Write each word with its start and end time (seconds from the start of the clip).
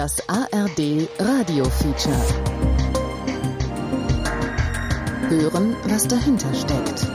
Das 0.00 0.18
ARD 0.30 1.10
Radio 1.18 1.62
Feature. 1.64 2.16
Hören, 5.28 5.76
was 5.84 6.08
dahinter 6.08 6.54
steckt. 6.54 7.06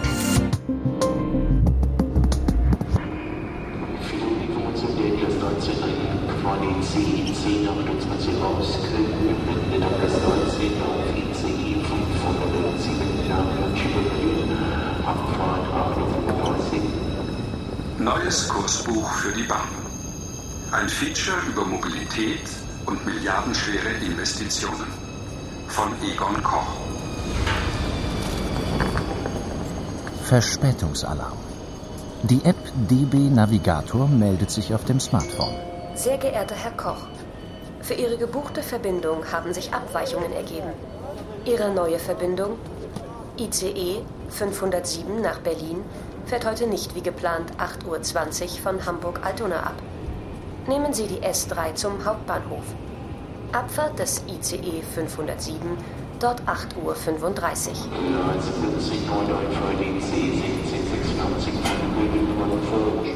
Neues 17.97 18.47
Kursbuch 18.47 19.11
für 19.13 19.31
die 19.31 19.41
Bahn. 19.41 19.69
Ein 20.71 20.87
Feature 20.87 21.37
über 21.49 21.65
Mobilität 21.65 22.64
und 22.85 23.05
milliardenschwere 23.05 23.89
Investitionen. 24.05 24.87
Von 25.67 25.91
Egon 26.03 26.41
Koch. 26.43 26.67
Verspätungsalarm. 30.23 31.37
Die 32.23 32.43
App 32.43 32.55
DB 32.89 33.17
Navigator 33.29 34.07
meldet 34.07 34.49
sich 34.49 34.73
auf 34.73 34.85
dem 34.85 34.99
Smartphone. 34.99 35.55
Sehr 35.93 36.17
geehrter 36.17 36.55
Herr 36.55 36.71
Koch, 36.71 37.07
für 37.81 37.93
Ihre 37.93 38.17
gebuchte 38.17 38.63
Verbindung 38.63 39.31
haben 39.31 39.53
sich 39.53 39.71
Abweichungen 39.71 40.33
ergeben. 40.33 40.71
Ihre 41.45 41.69
neue 41.69 41.99
Verbindung 41.99 42.57
ICE 43.37 44.01
507 44.29 45.21
nach 45.21 45.39
Berlin 45.39 45.83
fährt 46.25 46.47
heute 46.47 46.65
nicht 46.65 46.95
wie 46.95 47.01
geplant 47.01 47.51
8.20 47.59 48.43
Uhr 48.43 48.49
von 48.63 48.85
Hamburg-Altona 48.85 49.57
ab. 49.57 49.75
Nehmen 50.67 50.93
Sie 50.93 51.05
die 51.05 51.21
S3 51.21 51.75
zum 51.75 52.03
Hauptbahnhof. 52.03 52.63
Abfahrt 53.51 53.99
des 53.99 54.23
ICE 54.27 54.81
507, 54.81 55.59
dort 56.19 56.41
8.35 56.41 56.81
Uhr. 56.83 56.95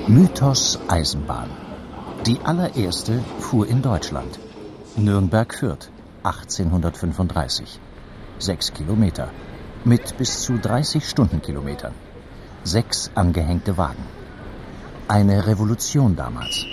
Mythos 0.07 0.79
Eisenbahn. 0.87 1.49
Die 2.27 2.39
allererste 2.43 3.23
fuhr 3.39 3.67
in 3.67 3.81
Deutschland. 3.81 4.39
Nürnberg-Fürth, 4.95 5.89
1835. 6.23 7.79
Sechs 8.37 8.73
Kilometer. 8.73 9.29
Mit 9.85 10.17
bis 10.17 10.41
zu 10.41 10.59
30 10.59 11.09
Stundenkilometern. 11.09 11.93
Sechs 12.63 13.09
angehängte 13.15 13.77
Wagen. 13.77 14.05
Eine 15.07 15.47
Revolution 15.47 16.15
damals. 16.15 16.65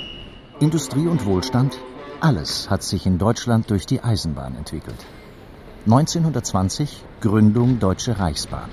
Industrie 0.59 1.07
und 1.07 1.27
Wohlstand, 1.27 1.79
alles 2.21 2.71
hat 2.71 2.83
sich 2.83 3.05
in 3.05 3.19
Deutschland 3.19 3.69
durch 3.69 3.85
die 3.85 4.03
Eisenbahn 4.03 4.57
entwickelt. 4.57 4.97
1920 5.85 7.05
Gründung 7.21 7.79
Deutsche 7.79 8.19
Reichsbahn. 8.19 8.71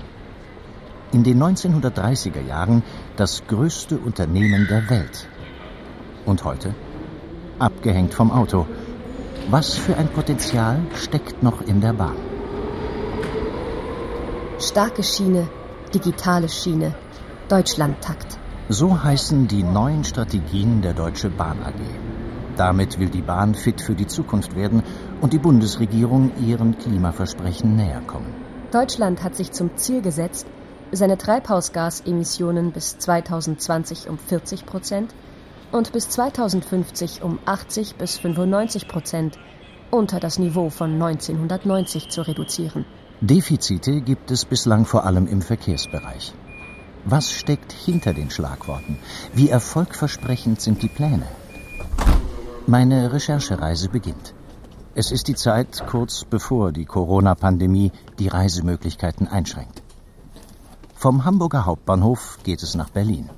In 1.11 1.23
den 1.23 1.43
1930er 1.43 2.39
Jahren 2.39 2.83
das 3.17 3.43
größte 3.47 3.97
Unternehmen 3.97 4.65
der 4.69 4.89
Welt. 4.89 5.27
Und 6.25 6.45
heute? 6.45 6.73
Abgehängt 7.59 8.13
vom 8.13 8.31
Auto. 8.31 8.65
Was 9.49 9.73
für 9.73 9.97
ein 9.97 10.07
Potenzial 10.07 10.79
steckt 10.95 11.43
noch 11.43 11.61
in 11.61 11.81
der 11.81 11.91
Bahn? 11.91 12.15
Starke 14.57 15.03
Schiene, 15.03 15.49
digitale 15.93 16.47
Schiene, 16.47 16.95
Deutschlandtakt. 17.49 18.32
So 18.69 19.03
heißen 19.03 19.49
die 19.49 19.61
neuen 19.61 20.05
Strategien 20.05 20.81
der 20.81 20.93
Deutsche 20.93 21.29
Bahn 21.29 21.61
AG. 21.63 21.73
Damit 22.55 22.97
will 22.97 23.09
die 23.09 23.21
Bahn 23.21 23.55
fit 23.55 23.81
für 23.81 23.93
die 23.93 24.07
Zukunft 24.07 24.55
werden 24.55 24.83
und 25.19 25.33
die 25.33 25.37
Bundesregierung 25.37 26.31
ihren 26.39 26.77
Klimaversprechen 26.77 27.75
näher 27.75 28.01
kommen. 28.07 28.33
Deutschland 28.71 29.21
hat 29.21 29.35
sich 29.35 29.51
zum 29.51 29.75
Ziel 29.75 30.01
gesetzt, 30.01 30.47
seine 30.93 31.17
Treibhausgasemissionen 31.17 32.71
bis 32.71 32.97
2020 32.99 34.07
um 34.07 34.17
40 34.17 34.65
Prozent 34.65 35.13
und 35.73 35.91
bis 35.91 36.07
2050 36.09 37.21
um 37.21 37.39
80 37.45 37.95
bis 37.95 38.17
95 38.17 38.87
Prozent 38.87 39.39
unter 39.91 40.21
das 40.21 40.39
Niveau 40.39 40.69
von 40.69 40.93
1990 40.93 42.09
zu 42.09 42.21
reduzieren. 42.21 42.85
Defizite 43.19 44.01
gibt 44.01 44.31
es 44.31 44.45
bislang 44.45 44.85
vor 44.85 45.05
allem 45.05 45.27
im 45.27 45.41
Verkehrsbereich. 45.41 46.33
Was 47.05 47.31
steckt 47.31 47.73
hinter 47.73 48.13
den 48.13 48.29
Schlagworten? 48.29 48.97
Wie 49.33 49.49
erfolgversprechend 49.49 50.61
sind 50.61 50.81
die 50.81 50.87
Pläne? 50.87 51.27
Meine 52.65 53.11
Recherchereise 53.11 53.89
beginnt. 53.89 54.33
Es 54.95 55.11
ist 55.11 55.27
die 55.27 55.35
Zeit 55.35 55.85
kurz 55.85 56.23
bevor 56.23 56.71
die 56.71 56.85
Corona-Pandemie 56.85 57.91
die 58.19 58.29
Reisemöglichkeiten 58.29 59.27
einschränkt. 59.27 59.81
Vom 60.95 61.25
Hamburger 61.25 61.65
Hauptbahnhof 61.65 62.39
geht 62.43 62.63
es 62.63 62.73
nach 62.73 62.89
Berlin. 62.89 63.29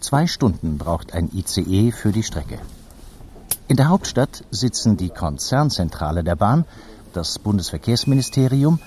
Zwei 0.00 0.26
Stunden 0.26 0.76
braucht 0.76 1.12
ein 1.12 1.30
ICE 1.32 1.92
für 1.92 2.10
die 2.10 2.24
Strecke. 2.24 2.58
In 3.68 3.76
der 3.76 3.88
Hauptstadt 3.88 4.42
sitzen 4.50 4.96
die 4.96 5.10
Konzernzentrale 5.10 6.24
der 6.24 6.34
Bahn, 6.34 6.64
das 7.12 7.38
Bundesverkehrsministerium 7.38 8.80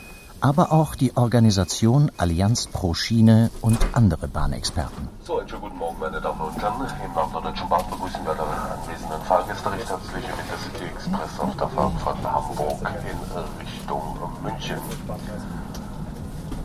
aber 0.43 0.73
auch 0.73 0.95
die 0.95 1.15
Organisation 1.15 2.11
Allianz 2.17 2.67
pro 2.67 2.93
Schiene 2.93 3.49
und 3.61 3.79
andere 3.93 4.27
Bahnexperten. 4.27 5.07
So, 5.23 5.39
einen 5.39 5.47
schönen 5.47 5.61
guten 5.61 5.77
Morgen, 5.77 5.97
meine 6.01 6.19
Damen 6.19 6.41
und 6.41 6.61
Herren. 6.61 6.85
Im 7.05 7.13
Namen 7.13 7.31
der 7.31 7.41
Deutschen 7.43 7.69
Bahn 7.69 7.83
begrüßen 7.89 8.19
wir 8.25 8.31
alle 8.31 8.43
anwesenden 8.43 9.21
Fahrgäste 9.25 9.71
recht 9.71 9.89
herzlich 9.89 10.25
im 10.25 10.39
Intercity 10.43 10.83
Express 10.83 11.39
auf 11.39 11.55
der 11.55 11.69
Fahrt 11.69 11.93
von 12.01 12.23
Hamburg 12.29 12.81
in 12.81 13.65
Richtung 13.65 14.01
München. 14.43 14.77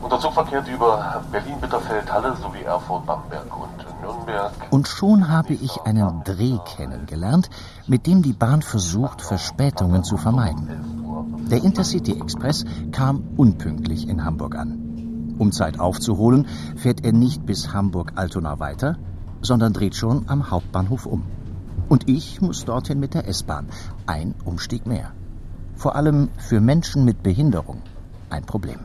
Und 0.02 0.12
der 0.12 0.18
Zug 0.18 0.34
verkehrt 0.34 0.66
über 0.66 1.22
Berlin-Bitterfeld-Halle 1.30 2.36
sowie 2.42 2.62
Erfurt-Bamberg 2.62 3.46
und 3.56 4.02
Nürnberg. 4.02 4.52
Und 4.70 4.88
schon 4.88 5.28
habe 5.28 5.54
ich 5.54 5.80
einen 5.82 6.24
Dreh 6.24 6.58
kennengelernt, 6.76 7.48
mit 7.86 8.08
dem 8.08 8.22
die 8.22 8.32
Bahn 8.32 8.62
versucht, 8.62 9.22
Verspätungen 9.22 10.02
zu 10.02 10.16
vermeiden. 10.16 10.87
Der 11.50 11.64
Intercity 11.64 12.20
Express 12.20 12.66
kam 12.92 13.24
unpünktlich 13.38 14.06
in 14.06 14.22
Hamburg 14.22 14.54
an. 14.54 15.34
Um 15.38 15.50
Zeit 15.50 15.80
aufzuholen, 15.80 16.46
fährt 16.76 17.06
er 17.06 17.12
nicht 17.12 17.46
bis 17.46 17.72
Hamburg-Altona 17.72 18.60
weiter, 18.60 18.98
sondern 19.40 19.72
dreht 19.72 19.94
schon 19.94 20.28
am 20.28 20.50
Hauptbahnhof 20.50 21.06
um. 21.06 21.24
Und 21.88 22.06
ich 22.06 22.42
muss 22.42 22.66
dorthin 22.66 23.00
mit 23.00 23.14
der 23.14 23.26
S-Bahn. 23.26 23.68
Ein 24.06 24.34
Umstieg 24.44 24.86
mehr. 24.86 25.12
Vor 25.74 25.96
allem 25.96 26.28
für 26.36 26.60
Menschen 26.60 27.06
mit 27.06 27.22
Behinderung 27.22 27.80
ein 28.28 28.44
Problem. 28.44 28.80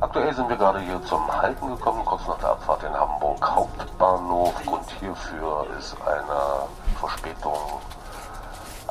Aktuell 0.00 0.34
sind 0.34 0.48
wir 0.48 0.56
gerade 0.56 0.80
hier 0.80 1.00
zum 1.02 1.24
Halten 1.30 1.68
gekommen, 1.68 2.04
kurz 2.04 2.26
nach 2.26 2.38
der 2.38 2.50
Abfahrt 2.50 2.82
in 2.82 2.92
Hamburg 2.92 3.48
Hauptbahnhof. 3.48 4.54
Grund 4.64 4.90
hierfür 4.98 5.66
ist 5.78 5.96
eine 6.04 6.66
Verspätung 6.98 7.52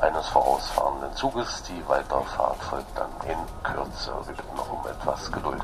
eines 0.02 0.28
vorausfahrenden 0.28 1.16
Zuges. 1.16 1.64
Die 1.68 1.88
Weiterfahrt 1.88 2.58
folgt 2.64 2.98
dann 2.98 3.10
in 3.30 3.38
Kürze. 3.64 4.12
Wir 4.26 4.36
bitten 4.36 4.56
noch 4.56 4.72
um 4.72 4.90
etwas 4.90 5.32
Geduld. 5.32 5.64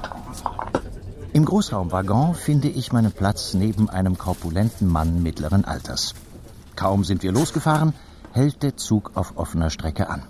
Im 1.33 1.45
Großraumwaggon 1.45 2.35
finde 2.35 2.67
ich 2.67 2.93
meinen 2.93 3.11
Platz 3.11 3.53
neben 3.53 3.89
einem 3.89 4.17
korpulenten 4.17 4.87
Mann 4.87 5.23
mittleren 5.23 5.65
Alters. 5.65 6.13
Kaum 6.75 7.03
sind 7.03 7.23
wir 7.23 7.31
losgefahren, 7.31 7.93
hält 8.31 8.63
der 8.63 8.77
Zug 8.77 9.11
auf 9.15 9.33
offener 9.37 9.69
Strecke 9.69 10.09
an. 10.09 10.23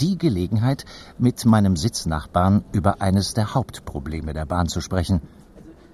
Die 0.00 0.18
Gelegenheit, 0.18 0.84
mit 1.18 1.44
meinem 1.44 1.76
Sitznachbarn 1.76 2.64
über 2.72 3.00
eines 3.00 3.34
der 3.34 3.54
Hauptprobleme 3.54 4.34
der 4.34 4.44
Bahn 4.46 4.68
zu 4.68 4.80
sprechen. 4.80 5.22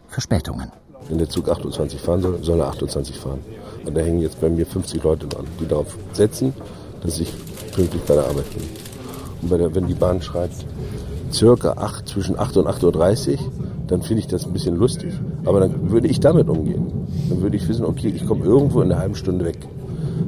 Verspätungen. 0.09 0.73
Wenn 1.09 1.19
der 1.19 1.29
Zug 1.29 1.49
28 1.49 2.01
fahren 2.01 2.23
soll, 2.23 2.43
soll 2.43 2.61
er 2.61 2.69
28 2.69 3.19
fahren. 3.19 3.41
Und 3.85 3.95
da 3.95 4.01
hängen 4.01 4.21
jetzt 4.21 4.41
bei 4.41 4.49
mir 4.49 4.67
50 4.67 5.03
Leute 5.03 5.27
dran, 5.27 5.47
die 5.59 5.67
darauf 5.67 5.97
setzen, 6.13 6.55
dass 7.03 7.21
ich 7.21 7.33
pünktlich 7.75 8.03
bei 8.03 8.15
der 8.15 8.25
Arbeit 8.25 8.51
bin. 8.55 8.63
Und 9.43 9.51
der, 9.51 9.75
wenn 9.75 9.87
die 9.87 9.95
Bahn 9.95 10.23
schreibt, 10.23 10.65
circa 11.33 11.73
8, 11.73 12.09
zwischen 12.09 12.39
8 12.39 12.59
und 12.59 12.67
8.30 12.69 13.33
Uhr, 13.33 13.39
dann 13.89 14.03
finde 14.03 14.21
ich 14.21 14.27
das 14.27 14.47
ein 14.47 14.53
bisschen 14.53 14.77
lustig. 14.77 15.13
Aber 15.45 15.61
dann 15.61 15.91
würde 15.91 16.09
ich 16.09 16.21
damit 16.21 16.49
umgehen. 16.49 17.09
Dann 17.29 17.43
würde 17.43 17.57
ich 17.57 17.69
wissen, 17.69 17.85
okay, 17.85 18.09
ich 18.09 18.27
komme 18.27 18.45
irgendwo 18.45 18.81
in 18.81 18.93
einer 18.93 19.01
halben 19.01 19.17
Stunde 19.17 19.45
weg. 19.45 19.59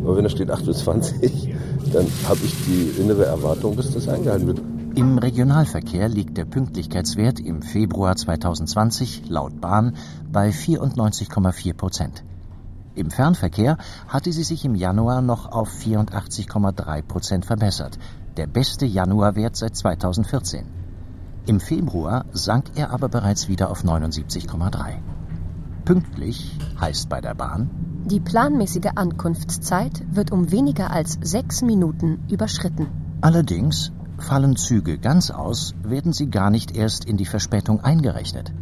Aber 0.03 0.17
wenn 0.17 0.25
da 0.25 0.31
steht 0.31 0.51
8.20 0.51 1.23
Uhr, 1.23 1.31
dann 1.93 2.07
habe 2.29 2.41
ich 2.45 2.55
die 2.67 3.01
innere 3.01 3.25
Erwartung, 3.25 3.77
dass 3.77 3.93
das 3.93 4.09
eingehalten 4.09 4.47
wird. 4.47 4.61
Im 4.97 5.19
Regionalverkehr 5.19 6.09
liegt 6.09 6.37
der 6.37 6.45
Pünktlichkeitswert 6.45 7.41
im 7.41 7.63
Februar 7.63 8.15
2020 8.15 9.29
laut 9.29 9.61
Bahn 9.61 9.97
bei 10.31 10.51
94,4 10.51 11.75
Prozent. 11.75 12.25
Im 12.97 13.11
Fernverkehr 13.11 13.77
hatte 14.07 14.33
sie 14.33 14.45
sich 14.45 14.65
im 14.65 14.77
Januar 14.77 15.21
noch 15.21 15.51
auf 15.51 15.69
84,3 15.69 17.03
Prozent 17.03 17.45
verbessert, 17.45 17.99
der 18.37 18.47
beste 18.47 18.87
Januarwert 18.87 19.57
seit 19.57 19.77
2014. 19.77 20.65
Im 21.47 21.59
Februar 21.59 22.25
sank 22.33 22.71
er 22.77 22.91
aber 22.91 23.09
bereits 23.09 23.49
wieder 23.49 23.71
auf 23.71 23.83
79,3. 23.83 24.99
Pünktlich 25.85 26.59
heißt 26.81 27.09
bei 27.09 27.21
der 27.21 27.35
Bahn, 27.35 27.69
die 28.07 28.21
planmäßige 28.21 28.93
Ankunftszeit 28.95 30.05
wird 30.15 30.31
um 30.31 30.51
weniger 30.53 30.91
als 30.91 31.19
sechs 31.21 31.63
Minuten 31.63 32.23
überschritten. 32.31 32.87
Allerdings 33.23 33.93
fallen 34.19 34.57
Züge 34.57 34.99
ganz 34.99 35.31
aus, 35.31 35.75
werden 35.83 36.13
sie 36.13 36.31
gar 36.31 36.51
nicht 36.51 36.77
erst 36.77 37.07
in 37.07 37.17
die 37.17 37.27
Verspätung 37.27 37.81
eingerechnet. 37.81 38.53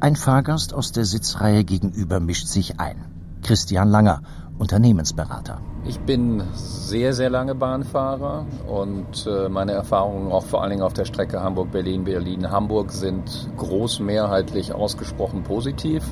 Ein 0.00 0.16
Fahrgast 0.16 0.74
aus 0.74 0.92
der 0.92 1.04
Sitzreihe 1.04 1.64
gegenüber 1.64 2.18
mischt 2.20 2.48
sich 2.48 2.80
ein. 2.80 3.04
Christian 3.50 3.88
Langer, 3.88 4.22
Unternehmensberater. 4.60 5.60
Ich 5.84 5.98
bin 5.98 6.40
sehr, 6.52 7.12
sehr 7.14 7.30
lange 7.30 7.56
Bahnfahrer 7.56 8.46
und 8.68 9.26
äh, 9.26 9.48
meine 9.48 9.72
Erfahrungen 9.72 10.30
auch 10.30 10.44
vor 10.44 10.62
allen 10.62 10.70
Dingen 10.70 10.82
auf 10.82 10.92
der 10.92 11.04
Strecke 11.04 11.42
Hamburg-Berlin, 11.42 12.04
Berlin-Hamburg 12.04 12.92
sind 12.92 13.50
großmehrheitlich 13.56 14.72
ausgesprochen 14.72 15.42
positiv. 15.42 16.04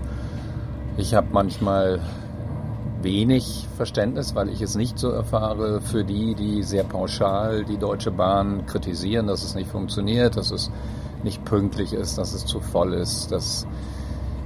Ich 0.97 1.15
habe 1.15 1.29
manchmal 1.31 2.01
wenig 3.03 3.69
Verständnis, 3.77 4.35
weil 4.35 4.49
ich 4.49 4.61
es 4.61 4.75
nicht 4.75 4.99
so 4.99 5.11
erfahre, 5.11 5.81
für 5.81 6.03
die, 6.03 6.35
die 6.35 6.65
sehr 6.65 6.83
pauschal 6.83 7.65
die 7.65 7.79
Deutsche 7.79 8.11
Bahn 8.11 8.67
kritisieren, 8.67 9.29
dass 9.29 9.45
es 9.45 9.55
nicht 9.55 9.71
funktioniert, 9.71 10.37
dass 10.37 10.51
es 10.51 10.73
nicht 11.23 11.45
pünktlich 11.45 11.93
ist, 11.93 12.19
dass 12.19 12.35
es 12.35 12.47
zu 12.47 12.59
voll 12.59 12.95
ist, 12.95 13.31
dass 13.31 13.65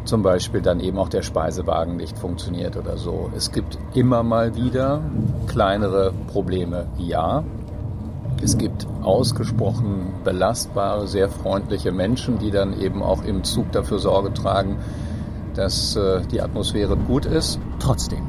zum 0.05 0.23
Beispiel 0.23 0.61
dann 0.61 0.81
eben 0.81 0.99
auch 0.99 1.09
der 1.09 1.23
Speisewagen 1.23 1.97
nicht 1.97 2.19
funktioniert 2.19 2.77
oder 2.77 2.97
so. 2.97 3.31
Es 3.37 3.53
gibt 3.53 3.79
immer 3.95 4.23
mal 4.23 4.55
wieder 4.55 5.03
kleinere 5.47 6.13
Probleme, 6.29 6.87
ja. 6.99 7.45
Es 8.43 8.59
gibt 8.59 8.87
ausgesprochen 9.03 10.13
belastbare, 10.25 11.07
sehr 11.07 11.29
freundliche 11.29 11.93
Menschen, 11.93 12.39
die 12.39 12.51
dann 12.51 12.79
eben 12.81 13.03
auch 13.03 13.23
im 13.25 13.45
Zug 13.45 13.71
dafür 13.73 13.99
Sorge 13.99 14.33
tragen, 14.35 14.79
dass 15.55 15.97
äh, 15.97 16.23
die 16.31 16.41
Atmosphäre 16.41 16.97
gut 16.97 17.25
ist. 17.25 17.61
Trotzdem, 17.79 18.27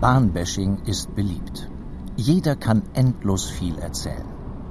Bahnbashing 0.00 0.78
ist 0.84 1.14
beliebt. 1.14 1.70
Jeder 2.16 2.56
kann 2.56 2.82
endlos 2.94 3.48
viel 3.48 3.78
erzählen. 3.78 4.24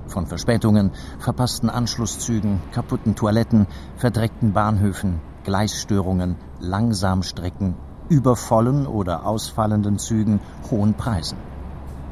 Von 0.08 0.28
Verspätungen, 0.28 0.92
verpassten 1.20 1.70
Anschlusszügen, 1.70 2.62
kaputten 2.72 3.16
Toiletten, 3.16 3.66
verdreckten 3.98 4.54
Bahnhöfen, 4.54 5.20
Gleisstörungen, 5.46 6.36
Langsamstrecken, 6.60 7.76
übervollen 8.10 8.86
oder 8.88 9.26
ausfallenden 9.26 10.00
Zügen, 10.00 10.40
hohen 10.70 10.96
Preisen. 10.96 11.38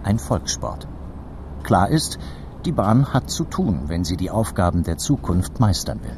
Ein 0.04 0.20
Volkssport. 0.20 0.88
Klar 1.64 1.90
ist, 1.90 2.20
die 2.66 2.72
Bahn 2.72 3.14
hat 3.14 3.30
zu 3.30 3.44
tun, 3.44 3.84
wenn 3.88 4.06
sie 4.06 4.16
die 4.16 4.32
Aufgaben 4.32 4.84
der 4.84 4.98
Zukunft 4.98 5.60
meistern 5.60 6.00
will. 6.04 6.18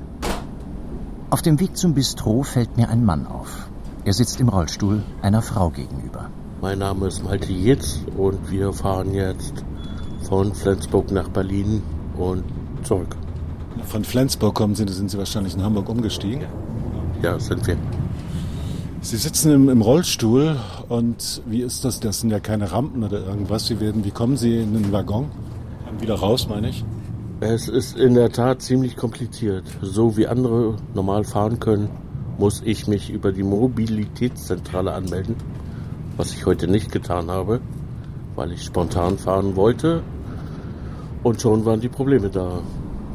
Auf 1.30 1.42
dem 1.42 1.60
Weg 1.60 1.78
zum 1.78 1.94
Bistro 1.94 2.44
fällt 2.44 2.78
mir 2.78 2.90
ein 2.90 3.04
Mann 3.04 3.26
auf. 3.26 3.70
Er 4.04 4.14
sitzt 4.14 4.40
im 4.40 4.50
Rollstuhl 4.50 5.02
einer 5.22 5.42
Frau 5.42 5.70
gegenüber. 5.70 6.30
Mein 6.62 6.80
Name 6.80 7.08
ist 7.08 7.24
Malte 7.24 7.52
Jitz 7.52 8.02
und 8.18 8.52
wir 8.52 8.74
fahren 8.74 9.14
jetzt 9.14 9.64
von 10.22 10.54
Flensburg 10.54 11.12
nach 11.12 11.30
Berlin 11.30 11.82
und 12.18 12.44
zurück. 12.84 13.16
Von 13.84 14.04
Flensburg 14.04 14.56
kommen 14.56 14.76
Sie, 14.76 14.88
sind 14.88 15.12
Sie 15.12 15.18
wahrscheinlich 15.18 15.56
in 15.56 15.64
Hamburg 15.64 15.90
umgestiegen? 15.90 16.46
Ja, 17.22 17.40
sind 17.40 17.66
wir. 17.68 17.78
Sie 19.02 19.18
sitzen 19.18 19.52
im, 19.52 19.70
im, 19.70 19.82
Rollstuhl 19.82 20.56
und 20.90 21.42
wie 21.46 21.62
ist 21.62 21.86
das? 21.86 22.00
Das 22.00 22.22
sind 22.22 22.32
ja 22.32 22.40
keine 22.40 22.72
Rampen 22.72 23.04
oder 23.04 23.24
irgendwas. 23.26 23.68
Sie 23.68 23.80
werden, 23.80 24.04
wie 24.04 24.12
kommen 24.12 24.36
Sie 24.36 24.58
in 24.58 24.74
den 24.74 24.92
Waggon? 24.92 25.30
Wieder 26.00 26.16
raus, 26.16 26.48
meine 26.50 26.70
ich? 26.70 26.84
Es 27.40 27.68
ist 27.68 27.98
in 27.98 28.16
der 28.16 28.32
Tat 28.32 28.62
ziemlich 28.62 28.96
kompliziert. 28.96 29.66
So 29.82 30.18
wie 30.18 30.26
andere 30.26 30.78
normal 30.94 31.24
fahren 31.24 31.60
können, 31.60 31.90
muss 32.38 32.62
ich 32.66 32.88
mich 32.88 33.10
über 33.10 33.32
die 33.32 33.44
Mobilitätszentrale 33.44 34.94
anmelden, 34.94 35.36
was 36.18 36.34
ich 36.34 36.46
heute 36.46 36.68
nicht 36.68 36.92
getan 36.92 37.30
habe, 37.30 37.62
weil 38.36 38.52
ich 38.52 38.64
spontan 38.64 39.18
fahren 39.18 39.56
wollte. 39.56 40.02
Und 41.24 41.42
schon 41.42 41.66
waren 41.66 41.82
die 41.82 41.90
Probleme 41.90 42.30
da. 42.30 42.62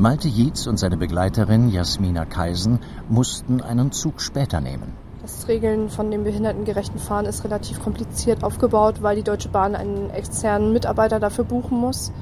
Malte 0.00 0.29
Jietz 0.29 0.67
und 0.67 0.79
seine 0.79 0.97
Begleiterin 0.97 1.69
Jasmina 1.69 2.25
Kaisen 2.25 2.79
mussten 3.11 3.61
einen 3.61 3.93
Zug 3.93 4.23
später 4.23 4.62
nehmen. 4.62 4.94
Das 5.20 5.47
Regeln 5.47 5.91
von 5.91 6.11
dem 6.11 6.25
behindertengerechten 6.25 6.99
Fahren 6.99 7.26
ist 7.26 7.44
relativ 7.44 7.82
kompliziert 7.82 8.43
aufgebaut, 8.43 9.02
weil 9.02 9.17
die 9.17 9.23
Deutsche 9.23 9.50
Bahn 9.50 9.75
einen 9.75 10.08
externen 10.08 10.73
Mitarbeiter 10.73 11.20
dafür 11.20 11.44
buchen 11.44 11.76
muss, 11.76 12.12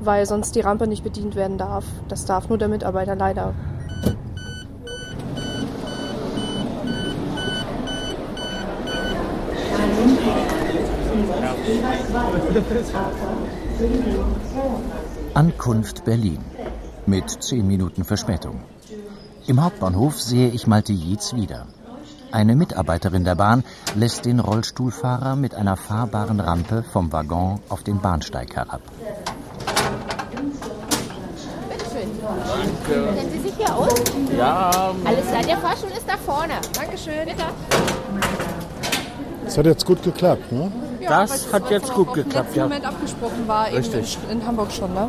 weil 0.00 0.24
sonst 0.24 0.54
die 0.54 0.60
Rampe 0.60 0.86
nicht 0.86 1.04
bedient 1.04 1.34
werden 1.34 1.58
darf. 1.58 1.84
Das 2.08 2.24
darf 2.24 2.48
nur 2.48 2.56
der 2.56 2.68
Mitarbeiter 2.68 3.14
leider. 3.16 3.52
Ankunft 15.34 16.06
Berlin 16.06 16.38
mit 17.10 17.42
zehn 17.42 17.66
Minuten 17.66 18.04
Verspätung. 18.04 18.62
Im 19.48 19.62
Hauptbahnhof 19.64 20.20
sehe 20.20 20.50
ich 20.50 20.68
Malte 20.68 20.92
Jietz 20.92 21.34
wieder. 21.34 21.66
Eine 22.30 22.54
Mitarbeiterin 22.54 23.24
der 23.24 23.34
Bahn 23.34 23.64
lässt 23.96 24.26
den 24.26 24.38
Rollstuhlfahrer 24.38 25.34
mit 25.34 25.56
einer 25.56 25.76
fahrbaren 25.76 26.38
Rampe 26.38 26.84
vom 26.92 27.12
Waggon 27.12 27.58
auf 27.68 27.82
den 27.82 28.00
Bahnsteig 28.00 28.54
herab. 28.54 28.82
Danke. 32.46 33.14
Kennen 33.16 33.32
Sie 33.32 33.40
sich 33.40 33.54
hier 33.56 33.74
aus? 33.74 33.92
Ja. 34.38 34.94
Alles 35.04 35.26
klar, 35.26 35.42
der 35.42 35.58
Fahrstuhl 35.58 35.90
ist 35.90 36.06
da 36.06 36.16
vorne. 36.16 36.54
Dankeschön. 36.74 37.24
Bitte. 37.24 37.44
Das 39.44 39.58
hat 39.58 39.66
jetzt 39.66 39.84
gut 39.84 40.00
geklappt, 40.04 40.52
ne? 40.52 40.70
Ja, 41.00 41.22
das 41.22 41.52
hat 41.52 41.68
jetzt 41.70 41.92
gut 41.92 42.14
geklappt, 42.14 42.54
ja. 42.54 42.64
Moment 42.64 42.84
abgesprochen 42.84 43.48
war 43.48 43.66
Richtig. 43.66 44.16
In, 44.30 44.38
in 44.38 44.46
Hamburg 44.46 44.70
schon, 44.70 44.94
ne? 44.94 45.08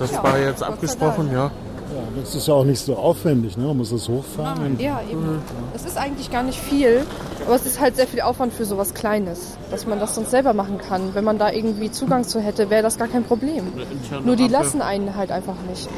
Das 0.00 0.12
ja, 0.12 0.22
war 0.22 0.38
jetzt 0.38 0.62
abgesprochen, 0.62 1.30
ja. 1.30 1.44
Ja, 1.44 2.02
das 2.20 2.34
ist 2.34 2.48
ja 2.48 2.54
auch 2.54 2.64
nicht 2.64 2.78
so 2.78 2.96
aufwendig, 2.96 3.58
ne? 3.58 3.66
Man 3.66 3.78
muss 3.78 3.90
das 3.90 4.08
hochfahren. 4.08 4.78
Ja, 4.80 5.00
eben. 5.10 5.34
Mhm. 5.34 5.42
Es 5.74 5.84
ist 5.84 5.98
eigentlich 5.98 6.30
gar 6.30 6.42
nicht 6.42 6.58
viel, 6.58 7.04
aber 7.44 7.54
es 7.54 7.66
ist 7.66 7.80
halt 7.80 7.96
sehr 7.96 8.06
viel 8.06 8.22
Aufwand 8.22 8.54
für 8.54 8.64
sowas 8.64 8.94
Kleines, 8.94 9.58
dass 9.70 9.86
man 9.86 10.00
das 10.00 10.14
sonst 10.14 10.30
selber 10.30 10.54
machen 10.54 10.78
kann. 10.78 11.14
Wenn 11.14 11.24
man 11.24 11.38
da 11.38 11.52
irgendwie 11.52 11.90
Zugang 11.90 12.24
zu 12.24 12.40
hätte, 12.40 12.70
wäre 12.70 12.82
das 12.82 12.96
gar 12.96 13.08
kein 13.08 13.24
Problem. 13.24 13.72
Nur 14.24 14.36
die 14.36 14.48
lassen 14.48 14.80
einen 14.80 15.16
halt 15.16 15.30
einfach 15.30 15.56
nicht. 15.68 15.88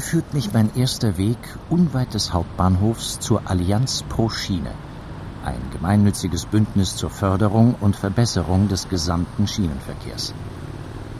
Führt 0.00 0.32
mich 0.32 0.52
mein 0.52 0.70
erster 0.76 1.18
Weg 1.18 1.38
unweit 1.70 2.14
des 2.14 2.32
Hauptbahnhofs 2.32 3.18
zur 3.18 3.50
Allianz 3.50 4.04
pro 4.08 4.28
Schiene, 4.28 4.70
ein 5.44 5.60
gemeinnütziges 5.72 6.46
Bündnis 6.46 6.94
zur 6.94 7.10
Förderung 7.10 7.74
und 7.80 7.96
Verbesserung 7.96 8.68
des 8.68 8.88
gesamten 8.88 9.48
Schienenverkehrs. 9.48 10.34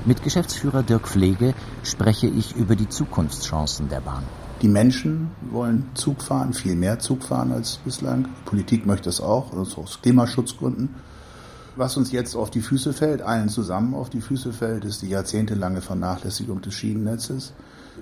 Mit 0.04 0.22
Geschäftsführer 0.22 0.84
Dirk 0.84 1.08
Pflege 1.08 1.54
spreche 1.82 2.28
ich 2.28 2.54
über 2.54 2.76
die 2.76 2.88
Zukunftschancen 2.88 3.88
der 3.88 4.00
Bahn. 4.00 4.22
Die 4.62 4.68
Menschen 4.68 5.32
wollen 5.50 5.90
Zug 5.94 6.22
fahren, 6.22 6.52
viel 6.52 6.76
mehr 6.76 7.00
Zug 7.00 7.24
fahren 7.24 7.50
als 7.50 7.78
bislang. 7.78 8.24
Die 8.24 8.48
Politik 8.48 8.86
möchte 8.86 9.08
es 9.08 9.20
auch, 9.20 9.52
also 9.52 9.82
aus 9.82 10.00
Klimaschutzgründen. 10.00 10.94
Was 11.74 11.96
uns 11.96 12.12
jetzt 12.12 12.36
auf 12.36 12.50
die 12.50 12.62
Füße 12.62 12.92
fällt, 12.92 13.22
allen 13.22 13.48
zusammen 13.48 13.94
auf 13.94 14.08
die 14.08 14.20
Füße 14.20 14.52
fällt, 14.52 14.84
ist 14.84 15.02
die 15.02 15.08
jahrzehntelange 15.08 15.80
Vernachlässigung 15.80 16.60
des 16.62 16.74
Schienennetzes. 16.74 17.52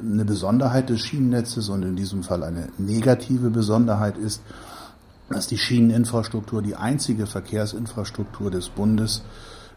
Eine 0.01 0.25
Besonderheit 0.25 0.91
des 0.91 1.01
Schienennetzes 1.01 1.69
und 1.69 1.83
in 1.83 1.97
diesem 1.97 2.23
Fall 2.23 2.43
eine 2.43 2.69
negative 2.79 3.51
Besonderheit 3.51 4.19
ist, 4.19 4.43
dass 5.31 5.47
die 5.47 5.59
Schieneninfrastruktur 5.59 6.63
die 6.63 6.77
einzige 6.77 7.27
Verkehrsinfrastruktur 7.27 8.51
des 8.51 8.69
Bundes 8.69 9.23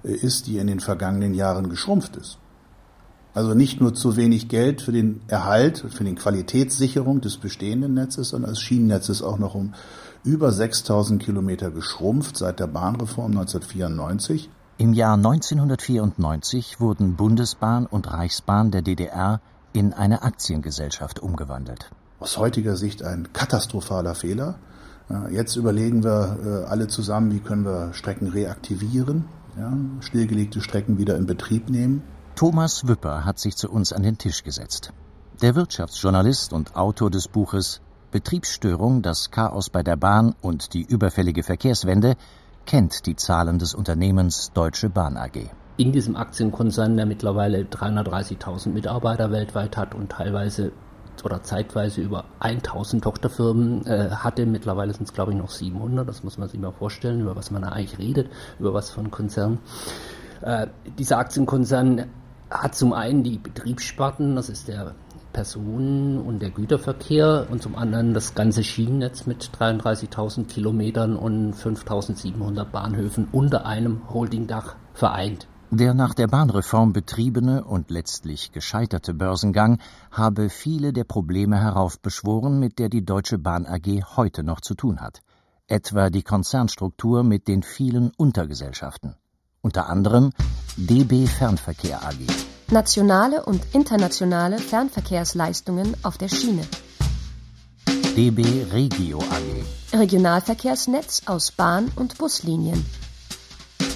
äh, 0.04 0.12
ist, 0.12 0.48
die 0.48 0.58
in 0.58 0.68
den 0.68 0.80
vergangenen 0.80 1.34
Jahren 1.34 1.70
geschrumpft 1.70 2.16
ist. 2.18 2.38
Also 3.34 3.54
nicht 3.54 3.80
nur 3.80 3.94
zu 3.94 4.18
wenig 4.18 4.50
Geld 4.50 4.82
für 4.82 4.92
den 4.92 5.22
Erhalt, 5.28 5.86
für 5.90 6.04
die 6.04 6.16
Qualitätssicherung 6.16 7.22
des 7.22 7.38
bestehenden 7.38 7.94
Netzes, 7.94 8.30
sondern 8.30 8.52
das 8.52 8.60
Schienennetz 8.60 9.10
ist 9.10 9.22
auch 9.22 9.38
noch 9.38 9.54
um 9.54 9.74
über 10.24 10.52
6000 10.52 11.22
Kilometer 11.22 11.70
geschrumpft 11.70 12.38
seit 12.38 12.60
der 12.60 12.66
Bahnreform 12.66 13.32
1994. 13.38 14.50
Im 14.80 14.94
Jahr 14.94 15.14
1994 15.14 16.80
wurden 16.80 17.16
Bundesbahn 17.16 17.86
und 17.86 18.12
Reichsbahn 18.12 18.72
der 18.72 18.82
DDR 18.82 19.40
in 19.78 19.94
eine 19.94 20.24
Aktiengesellschaft 20.24 21.20
umgewandelt. 21.20 21.92
Aus 22.20 22.38
heutiger 22.38 22.76
Sicht 22.76 23.04
ein 23.04 23.32
katastrophaler 23.32 24.16
Fehler. 24.16 24.56
Jetzt 25.32 25.56
überlegen 25.56 26.04
wir 26.04 26.66
äh, 26.66 26.70
alle 26.70 26.88
zusammen, 26.88 27.32
wie 27.32 27.40
können 27.40 27.64
wir 27.64 27.94
Strecken 27.94 28.28
reaktivieren, 28.28 29.26
ja, 29.58 29.72
stillgelegte 30.02 30.62
Strecken 30.62 30.98
wieder 30.98 31.16
in 31.16 31.28
Betrieb 31.28 31.70
nehmen. 31.70 32.04
Thomas 32.36 32.88
Wüpper 32.88 33.24
hat 33.24 33.40
sich 33.40 33.56
zu 33.56 33.70
uns 33.70 33.94
an 33.94 34.04
den 34.04 34.18
Tisch 34.18 34.44
gesetzt. 34.44 34.92
Der 35.42 35.56
Wirtschaftsjournalist 35.56 36.52
und 36.52 36.76
Autor 36.76 37.10
des 37.10 37.28
Buches 37.28 37.80
Betriebsstörung, 38.12 39.02
das 39.02 39.32
Chaos 39.32 39.70
bei 39.70 39.84
der 39.84 39.96
Bahn 39.96 40.34
und 40.42 40.74
die 40.74 40.84
überfällige 40.84 41.44
Verkehrswende 41.44 42.16
kennt 42.66 43.06
die 43.06 43.16
Zahlen 43.16 43.60
des 43.60 43.74
Unternehmens 43.74 44.52
Deutsche 44.54 44.90
Bahn 44.90 45.18
AG. 45.18 45.52
In 45.78 45.92
diesem 45.92 46.16
Aktienkonzern, 46.16 46.98
der 46.98 47.06
mittlerweile 47.06 47.62
330.000 47.62 48.70
Mitarbeiter 48.70 49.32
weltweit 49.32 49.78
hat 49.78 49.94
und 49.94 50.12
teilweise 50.12 50.72
oder 51.24 51.44
zeitweise 51.44 52.02
über 52.02 52.26
1000 52.40 53.04
Tochterfirmen 53.04 53.86
äh, 53.86 54.10
hatte. 54.12 54.46
Mittlerweile 54.46 54.94
sind 54.94 55.08
es, 55.08 55.14
glaube 55.14 55.34
ich, 55.34 55.38
noch 55.38 55.50
700. 55.50 56.08
Das 56.08 56.24
muss 56.24 56.38
man 56.38 56.48
sich 56.50 56.60
mal 56.60 56.72
vorstellen, 56.72 57.22
über 57.22 57.36
was 57.36 57.52
man 57.52 57.62
da 57.62 57.70
eigentlich 57.70 58.00
redet, 58.00 58.30
über 58.60 58.74
was 58.74 58.90
für 58.90 59.02
ein 59.02 59.12
Konzern. 59.12 59.60
Äh, 60.42 60.68
dieser 60.98 61.18
Aktienkonzern 61.20 62.06
hat 62.50 62.76
zum 62.76 62.94
einen 62.94 63.24
die 63.24 63.38
Betriebssparten, 63.38 64.36
das 64.36 64.50
ist 64.50 64.68
der 64.68 64.96
Personen- 65.34 66.20
und 66.20 66.42
der 66.42 66.50
Güterverkehr 66.50 67.48
und 67.52 67.62
zum 67.62 67.76
anderen 67.76 68.14
das 68.14 68.34
ganze 68.34 68.64
Schienennetz 68.64 69.26
mit 69.26 69.52
33.000 69.60 70.48
Kilometern 70.48 71.16
und 71.16 71.54
5.700 71.54 72.66
Bahnhöfen 72.66 73.28
unter 73.32 73.66
einem 73.66 74.02
Holdingdach 74.10 74.76
vereint. 74.94 75.48
Der 75.70 75.94
nach 75.94 76.14
der 76.14 76.28
Bahnreform 76.28 76.94
betriebene 76.94 77.66
und 77.66 77.92
letztlich 77.92 78.54
gescheiterte 78.54 79.14
Börsengang 79.14 79.80
habe 80.12 80.50
viele 80.50 80.94
der 80.94 81.04
Probleme 81.04 81.60
heraufbeschworen, 81.60 82.58
mit 82.58 82.80
der 82.80 82.88
die 82.88 83.04
Deutsche 83.04 83.38
Bahn 83.38 83.66
AG 83.66 84.16
heute 84.16 84.44
noch 84.44 84.62
zu 84.62 84.76
tun 84.76 85.02
hat. 85.02 85.20
Etwa 85.68 86.10
die 86.10 86.24
Konzernstruktur 86.24 87.24
mit 87.24 87.50
den 87.50 87.64
vielen 87.64 88.12
Untergesellschaften. 88.16 89.18
Unter 89.62 89.90
anderem 89.90 90.32
DB 90.78 91.28
Fernverkehr 91.28 92.02
AG. 92.02 92.72
Nationale 92.72 93.44
und 93.44 93.62
internationale 93.74 94.60
Fernverkehrsleistungen 94.60 95.98
auf 96.04 96.18
der 96.18 96.30
Schiene. 96.30 96.66
DB 98.16 98.68
Regio 98.72 99.20
AG. 99.20 100.00
Regionalverkehrsnetz 100.00 101.24
aus 101.26 101.52
Bahn- 101.52 101.92
und 101.98 102.18
Buslinien. 102.18 102.86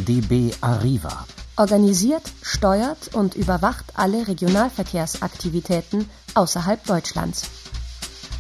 DB 0.06 0.52
Arriva 0.60 1.26
organisiert, 1.62 2.24
steuert 2.42 3.14
und 3.14 3.36
überwacht 3.36 3.86
alle 3.94 4.28
Regionalverkehrsaktivitäten 4.28 6.10
außerhalb 6.34 6.84
Deutschlands. 6.86 7.44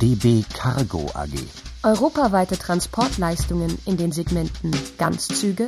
DB 0.02 0.44
Cargo 0.52 1.06
AG. 1.14 1.36
Europaweite 1.84 2.58
Transportleistungen 2.58 3.78
in 3.86 3.98
den 3.98 4.12
Segmenten 4.12 4.72
Ganzzüge, 4.98 5.68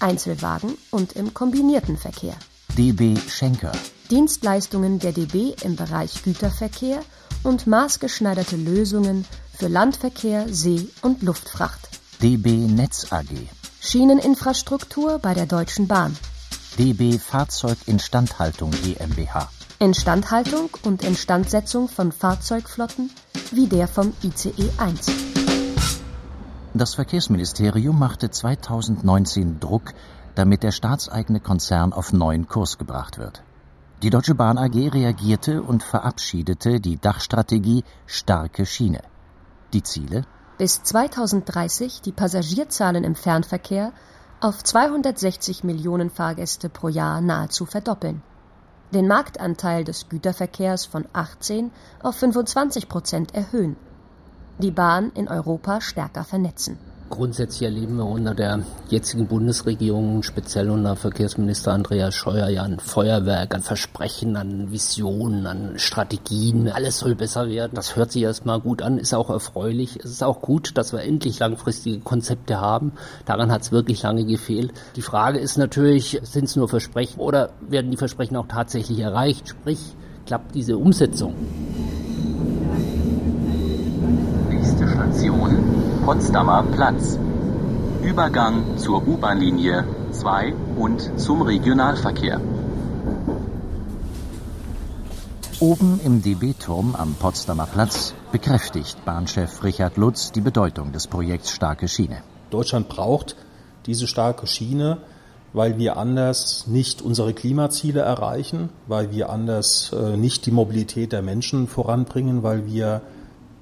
Einzelwagen 0.00 0.78
und 0.90 1.12
im 1.12 1.34
kombinierten 1.34 1.98
Verkehr. 1.98 2.36
DB 2.78 3.16
Schenker. 3.28 3.72
Dienstleistungen 4.10 4.98
der 4.98 5.12
DB 5.12 5.54
im 5.62 5.76
Bereich 5.76 6.22
Güterverkehr 6.22 7.02
und 7.42 7.66
maßgeschneiderte 7.66 8.56
Lösungen 8.56 9.26
für 9.52 9.68
Landverkehr, 9.68 10.46
See- 10.48 10.88
und 11.02 11.22
Luftfracht. 11.22 11.86
DB 12.22 12.66
Netz 12.66 13.12
AG. 13.12 13.28
Schieneninfrastruktur 13.82 15.18
bei 15.18 15.34
der 15.34 15.44
Deutschen 15.44 15.86
Bahn. 15.86 16.16
DB 16.78 17.20
Fahrzeuginstandhaltung 17.20 18.72
GmbH. 18.72 19.48
Instandhaltung 19.78 20.70
und 20.82 21.04
Instandsetzung 21.04 21.88
von 21.88 22.10
Fahrzeugflotten 22.10 23.12
wie 23.52 23.68
der 23.68 23.86
vom 23.86 24.12
ICE 24.24 24.70
1. 24.78 25.06
Das 26.74 26.94
Verkehrsministerium 26.94 27.96
machte 27.96 28.28
2019 28.28 29.60
Druck, 29.60 29.92
damit 30.34 30.64
der 30.64 30.72
staatseigene 30.72 31.38
Konzern 31.38 31.92
auf 31.92 32.12
neuen 32.12 32.48
Kurs 32.48 32.76
gebracht 32.76 33.18
wird. 33.18 33.44
Die 34.02 34.10
Deutsche 34.10 34.34
Bahn 34.34 34.58
AG 34.58 34.74
reagierte 34.74 35.62
und 35.62 35.84
verabschiedete 35.84 36.80
die 36.80 37.00
Dachstrategie 37.00 37.84
Starke 38.06 38.66
Schiene. 38.66 39.02
Die 39.72 39.84
Ziele? 39.84 40.24
Bis 40.58 40.82
2030 40.82 42.02
die 42.02 42.12
Passagierzahlen 42.12 43.04
im 43.04 43.14
Fernverkehr 43.14 43.92
auf 44.44 44.62
260 44.62 45.64
Millionen 45.64 46.10
Fahrgäste 46.10 46.68
pro 46.68 46.88
Jahr 46.88 47.22
nahezu 47.22 47.64
verdoppeln, 47.64 48.22
den 48.92 49.08
Marktanteil 49.08 49.84
des 49.84 50.10
Güterverkehrs 50.10 50.84
von 50.84 51.06
18 51.14 51.70
auf 52.02 52.16
25 52.16 52.90
Prozent 52.90 53.34
erhöhen, 53.34 53.74
die 54.58 54.70
Bahn 54.70 55.10
in 55.14 55.28
Europa 55.28 55.80
stärker 55.80 56.24
vernetzen 56.24 56.78
Grundsätzlich 57.10 57.62
erleben 57.62 57.96
wir 57.96 58.06
unter 58.06 58.34
der 58.34 58.60
jetzigen 58.88 59.26
Bundesregierung, 59.26 60.22
speziell 60.22 60.70
unter 60.70 60.96
Verkehrsminister 60.96 61.72
Andreas 61.72 62.14
Scheuer, 62.14 62.48
ja 62.48 62.62
ein 62.62 62.80
Feuerwerk 62.80 63.54
an 63.54 63.62
Versprechen, 63.62 64.36
an 64.36 64.72
Visionen, 64.72 65.46
an 65.46 65.78
Strategien. 65.78 66.68
Alles 66.70 66.98
soll 66.98 67.14
besser 67.14 67.48
werden. 67.48 67.72
Das 67.74 67.94
hört 67.94 68.10
sich 68.10 68.22
erstmal 68.22 68.58
gut 68.58 68.82
an, 68.82 68.98
ist 68.98 69.14
auch 69.14 69.30
erfreulich. 69.30 69.98
Es 70.02 70.10
ist 70.10 70.24
auch 70.24 70.40
gut, 70.40 70.76
dass 70.76 70.92
wir 70.92 71.02
endlich 71.02 71.38
langfristige 71.38 72.00
Konzepte 72.00 72.60
haben. 72.60 72.92
Daran 73.26 73.52
hat 73.52 73.62
es 73.62 73.70
wirklich 73.70 74.02
lange 74.02 74.24
gefehlt. 74.24 74.72
Die 74.96 75.02
Frage 75.02 75.38
ist 75.38 75.58
natürlich, 75.58 76.20
sind 76.22 76.44
es 76.44 76.56
nur 76.56 76.68
Versprechen 76.68 77.20
oder 77.20 77.50
werden 77.60 77.90
die 77.90 77.96
Versprechen 77.98 78.36
auch 78.36 78.48
tatsächlich 78.48 78.98
erreicht? 78.98 79.48
Sprich, 79.48 79.78
klappt 80.26 80.54
diese 80.54 80.78
Umsetzung? 80.78 81.34
Nächste 84.48 84.88
Station 84.88 85.73
Potsdamer 86.04 86.64
Platz. 86.64 87.18
Übergang 88.02 88.76
zur 88.76 89.08
U-Bahn-Linie 89.08 89.86
2 90.12 90.52
und 90.76 91.18
zum 91.18 91.40
Regionalverkehr. 91.40 92.42
Oben 95.60 95.98
im 96.04 96.20
DB-Turm 96.20 96.94
am 96.94 97.14
Potsdamer 97.14 97.64
Platz 97.64 98.12
bekräftigt 98.32 99.02
Bahnchef 99.06 99.64
Richard 99.64 99.96
Lutz 99.96 100.30
die 100.30 100.42
Bedeutung 100.42 100.92
des 100.92 101.06
Projekts 101.06 101.50
Starke 101.50 101.88
Schiene. 101.88 102.18
Deutschland 102.50 102.90
braucht 102.90 103.34
diese 103.86 104.06
starke 104.06 104.46
Schiene, 104.46 104.98
weil 105.54 105.78
wir 105.78 105.96
anders 105.96 106.66
nicht 106.66 107.00
unsere 107.00 107.32
Klimaziele 107.32 108.00
erreichen, 108.00 108.68
weil 108.88 109.10
wir 109.10 109.30
anders 109.30 109.90
äh, 109.98 110.18
nicht 110.18 110.44
die 110.44 110.50
Mobilität 110.50 111.12
der 111.12 111.22
Menschen 111.22 111.66
voranbringen, 111.66 112.42
weil 112.42 112.66
wir 112.66 113.00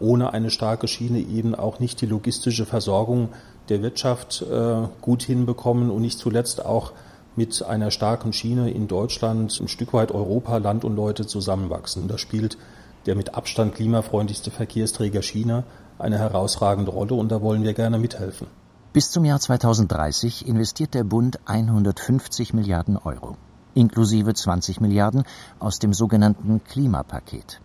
ohne 0.02 0.32
eine 0.32 0.50
starke 0.50 0.88
Schiene 0.88 1.20
eben 1.20 1.54
auch 1.54 1.78
nicht 1.78 2.00
die 2.00 2.06
logistische 2.06 2.66
Versorgung 2.66 3.30
der 3.68 3.82
Wirtschaft 3.82 4.42
äh, 4.42 4.88
gut 5.00 5.22
hinbekommen 5.22 5.90
und 5.90 6.02
nicht 6.02 6.18
zuletzt 6.18 6.64
auch 6.64 6.92
mit 7.36 7.62
einer 7.64 7.90
starken 7.90 8.32
Schiene 8.32 8.70
in 8.70 8.88
Deutschland 8.88 9.58
ein 9.60 9.68
Stück 9.68 9.94
weit 9.94 10.12
Europa, 10.12 10.58
Land 10.58 10.84
und 10.84 10.96
Leute 10.96 11.26
zusammenwachsen. 11.26 12.08
Da 12.08 12.18
spielt 12.18 12.58
der 13.06 13.14
mit 13.14 13.34
Abstand 13.34 13.74
klimafreundlichste 13.74 14.50
Verkehrsträger 14.50 15.22
China 15.22 15.64
eine 15.98 16.18
herausragende 16.18 16.90
Rolle 16.90 17.14
und 17.14 17.30
da 17.30 17.40
wollen 17.40 17.62
wir 17.62 17.74
gerne 17.74 17.98
mithelfen. 17.98 18.48
Bis 18.92 19.10
zum 19.10 19.24
Jahr 19.24 19.40
2030 19.40 20.46
investiert 20.46 20.92
der 20.92 21.04
Bund 21.04 21.38
150 21.46 22.52
Milliarden 22.52 22.98
Euro, 22.98 23.36
inklusive 23.74 24.34
20 24.34 24.80
Milliarden 24.80 25.24
aus 25.58 25.78
dem 25.78 25.94
sogenannten 25.94 26.62
Klimapaket. 26.64 27.60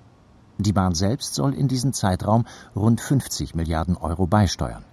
Die 0.60 0.74
Bahn 0.74 0.96
selbst 0.96 1.36
soll 1.36 1.54
in 1.54 1.68
diesem 1.68 1.94
Zeitraum 1.94 2.46
rund 2.76 3.00
50 3.00 3.54
Milliarden 3.54 3.96
Euro 3.96 4.26
beisteuern. 4.26 4.84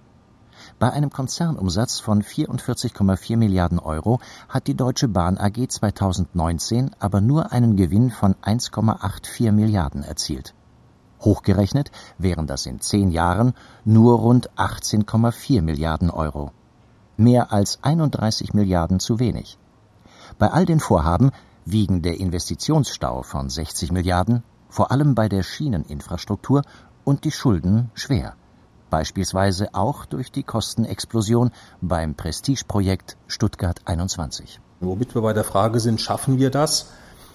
Bei 0.79 0.91
einem 0.91 1.11
Konzernumsatz 1.11 2.01
von 2.01 2.23
44,4 2.23 3.37
Milliarden 3.37 3.79
Euro 3.79 4.21
hat 4.49 4.67
die 4.67 4.75
Deutsche 4.75 5.09
Bahn 5.09 5.39
AG 5.39 5.69
2019 5.69 6.91
aber 6.99 7.21
nur 7.21 7.53
einen 7.53 7.77
Gewinn 7.77 8.11
von 8.11 8.35
1,84 8.43 9.53
Milliarden 9.53 10.03
erzielt. 10.03 10.55
Hochgerechnet 11.21 11.91
wären 12.19 12.47
das 12.47 12.67
in 12.67 12.81
zehn 12.81 13.11
Jahren 13.11 13.55
nur 13.85 14.19
rund 14.19 14.51
18,4 14.57 15.63
Milliarden 15.63 16.11
Euro. 16.11 16.53
Mehr 17.17 17.53
als 17.53 17.79
31 17.83 18.53
Milliarden 18.53 19.01
zu 19.01 19.19
wenig. 19.19 19.59
Bei 20.39 20.51
all 20.51 20.67
den 20.67 20.81
Vorhaben 20.81 21.31
wiegen 21.65 22.03
der 22.03 22.19
Investitionsstau 22.19 23.23
von 23.23 23.49
60 23.49 23.93
Milliarden 23.93 24.43
vor 24.75 24.91
allem 24.91 25.15
bei 25.15 25.29
der 25.29 25.45
Schieneninfrastruktur 25.45 26.63
und 27.05 27.23
die 27.23 27.31
Schulden 27.31 27.93
schwer. 27.95 28.35
Beispielsweise 28.91 29.69
auch 29.73 30.05
durch 30.05 30.33
die 30.33 30.43
Kostenexplosion 30.43 31.53
beim 31.81 32.17
Prestigeprojekt 32.17 33.17
Stuttgart 33.29 33.83
21. 33.85 34.59
Womit 34.81 35.15
wir 35.15 35.23
bei 35.23 35.33
der 35.33 35.45
Frage 35.45 35.79
sind, 35.79 36.01
schaffen 36.01 36.41
wir 36.41 36.51
das? 36.51 36.87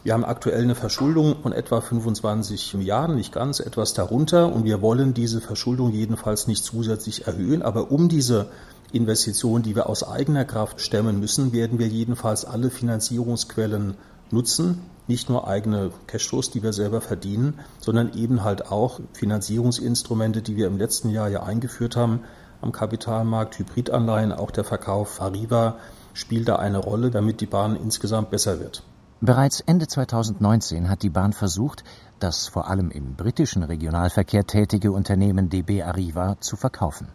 Wir 0.03 0.15
haben 0.15 0.25
aktuell 0.25 0.63
eine 0.63 0.75
Verschuldung 0.75 1.37
von 1.41 1.53
etwa 1.53 1.79
25 1.79 2.73
Milliarden, 2.73 3.15
nicht 3.15 3.31
ganz, 3.31 3.61
etwas 3.61 3.93
darunter. 3.93 4.51
Und 4.51 4.65
wir 4.65 4.81
wollen 4.81 5.13
diese 5.13 5.39
Verschuldung 5.39 5.93
jedenfalls 5.93 6.45
nicht 6.45 6.65
zusätzlich 6.65 7.25
erhöhen. 7.25 7.61
Aber 7.61 7.89
um 7.89 8.09
diese 8.09 8.47
Investitionen, 8.91 9.63
die 9.63 9.77
wir 9.77 9.87
aus 9.87 10.05
eigener 10.05 10.43
Kraft 10.43 10.81
stemmen 10.81 11.21
müssen, 11.21 11.53
werden 11.53 11.79
wir 11.79 11.87
jedenfalls 11.87 12.43
alle 12.43 12.69
Finanzierungsquellen 12.69 13.95
nutzen 14.29 14.79
nicht 15.09 15.29
nur 15.29 15.47
eigene 15.47 15.91
Cashflows, 16.07 16.51
die 16.51 16.63
wir 16.63 16.71
selber 16.71 17.01
verdienen, 17.01 17.59
sondern 17.79 18.13
eben 18.13 18.43
halt 18.43 18.71
auch 18.71 18.99
Finanzierungsinstrumente, 19.13 20.41
die 20.41 20.55
wir 20.55 20.67
im 20.67 20.77
letzten 20.77 21.09
Jahr 21.09 21.27
ja 21.27 21.43
eingeführt 21.43 21.95
haben 21.95 22.21
am 22.61 22.71
Kapitalmarkt, 22.71 23.57
Hybridanleihen, 23.57 24.31
auch 24.31 24.51
der 24.51 24.63
Verkauf 24.63 25.21
Arriva 25.21 25.77
spielt 26.13 26.47
da 26.47 26.57
eine 26.57 26.77
Rolle, 26.77 27.11
damit 27.11 27.41
die 27.41 27.45
Bahn 27.45 27.75
insgesamt 27.75 28.29
besser 28.29 28.59
wird. 28.59 28.83
Bereits 29.21 29.61
Ende 29.61 29.87
2019 29.87 30.89
hat 30.89 31.03
die 31.03 31.09
Bahn 31.09 31.33
versucht, 31.33 31.83
das 32.19 32.47
vor 32.47 32.69
allem 32.69 32.91
im 32.91 33.15
britischen 33.15 33.63
Regionalverkehr 33.63 34.45
tätige 34.45 34.91
Unternehmen 34.91 35.49
DB 35.49 35.83
Arriva 35.83 36.37
zu 36.39 36.55
verkaufen. 36.55 37.07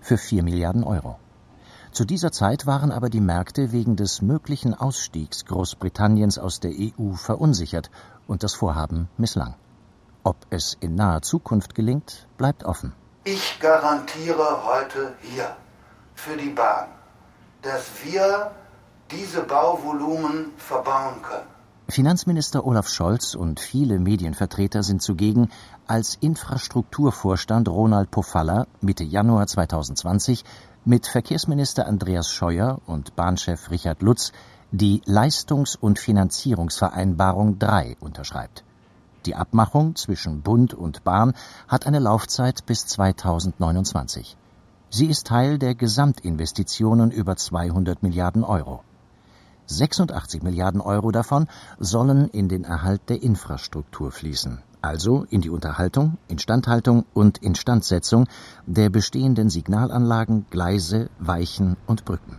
Für 0.00 0.16
4 0.16 0.42
Milliarden 0.42 0.84
Euro. 0.84 1.18
Zu 1.92 2.06
dieser 2.06 2.32
Zeit 2.32 2.66
waren 2.66 2.90
aber 2.90 3.10
die 3.10 3.20
Märkte 3.20 3.70
wegen 3.70 3.96
des 3.96 4.22
möglichen 4.22 4.72
Ausstiegs 4.72 5.44
Großbritanniens 5.44 6.38
aus 6.38 6.58
der 6.58 6.70
EU 6.70 7.12
verunsichert 7.12 7.90
und 8.26 8.42
das 8.42 8.54
Vorhaben 8.54 9.10
misslang. 9.18 9.56
Ob 10.22 10.36
es 10.48 10.74
in 10.80 10.94
naher 10.94 11.20
Zukunft 11.20 11.74
gelingt, 11.74 12.26
bleibt 12.38 12.64
offen. 12.64 12.94
Ich 13.24 13.60
garantiere 13.60 14.64
heute 14.64 15.12
hier 15.20 15.54
für 16.14 16.34
die 16.34 16.48
Bahn, 16.48 16.88
dass 17.60 17.90
wir 18.02 18.52
diese 19.10 19.42
Bauvolumen 19.42 20.52
verbauen 20.56 21.20
können. 21.20 21.52
Finanzminister 21.88 22.64
Olaf 22.64 22.88
Scholz 22.88 23.34
und 23.34 23.60
viele 23.60 23.98
Medienvertreter 23.98 24.82
sind 24.82 25.02
zugegen, 25.02 25.50
als 25.86 26.16
Infrastrukturvorstand 26.18 27.68
Ronald 27.68 28.10
Pofalla 28.10 28.66
Mitte 28.80 29.04
Januar 29.04 29.46
2020 29.46 30.42
mit 30.84 31.06
Verkehrsminister 31.06 31.86
Andreas 31.86 32.28
Scheuer 32.28 32.80
und 32.86 33.14
Bahnchef 33.14 33.70
Richard 33.70 34.02
Lutz 34.02 34.32
die 34.72 35.00
Leistungs- 35.04 35.76
und 35.76 36.00
Finanzierungsvereinbarung 36.00 37.58
3 37.60 37.96
unterschreibt. 38.00 38.64
Die 39.26 39.36
Abmachung 39.36 39.94
zwischen 39.94 40.42
Bund 40.42 40.74
und 40.74 41.04
Bahn 41.04 41.34
hat 41.68 41.86
eine 41.86 42.00
Laufzeit 42.00 42.66
bis 42.66 42.86
2029. 42.86 44.36
Sie 44.90 45.06
ist 45.06 45.28
Teil 45.28 45.58
der 45.58 45.76
Gesamtinvestitionen 45.76 47.12
über 47.12 47.36
200 47.36 48.02
Milliarden 48.02 48.42
Euro. 48.42 48.82
86 49.66 50.42
Milliarden 50.42 50.80
Euro 50.80 51.12
davon 51.12 51.46
sollen 51.78 52.28
in 52.28 52.48
den 52.48 52.64
Erhalt 52.64 53.08
der 53.08 53.22
Infrastruktur 53.22 54.10
fließen, 54.10 54.60
also 54.82 55.24
in 55.30 55.40
die 55.40 55.50
Unterhaltung, 55.50 56.18
Instandhaltung 56.28 57.06
und 57.14 57.38
Instandsetzung 57.38 58.26
der 58.66 58.90
bestehenden 58.90 59.48
Signalanlagen, 59.48 60.46
Gleise, 60.50 61.08
Weichen 61.18 61.76
und 61.86 62.04
Brücken. 62.04 62.36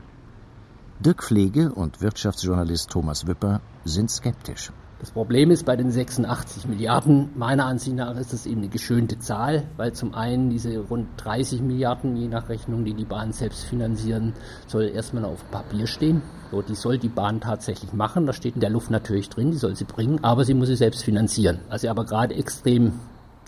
Dirk 0.99 1.23
Pflege 1.23 1.73
und 1.73 2.01
Wirtschaftsjournalist 2.01 2.89
Thomas 2.89 3.27
Wipper 3.27 3.61
sind 3.83 4.11
skeptisch. 4.11 4.71
Das 5.03 5.11
Problem 5.11 5.51
ist 5.51 5.65
bei 5.65 5.75
den 5.75 5.91
86 5.91 6.65
Milliarden, 6.65 7.31
meiner 7.35 7.65
Ansicht 7.65 7.93
nach 7.93 8.15
ist 8.15 8.31
es 8.31 8.45
eben 8.45 8.61
eine 8.61 8.69
geschönte 8.69 9.19
Zahl, 9.19 9.63
weil 9.75 9.91
zum 9.91 10.13
einen 10.13 10.49
diese 10.49 10.79
rund 10.79 11.07
30 11.17 11.61
Milliarden, 11.61 12.15
je 12.15 12.29
nach 12.29 12.47
Rechnung, 12.47 12.85
die 12.85 12.93
die 12.93 13.03
Bahn 13.03 13.33
selbst 13.33 13.65
finanzieren, 13.65 14.31
soll 14.65 14.83
erstmal 14.83 15.25
auf 15.25 15.43
Papier 15.51 15.87
stehen. 15.87 16.21
So, 16.51 16.61
die 16.61 16.75
soll 16.75 16.99
die 16.99 17.09
Bahn 17.09 17.41
tatsächlich 17.41 17.91
machen, 17.91 18.25
das 18.25 18.37
steht 18.37 18.55
in 18.55 18.61
der 18.61 18.69
Luft 18.69 18.91
natürlich 18.91 19.27
drin, 19.27 19.51
die 19.51 19.57
soll 19.57 19.75
sie 19.75 19.83
bringen, 19.83 20.23
aber 20.23 20.45
sie 20.45 20.53
muss 20.53 20.69
sie 20.69 20.77
selbst 20.77 21.03
finanzieren. 21.03 21.59
Was 21.67 21.81
sie 21.81 21.89
aber 21.89 22.05
gerade 22.05 22.35
extrem 22.35 22.93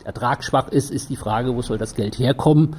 ertragsschwach 0.03 0.67
ist, 0.67 0.91
ist 0.91 1.09
die 1.09 1.15
Frage, 1.15 1.55
wo 1.55 1.61
soll 1.61 1.77
das 1.77 1.95
Geld 1.95 2.19
herkommen? 2.19 2.75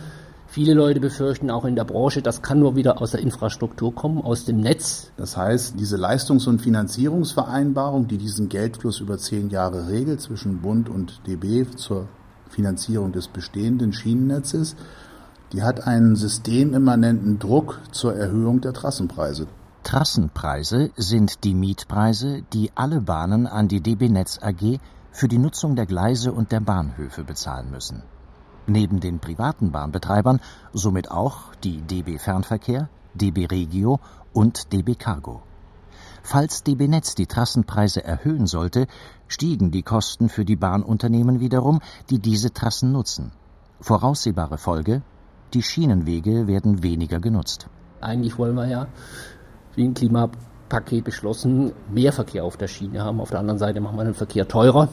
Viele 0.48 0.74
Leute 0.74 1.00
befürchten 1.00 1.50
auch 1.50 1.64
in 1.64 1.76
der 1.76 1.84
Branche, 1.84 2.22
das 2.22 2.40
kann 2.40 2.60
nur 2.60 2.76
wieder 2.76 3.02
aus 3.02 3.10
der 3.10 3.20
Infrastruktur 3.20 3.94
kommen, 3.94 4.22
aus 4.22 4.44
dem 4.44 4.60
Netz. 4.60 5.10
Das 5.16 5.36
heißt, 5.36 5.74
diese 5.78 5.96
Leistungs- 5.96 6.46
und 6.46 6.62
Finanzierungsvereinbarung, 6.62 8.08
die 8.08 8.16
diesen 8.16 8.48
Geldfluss 8.48 9.00
über 9.00 9.18
zehn 9.18 9.50
Jahre 9.50 9.88
regelt 9.88 10.20
zwischen 10.20 10.62
Bund 10.62 10.88
und 10.88 11.20
DB 11.26 11.66
zur 11.76 12.08
Finanzierung 12.48 13.12
des 13.12 13.28
bestehenden 13.28 13.92
Schienennetzes, 13.92 14.76
die 15.52 15.62
hat 15.62 15.86
einen 15.86 16.16
systemimmanenten 16.16 17.38
Druck 17.38 17.80
zur 17.90 18.14
Erhöhung 18.14 18.60
der 18.60 18.72
Trassenpreise. 18.72 19.46
Trassenpreise 19.82 20.90
sind 20.96 21.44
die 21.44 21.54
Mietpreise, 21.54 22.42
die 22.52 22.72
alle 22.74 23.00
Bahnen 23.00 23.46
an 23.46 23.68
die 23.68 23.80
DB 23.80 24.08
Netz 24.08 24.38
AG 24.42 24.80
für 25.12 25.28
die 25.28 25.38
Nutzung 25.38 25.76
der 25.76 25.86
Gleise 25.86 26.32
und 26.32 26.50
der 26.50 26.60
Bahnhöfe 26.60 27.24
bezahlen 27.24 27.70
müssen. 27.70 28.02
Neben 28.66 29.00
den 29.00 29.20
privaten 29.20 29.70
Bahnbetreibern 29.70 30.40
somit 30.72 31.10
auch 31.10 31.54
die 31.62 31.82
DB 31.82 32.18
Fernverkehr, 32.18 32.88
DB 33.14 33.46
Regio 33.46 34.00
und 34.32 34.72
DB 34.72 34.94
Cargo. 34.96 35.42
Falls 36.22 36.64
DB 36.64 36.88
Netz 36.88 37.14
die 37.14 37.26
Trassenpreise 37.26 38.02
erhöhen 38.02 38.48
sollte, 38.48 38.88
stiegen 39.28 39.70
die 39.70 39.82
Kosten 39.82 40.28
für 40.28 40.44
die 40.44 40.56
Bahnunternehmen 40.56 41.38
wiederum, 41.38 41.80
die 42.10 42.18
diese 42.18 42.52
Trassen 42.52 42.90
nutzen. 42.90 43.30
Voraussehbare 43.80 44.58
Folge 44.58 45.02
die 45.54 45.62
Schienenwege 45.62 46.48
werden 46.48 46.82
weniger 46.82 47.20
genutzt. 47.20 47.68
Eigentlich 48.00 48.36
wollen 48.38 48.56
wir 48.56 48.66
ja, 48.66 48.88
wie 49.76 49.84
ein 49.84 49.94
Klimapaket 49.94 51.04
beschlossen, 51.04 51.72
mehr 51.88 52.12
Verkehr 52.12 52.44
auf 52.44 52.56
der 52.56 52.66
Schiene 52.66 53.04
haben. 53.04 53.20
Auf 53.20 53.30
der 53.30 53.38
anderen 53.38 53.58
Seite 53.58 53.80
machen 53.80 53.96
wir 53.96 54.04
den 54.04 54.14
Verkehr 54.14 54.48
teurer 54.48 54.88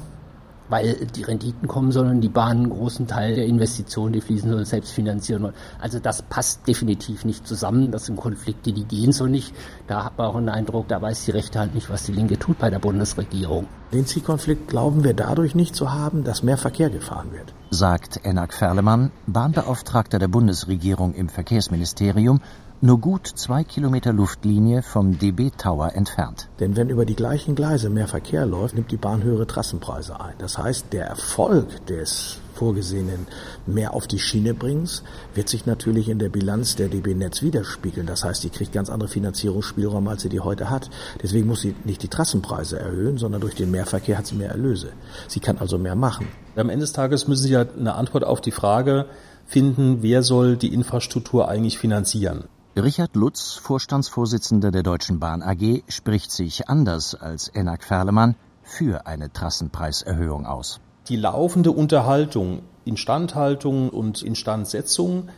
weil 0.73 1.05
die 1.05 1.21
Renditen 1.21 1.67
kommen 1.67 1.91
sollen, 1.91 2.19
die 2.19 2.29
Bahn 2.29 2.57
einen 2.57 2.69
großen 2.71 3.05
Teil 3.05 3.35
der 3.35 3.45
Investitionen, 3.45 4.11
die 4.11 4.21
fließen 4.21 4.49
sollen, 4.49 4.65
selbst 4.65 4.91
finanzieren 4.91 5.43
wollen. 5.43 5.53
Also 5.79 5.99
das 5.99 6.23
passt 6.23 6.67
definitiv 6.67 7.25
nicht 7.25 7.45
zusammen. 7.45 7.91
Das 7.91 8.07
sind 8.07 8.15
Konflikte, 8.15 8.73
die 8.73 8.85
gehen 8.85 9.11
so 9.11 9.27
nicht. 9.27 9.53
Da 9.85 10.03
hat 10.03 10.17
man 10.17 10.25
auch 10.25 10.35
einen 10.35 10.49
Eindruck, 10.49 10.87
da 10.87 10.99
weiß 10.99 11.25
die 11.25 11.31
rechte 11.31 11.59
Hand 11.59 11.75
nicht, 11.75 11.91
was 11.91 12.05
die 12.05 12.11
Linke 12.11 12.39
tut 12.39 12.57
bei 12.57 12.71
der 12.71 12.79
Bundesregierung. 12.79 13.67
Den 13.93 14.07
Zielkonflikt 14.07 14.67
glauben 14.67 15.03
wir 15.03 15.13
dadurch 15.13 15.53
nicht 15.53 15.75
zu 15.75 15.93
haben, 15.93 16.23
dass 16.23 16.41
mehr 16.41 16.57
Verkehr 16.57 16.89
gefahren 16.89 17.31
wird. 17.31 17.53
Sagt 17.69 18.25
Enak 18.25 18.51
Ferlemann, 18.51 19.11
Bahnbeauftragter 19.27 20.17
der 20.17 20.27
Bundesregierung 20.27 21.13
im 21.13 21.29
Verkehrsministerium 21.29 22.41
nur 22.83 22.99
gut 22.99 23.25
zwei 23.27 23.63
Kilometer 23.63 24.11
Luftlinie 24.11 24.83
vom 24.83 25.17
DB 25.17 25.51
Tower 25.57 25.95
entfernt. 25.95 26.49
Denn 26.59 26.75
wenn 26.75 26.89
über 26.89 27.05
die 27.05 27.15
gleichen 27.15 27.55
Gleise 27.55 27.89
mehr 27.89 28.09
Verkehr 28.09 28.45
läuft, 28.45 28.75
nimmt 28.75 28.91
die 28.91 28.97
Bahn 28.97 29.23
höhere 29.23 29.47
Trassenpreise 29.47 30.19
ein. 30.19 30.33
Das 30.39 30.57
heißt, 30.57 30.87
der 30.91 31.05
Erfolg 31.05 31.85
des 31.85 32.39
vorgesehenen 32.53 33.25
mehr 33.65 33.93
auf 33.93 34.05
die 34.05 34.19
Schiene 34.19 34.53
bringens, 34.53 35.03
wird 35.33 35.47
sich 35.47 35.65
natürlich 35.65 36.09
in 36.09 36.19
der 36.19 36.27
Bilanz 36.27 36.75
der 36.75 36.89
DB 36.89 37.15
Netz 37.15 37.41
widerspiegeln. 37.41 38.05
Das 38.05 38.25
heißt, 38.25 38.43
die 38.43 38.49
kriegt 38.49 38.73
ganz 38.73 38.89
andere 38.89 39.07
Finanzierungsspielräume, 39.07 40.09
als 40.09 40.23
sie 40.23 40.29
die 40.29 40.41
heute 40.41 40.69
hat. 40.69 40.89
Deswegen 41.23 41.47
muss 41.47 41.61
sie 41.61 41.75
nicht 41.85 42.03
die 42.03 42.09
Trassenpreise 42.09 42.77
erhöhen, 42.77 43.17
sondern 43.17 43.39
durch 43.39 43.55
den 43.55 43.71
Mehrverkehr 43.71 44.17
hat 44.17 44.27
sie 44.27 44.35
mehr 44.35 44.49
Erlöse. 44.49 44.89
Sie 45.29 45.39
kann 45.39 45.57
also 45.57 45.77
mehr 45.77 45.95
machen. 45.95 46.27
Am 46.57 46.69
Ende 46.69 46.83
des 46.83 46.91
Tages 46.91 47.29
müssen 47.29 47.43
Sie 47.43 47.53
ja 47.53 47.61
eine 47.61 47.95
Antwort 47.95 48.25
auf 48.25 48.41
die 48.41 48.51
Frage 48.51 49.05
finden, 49.45 50.01
wer 50.01 50.21
soll 50.21 50.57
die 50.57 50.73
Infrastruktur 50.73 51.47
eigentlich 51.47 51.77
finanzieren? 51.77 52.43
Richard 52.75 53.15
Lutz, 53.15 53.53
Vorstandsvorsitzender 53.53 54.71
der 54.71 54.81
Deutschen 54.81 55.19
Bahn 55.19 55.43
AG, 55.43 55.83
spricht 55.89 56.31
sich 56.31 56.69
anders 56.69 57.13
als 57.13 57.47
Enak 57.47 57.83
Ferlemann 57.83 58.35
für 58.63 59.05
eine 59.05 59.31
Trassenpreiserhöhung 59.31 60.47
aus. 60.47 60.79
Die 61.07 61.15
laufende 61.15 61.69
Unterhaltung, 61.69 62.63
Instandhaltung 62.83 63.89
und 63.89 64.23
Instandsetzung 64.23 65.29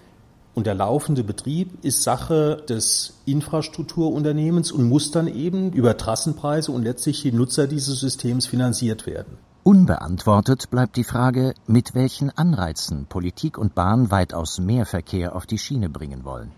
und 0.54 0.66
der 0.66 0.76
laufende 0.76 1.26
Betrieb 1.26 1.84
ist 1.84 2.04
Sache 2.04 2.64
des 2.70 3.16
Infrastrukturunternehmens 3.26 4.72
und 4.72 4.88
muss 4.88 5.12
dann 5.12 5.28
eben 5.28 5.74
über 5.74 5.98
Trassenpreise 5.98 6.72
und 6.72 6.84
letztlich 6.84 7.22
die 7.22 7.34
Nutzer 7.34 7.68
dieses 7.68 8.00
Systems 8.00 8.46
finanziert 8.46 9.06
werden. 9.06 9.38
Unbeantwortet 9.64 10.70
bleibt 10.70 10.96
die 10.96 11.04
Frage, 11.04 11.54
mit 11.68 11.96
welchen 11.96 12.30
Anreizen 12.30 13.08
Politik 13.08 13.58
und 13.58 13.76
Bahn 13.76 14.10
weitaus 14.10 14.58
mehr 14.60 14.86
Verkehr 14.86 15.36
auf 15.36 15.46
die 15.46 15.58
Schiene 15.58 15.90
bringen 15.90 16.24
wollen. 16.24 16.54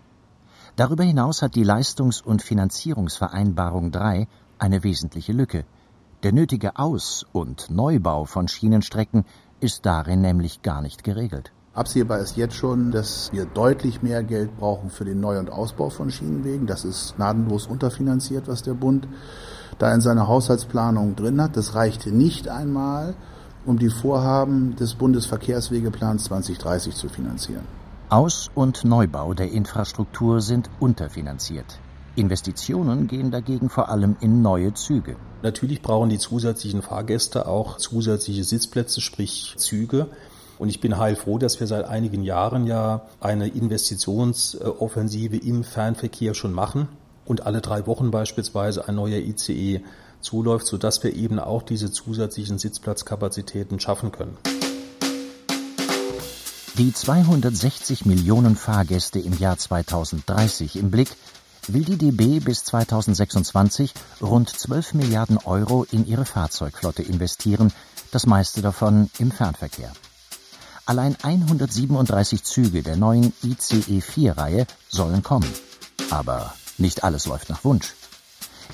Darüber 0.77 1.03
hinaus 1.03 1.41
hat 1.41 1.55
die 1.55 1.63
Leistungs- 1.63 2.21
und 2.21 2.43
Finanzierungsvereinbarung 2.43 3.89
3 3.91 4.27
eine 4.59 4.83
wesentliche 4.83 5.33
Lücke. 5.33 5.65
Der 6.21 6.31
nötige 6.31 6.77
Aus- 6.77 7.25
und 7.31 7.71
Neubau 7.71 8.25
von 8.25 8.47
Schienenstrecken 8.47 9.25
ist 9.59 9.87
darin 9.87 10.21
nämlich 10.21 10.61
gar 10.61 10.83
nicht 10.83 11.03
geregelt. 11.03 11.51
Absehbar 11.73 12.19
ist 12.19 12.37
jetzt 12.37 12.53
schon, 12.53 12.91
dass 12.91 13.31
wir 13.33 13.45
deutlich 13.45 14.03
mehr 14.03 14.21
Geld 14.21 14.55
brauchen 14.59 14.91
für 14.91 15.03
den 15.03 15.19
Neu- 15.19 15.39
und 15.39 15.49
Ausbau 15.49 15.89
von 15.89 16.11
Schienenwegen. 16.11 16.67
Das 16.67 16.85
ist 16.85 17.15
gnadenlos 17.15 17.65
unterfinanziert, 17.65 18.47
was 18.47 18.61
der 18.61 18.75
Bund 18.75 19.07
da 19.79 19.91
in 19.91 20.01
seiner 20.01 20.27
Haushaltsplanung 20.27 21.15
drin 21.15 21.41
hat. 21.41 21.57
Das 21.57 21.73
reicht 21.73 22.05
nicht 22.05 22.49
einmal, 22.49 23.15
um 23.65 23.79
die 23.79 23.89
Vorhaben 23.89 24.75
des 24.75 24.93
Bundesverkehrswegeplans 24.93 26.25
2030 26.25 26.93
zu 26.93 27.09
finanzieren. 27.09 27.76
Aus- 28.09 28.49
und 28.55 28.85
Neubau 28.85 29.33
der 29.33 29.51
Infrastruktur 29.51 30.39
sind 30.39 30.69
unterfinanziert. 30.79 31.77
Investitionen 32.15 33.07
gehen 33.07 33.31
dagegen 33.31 33.69
vor 33.69 33.89
allem 33.89 34.15
in 34.21 34.41
neue 34.41 34.73
Züge. 34.73 35.17
Natürlich 35.43 35.81
brauchen 35.81 36.07
die 36.07 36.17
zusätzlichen 36.17 36.81
Fahrgäste 36.81 37.49
auch 37.49 37.75
zusätzliche 37.75 38.45
Sitzplätze, 38.45 39.01
sprich 39.01 39.55
Züge. 39.57 40.07
Und 40.57 40.69
ich 40.69 40.79
bin 40.79 40.97
heilfroh, 40.97 41.37
dass 41.37 41.59
wir 41.59 41.67
seit 41.67 41.83
einigen 41.83 42.23
Jahren 42.23 42.65
ja 42.65 43.01
eine 43.19 43.49
Investitionsoffensive 43.49 45.35
im 45.35 45.65
Fernverkehr 45.65 46.33
schon 46.33 46.53
machen 46.53 46.87
und 47.25 47.45
alle 47.45 47.59
drei 47.59 47.87
Wochen 47.87 48.09
beispielsweise 48.09 48.87
ein 48.87 48.95
neuer 48.95 49.19
ICE 49.19 49.81
zuläuft, 50.21 50.65
sodass 50.65 51.03
wir 51.03 51.13
eben 51.13 51.39
auch 51.39 51.61
diese 51.61 51.91
zusätzlichen 51.91 52.57
Sitzplatzkapazitäten 52.57 53.81
schaffen 53.81 54.13
können. 54.13 54.37
Die 56.77 56.93
260 56.93 58.05
Millionen 58.05 58.55
Fahrgäste 58.55 59.17
im 59.17 59.35
Jahr 59.35 59.57
2030 59.57 60.75
im 60.75 60.91
Blick 60.91 61.09
will 61.67 61.83
die 61.83 61.97
DB 61.97 62.39
bis 62.39 62.65
2026 62.65 63.95
rund 64.21 64.47
12 64.47 64.93
Milliarden 64.93 65.39
Euro 65.39 65.87
in 65.89 66.05
ihre 66.05 66.25
Fahrzeugflotte 66.25 67.01
investieren, 67.01 67.73
das 68.11 68.27
meiste 68.27 68.61
davon 68.61 69.09
im 69.17 69.31
Fernverkehr. 69.31 69.91
Allein 70.85 71.17
137 71.19 72.43
Züge 72.43 72.83
der 72.83 72.95
neuen 72.95 73.33
ICE 73.41 73.99
4-Reihe 73.99 74.67
sollen 74.87 75.23
kommen. 75.23 75.51
Aber 76.11 76.53
nicht 76.77 77.03
alles 77.03 77.25
läuft 77.25 77.49
nach 77.49 77.63
Wunsch. 77.63 77.96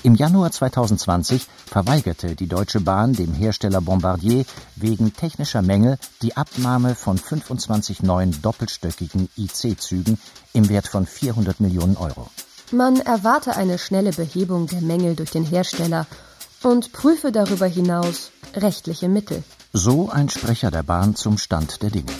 Im 0.04 0.16
Januar 0.16 0.50
2020 0.50 1.46
verweigerte 1.64 2.36
die 2.36 2.46
Deutsche 2.46 2.80
Bahn 2.80 3.14
dem 3.14 3.32
Hersteller 3.32 3.80
Bombardier 3.80 4.44
wegen 4.76 5.14
technischer 5.14 5.62
Mängel 5.62 5.96
die 6.20 6.36
Abnahme 6.36 6.94
von 6.94 7.16
25 7.16 8.02
neuen 8.02 8.42
doppelstöckigen 8.42 9.30
IC-Zügen 9.38 10.18
im 10.52 10.68
Wert 10.68 10.88
von 10.88 11.06
400 11.06 11.58
Millionen 11.60 11.96
Euro. 11.96 12.28
Man 12.70 13.00
erwarte 13.00 13.56
eine 13.56 13.78
schnelle 13.78 14.10
Behebung 14.10 14.66
der 14.66 14.82
Mängel 14.82 15.16
durch 15.16 15.30
den 15.30 15.44
Hersteller 15.44 16.06
und 16.62 16.92
prüfe 16.92 17.32
darüber 17.32 17.66
hinaus 17.66 18.30
rechtliche 18.54 19.08
Mittel. 19.08 19.42
So 19.72 20.10
ein 20.10 20.28
Sprecher 20.28 20.70
der 20.70 20.82
Bahn 20.82 21.14
zum 21.16 21.38
Stand 21.38 21.80
der 21.82 21.88
Dinge. 21.88 22.12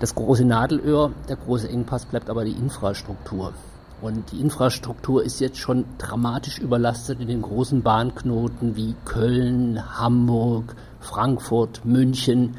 Das 0.00 0.14
große 0.14 0.46
Nadelöhr, 0.46 1.12
der 1.28 1.36
große 1.36 1.68
Engpass 1.68 2.06
bleibt 2.06 2.30
aber 2.30 2.46
die 2.46 2.52
Infrastruktur. 2.52 3.52
Und 4.02 4.32
die 4.32 4.40
Infrastruktur 4.40 5.22
ist 5.22 5.38
jetzt 5.38 5.58
schon 5.58 5.84
dramatisch 5.96 6.58
überlastet 6.58 7.20
in 7.20 7.28
den 7.28 7.40
großen 7.40 7.82
Bahnknoten 7.82 8.74
wie 8.74 8.96
Köln, 9.04 9.80
Hamburg, 9.96 10.74
Frankfurt, 10.98 11.84
München. 11.84 12.56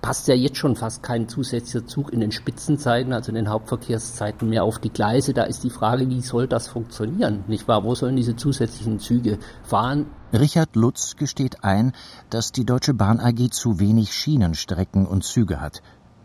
Passt 0.00 0.28
ja 0.28 0.34
jetzt 0.34 0.56
schon 0.56 0.74
fast 0.74 1.02
kein 1.02 1.28
zusätzlicher 1.28 1.86
Zug 1.86 2.10
in 2.10 2.20
den 2.20 2.32
Spitzenzeiten, 2.32 3.12
also 3.12 3.28
in 3.28 3.34
den 3.34 3.50
Hauptverkehrszeiten 3.50 4.48
mehr 4.48 4.64
auf 4.64 4.78
die 4.78 4.88
Gleise. 4.88 5.34
Da 5.34 5.42
ist 5.42 5.62
die 5.62 5.70
Frage, 5.70 6.08
wie 6.08 6.22
soll 6.22 6.48
das 6.48 6.68
funktionieren? 6.68 7.44
Nicht 7.48 7.68
wahr? 7.68 7.84
Wo 7.84 7.94
sollen 7.94 8.16
diese 8.16 8.34
zusätzlichen 8.34 8.98
Züge 8.98 9.38
fahren? 9.64 10.06
Richard 10.32 10.74
Lutz 10.74 11.16
gesteht 11.16 11.64
ein, 11.64 11.92
dass 12.30 12.50
die 12.50 12.64
Deutsche 12.64 12.94
Bahn 12.94 13.20
AG 13.20 13.50
zu 13.50 13.78
wenig 13.78 14.14
Schienenstrecken 14.14 15.06
und 15.06 15.22
Züge 15.22 15.60
hat, 15.60 15.82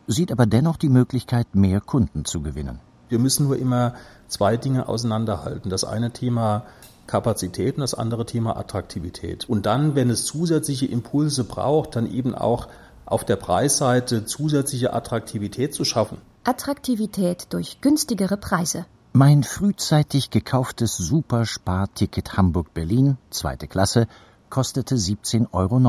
sieht 0.07 0.31
aber 0.31 0.45
dennoch 0.45 0.77
die 0.77 0.89
Möglichkeit, 0.89 1.53
mehr 1.53 1.81
Kunden 1.81 2.23
zu 2.23 2.41
gewinnen. 2.41 2.79
Wir 3.09 3.19
müssen 3.19 3.47
nur 3.47 3.57
immer 3.57 3.93
zwei 4.27 4.57
Dinge 4.57 4.87
auseinanderhalten. 4.87 5.69
Das 5.69 5.83
eine 5.83 6.11
Thema 6.11 6.63
Kapazität 7.07 7.75
und 7.75 7.81
das 7.81 7.93
andere 7.93 8.25
Thema 8.25 8.57
Attraktivität. 8.57 9.49
Und 9.49 9.65
dann, 9.65 9.95
wenn 9.95 10.09
es 10.09 10.25
zusätzliche 10.25 10.85
Impulse 10.85 11.43
braucht, 11.45 11.95
dann 11.95 12.11
eben 12.11 12.35
auch 12.35 12.67
auf 13.05 13.23
der 13.23 13.37
Preisseite 13.37 14.25
zusätzliche 14.25 14.93
Attraktivität 14.93 15.73
zu 15.73 15.85
schaffen. 15.85 16.17
Attraktivität 16.43 17.47
durch 17.49 17.79
günstigere 17.81 18.37
Preise. 18.37 18.85
Mein 19.13 19.43
frühzeitig 19.43 20.29
gekauftes 20.29 20.97
Supersparticket 20.97 22.37
Hamburg-Berlin, 22.37 23.17
zweite 23.29 23.67
Klasse, 23.67 24.07
kostete 24.49 24.95
17,90 24.95 25.47
Euro 25.53 25.79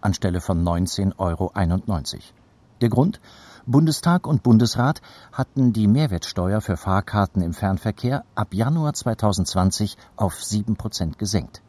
anstelle 0.00 0.40
von 0.40 0.62
19,91 0.62 1.12
Euro. 1.18 1.52
Der 2.80 2.88
Grund? 2.88 3.20
Bundestag 3.66 4.26
und 4.26 4.42
Bundesrat 4.42 5.00
hatten 5.32 5.72
die 5.72 5.86
Mehrwertsteuer 5.86 6.60
für 6.60 6.76
Fahrkarten 6.76 7.42
im 7.42 7.54
Fernverkehr 7.54 8.24
ab 8.34 8.54
Januar 8.54 8.92
2020 8.92 9.96
auf 10.16 10.42
7 10.42 10.74
Prozent 10.74 11.16
gesenkt. 11.16 11.62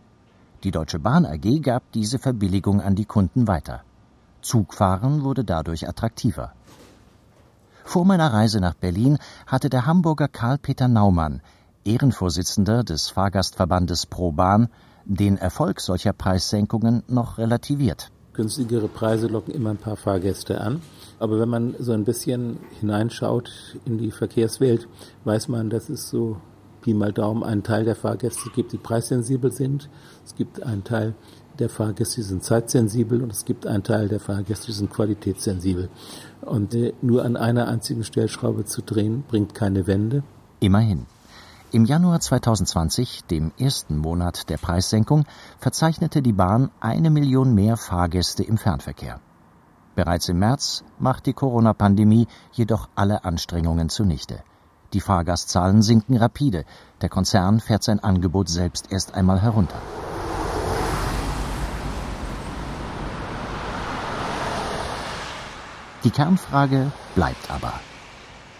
Die 0.63 0.71
Deutsche 0.71 0.97
Bahn 0.97 1.25
AG 1.27 1.61
gab 1.61 1.83
diese 1.91 2.17
Verbilligung 2.17 2.81
an 2.81 2.95
die 2.95 3.05
Kunden 3.05 3.47
weiter. 3.47 3.81
Zugfahren 4.41 5.23
wurde 5.23 5.43
dadurch 5.43 5.87
attraktiver. 5.87 6.53
Vor 7.83 8.05
meiner 8.05 8.33
Reise 8.33 8.59
nach 8.59 8.73
Berlin 8.73 9.19
hatte 9.45 9.69
der 9.69 9.85
Hamburger 9.85 10.27
Karl-Peter 10.27 10.87
Naumann, 10.87 11.41
Ehrenvorsitzender 11.85 12.83
des 12.83 13.09
Fahrgastverbandes 13.09 14.07
Pro 14.07 14.31
Bahn, 14.31 14.69
den 15.05 15.37
Erfolg 15.37 15.79
solcher 15.79 16.13
Preissenkungen 16.13 17.03
noch 17.07 17.37
relativiert. 17.37 18.09
Günstigere 18.33 18.87
Preise 18.87 19.27
locken 19.27 19.53
immer 19.53 19.69
ein 19.69 19.77
paar 19.77 19.95
Fahrgäste 19.95 20.59
an. 20.59 20.81
Aber 21.19 21.39
wenn 21.39 21.49
man 21.49 21.75
so 21.79 21.91
ein 21.91 22.03
bisschen 22.03 22.57
hineinschaut 22.79 23.51
in 23.85 23.97
die 23.97 24.11
Verkehrswelt, 24.11 24.87
weiß 25.23 25.47
man, 25.47 25.69
dass 25.69 25.89
es 25.89 26.09
so 26.09 26.37
Pi 26.81 26.93
mal 26.93 27.13
Daumen 27.13 27.43
einen 27.43 27.63
Teil 27.63 27.85
der 27.85 27.95
Fahrgäste 27.95 28.49
gibt, 28.53 28.73
die 28.73 28.77
preissensibel 28.77 29.51
sind. 29.51 29.89
Es 30.25 30.35
gibt 30.35 30.61
einen 30.63 30.83
Teil 30.83 31.15
der 31.59 31.69
Fahrgäste, 31.69 32.17
die 32.17 32.27
sind 32.27 32.43
zeitsensibel 32.43 33.21
und 33.21 33.31
es 33.31 33.45
gibt 33.45 33.67
einen 33.67 33.83
Teil 33.83 34.09
der 34.09 34.19
Fahrgäste, 34.19 34.67
die 34.67 34.73
sind 34.73 34.91
qualitätssensibel. 34.91 35.89
Und 36.41 36.73
äh, 36.73 36.93
nur 37.01 37.23
an 37.23 37.37
einer 37.37 37.67
einzigen 37.67 38.03
Stellschraube 38.03 38.65
zu 38.65 38.81
drehen, 38.81 39.23
bringt 39.27 39.53
keine 39.53 39.87
Wende. 39.87 40.23
Immerhin. 40.59 41.05
Im 41.73 41.85
Januar 41.85 42.19
2020, 42.19 43.23
dem 43.31 43.51
ersten 43.57 43.97
Monat 43.97 44.47
der 44.51 44.57
Preissenkung, 44.57 45.25
verzeichnete 45.57 46.21
die 46.21 46.31
Bahn 46.31 46.69
eine 46.79 47.09
Million 47.09 47.55
mehr 47.55 47.77
Fahrgäste 47.77 48.43
im 48.43 48.59
Fernverkehr. 48.59 49.19
Bereits 49.95 50.29
im 50.29 50.37
März 50.37 50.83
macht 50.99 51.25
die 51.25 51.33
Corona-Pandemie 51.33 52.27
jedoch 52.51 52.89
alle 52.93 53.25
Anstrengungen 53.25 53.89
zunichte. 53.89 54.43
Die 54.93 55.01
Fahrgastzahlen 55.01 55.81
sinken 55.81 56.15
rapide. 56.15 56.65
Der 57.01 57.09
Konzern 57.09 57.59
fährt 57.59 57.81
sein 57.81 57.99
Angebot 57.99 58.49
selbst 58.49 58.91
erst 58.91 59.15
einmal 59.15 59.41
herunter. 59.41 59.81
Die 66.03 66.11
Kernfrage 66.11 66.91
bleibt 67.15 67.49
aber. 67.49 67.73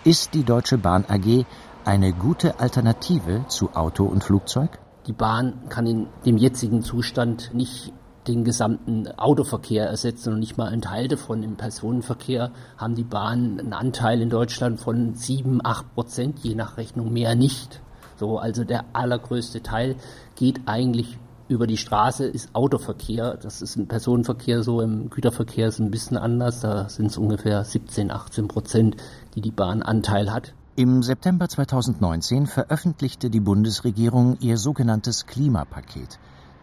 Ist 0.04 0.34
die 0.34 0.44
Deutsche 0.44 0.80
Bahn 0.80 1.06
AG 1.08 1.46
eine 1.86 2.14
gute 2.14 2.60
Alternative 2.60 3.46
zu 3.48 3.72
Auto 3.76 4.06
und 4.06 4.24
Flugzeug? 4.24 4.80
Die 5.08 5.14
Bahn 5.14 5.68
kann 5.70 5.86
in 5.86 6.08
dem 6.26 6.38
jetzigen 6.38 6.82
Zustand 6.82 7.54
nicht 7.54 7.92
den 8.28 8.46
gesamten 8.46 9.08
Autoverkehr 9.18 9.88
ersetzen 9.88 10.34
und 10.34 10.40
nicht 10.40 10.58
mal 10.58 10.70
ein 10.70 10.82
Teil 10.82 11.08
davon. 11.10 11.44
Im 11.44 11.58
Personenverkehr 11.58 12.52
haben 12.78 12.96
die 12.96 13.04
Bahnen 13.04 13.60
einen 13.60 13.74
Anteil 13.74 14.22
in 14.22 14.30
Deutschland 14.30 14.80
von 14.80 15.16
sieben, 15.16 15.60
acht 15.64 15.94
Prozent, 15.94 16.40
je 16.40 16.56
nach 16.56 16.78
Rechnung 16.78 17.12
mehr 17.12 17.36
nicht. 17.36 17.82
So, 18.16 18.38
also 18.38 18.64
der 18.64 18.86
allergrößte 18.94 19.62
Teil 19.62 19.98
geht 20.36 20.62
eigentlich 20.68 21.18
über 21.50 21.68
die 21.68 21.78
Straße, 21.78 22.26
ist 22.26 22.56
Autoverkehr. 22.56 23.38
Das 23.42 23.62
ist 23.62 23.76
im 23.76 23.88
Personenverkehr 23.88 24.64
so, 24.64 24.80
im 24.80 25.10
Güterverkehr 25.10 25.68
ist 25.68 25.76
es 25.76 25.80
ein 25.82 25.92
bisschen 25.92 26.18
anders. 26.18 26.62
Da 26.62 26.88
sind 26.88 27.08
es 27.08 27.18
ungefähr 27.18 27.66
17, 27.66 28.10
18 28.10 28.48
Prozent, 28.48 28.96
die 29.36 29.42
die 29.42 29.52
Bahn 29.52 29.84
Anteil 29.84 30.32
hat. 30.32 30.54
Im 30.76 31.04
September 31.04 31.48
2019 31.48 32.48
veröffentlichte 32.48 33.30
die 33.30 33.40
Bundesregierung 33.40 34.38
ihr 34.40 34.58
sogenanntes 34.58 35.28
Klimapaket 35.28 36.18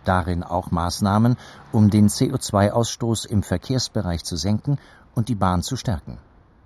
darin 0.05 0.43
auch 0.43 0.73
Maßnahmen, 0.73 1.37
um 1.71 1.91
den 1.91 2.09
CO2-Ausstoß 2.09 3.27
im 3.27 3.45
Verkehrsbereich 3.45 4.25
zu 4.25 4.35
senken 4.35 4.79
und 5.15 5.29
die 5.29 5.37
Bahn 5.37 5.63
zu 5.63 5.77
stärken. 5.77 6.19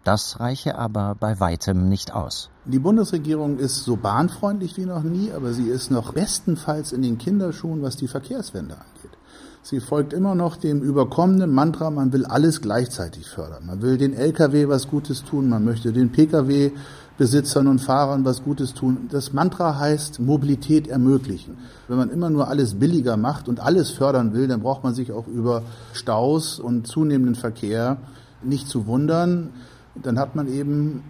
Das 0.05 0.41
reiche 0.41 0.79
aber 0.79 1.17
bei 1.21 1.39
weitem 1.41 1.91
nicht 1.91 2.15
aus. 2.15 2.49
Die 2.65 2.79
Bundesregierung 2.79 3.59
ist 3.59 3.85
so 3.85 3.97
bahnfreundlich 3.97 4.79
wie 4.79 4.87
noch 4.87 5.03
nie, 5.03 5.31
aber 5.31 5.53
sie 5.53 5.69
ist 5.69 5.91
noch 5.91 6.15
bestenfalls 6.15 6.93
in 6.93 7.03
den 7.03 7.19
Kinderschuhen, 7.19 7.83
was 7.83 7.97
die 7.97 8.09
Verkehrswende 8.09 8.75
angeht. 8.75 9.19
Sie 9.63 9.81
folgt 9.81 10.13
immer 10.13 10.35
noch 10.35 10.57
dem 10.57 10.83
überkommenen 10.83 11.51
Mantra, 11.51 11.91
man 11.91 12.13
will 12.13 12.27
alles 12.27 12.61
gleichzeitig 12.61 13.31
fördern. 13.31 13.65
Man 13.65 13.81
will 13.81 13.97
den 13.97 14.13
Lkw 14.13 14.69
was 14.69 14.89
Gutes 14.89 15.25
tun, 15.25 15.49
man 15.49 15.65
möchte 15.65 15.91
den 15.95 16.13
Pkw 16.13 16.73
Besitzern 17.17 17.69
und 17.69 17.79
Fahrern 17.79 18.25
was 18.25 18.43
Gutes 18.43 18.75
tun. 18.75 19.09
Das 19.11 19.33
Mantra 19.33 19.79
heißt 19.79 20.19
Mobilität 20.19 20.89
ermöglichen. 20.89 21.59
Wenn 21.87 21.97
man 21.97 22.11
immer 22.11 22.29
nur 22.29 22.49
alles 22.49 22.75
billiger 22.75 23.17
macht 23.17 23.49
und 23.49 23.61
alles 23.61 23.91
fördern 23.91 24.33
will, 24.35 24.49
dann 24.49 24.61
braucht 24.61 24.83
man 24.83 24.95
sich 24.95 25.13
auch 25.13 25.29
über 25.29 25.63
Staus 25.93 26.59
und 26.59 26.87
zunehmenden 26.89 27.37
Verkehr 27.37 27.99
nicht 28.43 28.69
zu 28.69 28.87
wundern. 28.87 29.51
Dann 29.95 30.19
hat 30.19 30.35
man 30.35 30.49
eben 30.49 31.05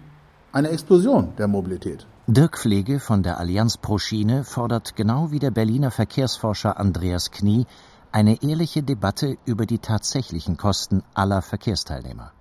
eine 0.51 0.69
Explosion 0.69 1.29
der 1.37 1.47
Mobilität. 1.47 2.05
Dirk 2.27 2.57
Pflege 2.57 2.99
von 2.99 3.23
der 3.23 3.39
Allianz 3.39 3.77
Pro 3.77 3.97
Schiene 3.97 4.43
fordert 4.43 4.95
genau 4.95 5.31
wie 5.31 5.39
der 5.39 5.51
Berliner 5.51 5.91
Verkehrsforscher 5.91 6.79
Andreas 6.79 7.31
Knie 7.31 7.65
eine 8.11 8.41
ehrliche 8.41 8.81
Debatte 8.81 9.37
über 9.45 9.65
die 9.65 9.79
tatsächlichen 9.79 10.55
Kosten 10.55 11.03
aller 11.13 11.41
Verkehrsteilnehmer. 11.41 12.31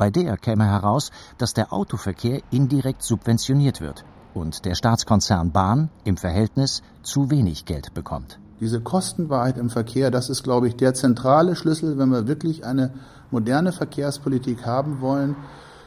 Bei 0.00 0.08
der 0.08 0.38
käme 0.38 0.64
heraus, 0.64 1.10
dass 1.36 1.52
der 1.52 1.74
Autoverkehr 1.74 2.40
indirekt 2.50 3.02
subventioniert 3.02 3.82
wird 3.82 4.02
und 4.32 4.64
der 4.64 4.74
Staatskonzern 4.74 5.52
Bahn 5.52 5.90
im 6.04 6.16
Verhältnis 6.16 6.82
zu 7.02 7.30
wenig 7.30 7.66
Geld 7.66 7.92
bekommt. 7.92 8.40
Diese 8.60 8.80
Kostenwahrheit 8.80 9.58
im 9.58 9.68
Verkehr, 9.68 10.10
das 10.10 10.30
ist, 10.30 10.42
glaube 10.42 10.68
ich, 10.68 10.76
der 10.76 10.94
zentrale 10.94 11.54
Schlüssel, 11.54 11.98
wenn 11.98 12.08
wir 12.08 12.26
wirklich 12.26 12.64
eine 12.64 12.94
moderne 13.30 13.72
Verkehrspolitik 13.72 14.64
haben 14.64 15.02
wollen, 15.02 15.36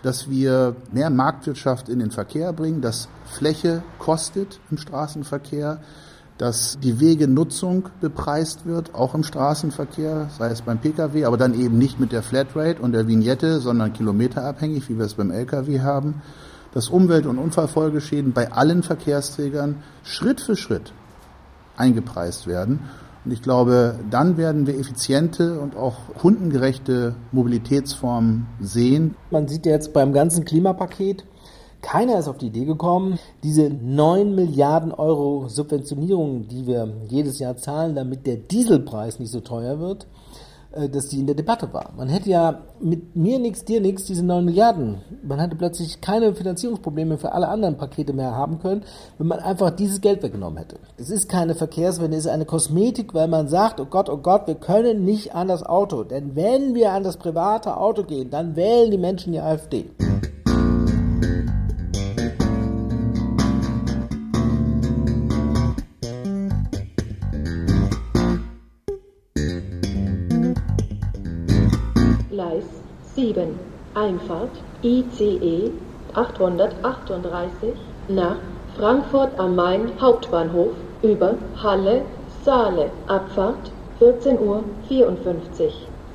dass 0.03 0.29
wir 0.29 0.75
mehr 0.91 1.09
Marktwirtschaft 1.09 1.89
in 1.89 1.97
den 1.97 2.11
Verkehr 2.11 2.53
bringen, 2.53 2.81
dass 2.81 3.09
Fläche 3.25 3.81
kostet 3.97 4.59
im 4.69 4.77
Straßenverkehr, 4.77 5.81
dass 6.37 6.79
die 6.79 6.99
Wegenutzung 6.99 7.89
bepreist 8.01 8.65
wird, 8.65 8.95
auch 8.95 9.13
im 9.13 9.23
Straßenverkehr, 9.23 10.29
sei 10.37 10.49
es 10.49 10.61
beim 10.61 10.79
Pkw, 10.79 11.25
aber 11.25 11.37
dann 11.37 11.53
eben 11.53 11.77
nicht 11.77 11.99
mit 11.99 12.11
der 12.11 12.23
Flatrate 12.23 12.81
und 12.81 12.91
der 12.93 13.07
Vignette, 13.07 13.59
sondern 13.59 13.93
kilometerabhängig, 13.93 14.89
wie 14.89 14.97
wir 14.97 15.05
es 15.05 15.13
beim 15.13 15.31
Lkw 15.31 15.79
haben, 15.81 16.21
dass 16.73 16.89
Umwelt- 16.89 17.27
und 17.27 17.37
Unfallfolgeschäden 17.37 18.33
bei 18.33 18.51
allen 18.51 18.81
Verkehrsträgern 18.81 19.83
Schritt 20.03 20.41
für 20.41 20.55
Schritt 20.55 20.91
eingepreist 21.77 22.47
werden. 22.47 22.79
Und 23.25 23.31
ich 23.31 23.41
glaube, 23.41 23.99
dann 24.09 24.37
werden 24.37 24.67
wir 24.67 24.77
effiziente 24.77 25.59
und 25.59 25.77
auch 25.77 25.95
kundengerechte 26.17 27.15
Mobilitätsformen 27.31 28.47
sehen. 28.59 29.15
Man 29.31 29.47
sieht 29.47 29.65
jetzt 29.65 29.93
beim 29.93 30.11
ganzen 30.11 30.43
Klimapaket, 30.43 31.23
keiner 31.83 32.17
ist 32.17 32.27
auf 32.27 32.39
die 32.39 32.47
Idee 32.47 32.65
gekommen, 32.65 33.19
diese 33.43 33.69
9 33.69 34.33
Milliarden 34.33 34.91
Euro 34.91 35.47
Subventionierung, 35.49 36.47
die 36.47 36.65
wir 36.65 36.91
jedes 37.09 37.37
Jahr 37.37 37.57
zahlen, 37.57 37.93
damit 37.93 38.25
der 38.25 38.37
Dieselpreis 38.37 39.19
nicht 39.19 39.31
so 39.31 39.41
teuer 39.41 39.79
wird, 39.79 40.07
äh, 40.71 40.89
dass 40.89 41.09
die 41.09 41.19
in 41.19 41.27
der 41.27 41.35
Debatte 41.35 41.71
war. 41.71 41.91
Man 41.95 42.09
hätte 42.09 42.29
ja 42.29 42.61
mit 42.79 43.15
mir 43.15 43.37
nichts, 43.37 43.65
dir 43.65 43.79
nichts, 43.81 44.05
diese 44.05 44.25
9 44.25 44.43
Milliarden. 44.43 45.01
Man 45.21 45.39
hätte 45.39 45.55
plötzlich 45.55 46.01
keine 46.01 46.33
Finanzierungsprobleme 46.33 47.19
für 47.19 47.33
alle 47.33 47.47
anderen 47.47 47.77
Pakete 47.77 48.13
mehr 48.13 48.31
haben 48.31 48.59
können, 48.59 48.83
wenn 49.17 49.27
man 49.27 49.39
einfach 49.39 49.69
dieses 49.69 50.01
Geld 50.01 50.23
weggenommen 50.23 50.57
hätte. 50.57 50.79
Es 50.97 51.11
ist 51.11 51.29
keine 51.29 51.53
Verkehrswende, 51.53 52.17
es 52.17 52.25
ist 52.25 52.31
eine 52.31 52.45
Kosmetik, 52.45 53.13
weil 53.13 53.27
man 53.27 53.49
sagt, 53.49 53.79
oh 53.79 53.85
Gott, 53.85 54.09
oh 54.09 54.17
Gott, 54.17 54.47
wir 54.47 54.55
können 54.55 55.05
nicht 55.05 55.35
an 55.35 55.47
das 55.47 55.63
Auto. 55.63 56.03
Denn 56.03 56.35
wenn 56.35 56.73
wir 56.73 56.91
an 56.93 57.03
das 57.03 57.17
private 57.17 57.77
Auto 57.77 58.03
gehen, 58.03 58.31
dann 58.31 58.55
wählen 58.55 58.89
die 58.89 58.97
Menschen 58.97 59.33
die 59.33 59.39
AfD. 59.41 59.91
7, 73.23 73.57
Einfahrt 73.95 74.51
ICE 74.81 75.71
838 76.13 77.73
nach 78.09 78.35
Frankfurt 78.75 79.39
am 79.39 79.55
Main 79.55 79.91
Hauptbahnhof 80.01 80.73
über 81.01 81.35
Halle, 81.55 82.03
Saale, 82.43 82.91
Abfahrt 83.07 83.71
14.54 84.01 84.39
Uhr. 84.41 84.63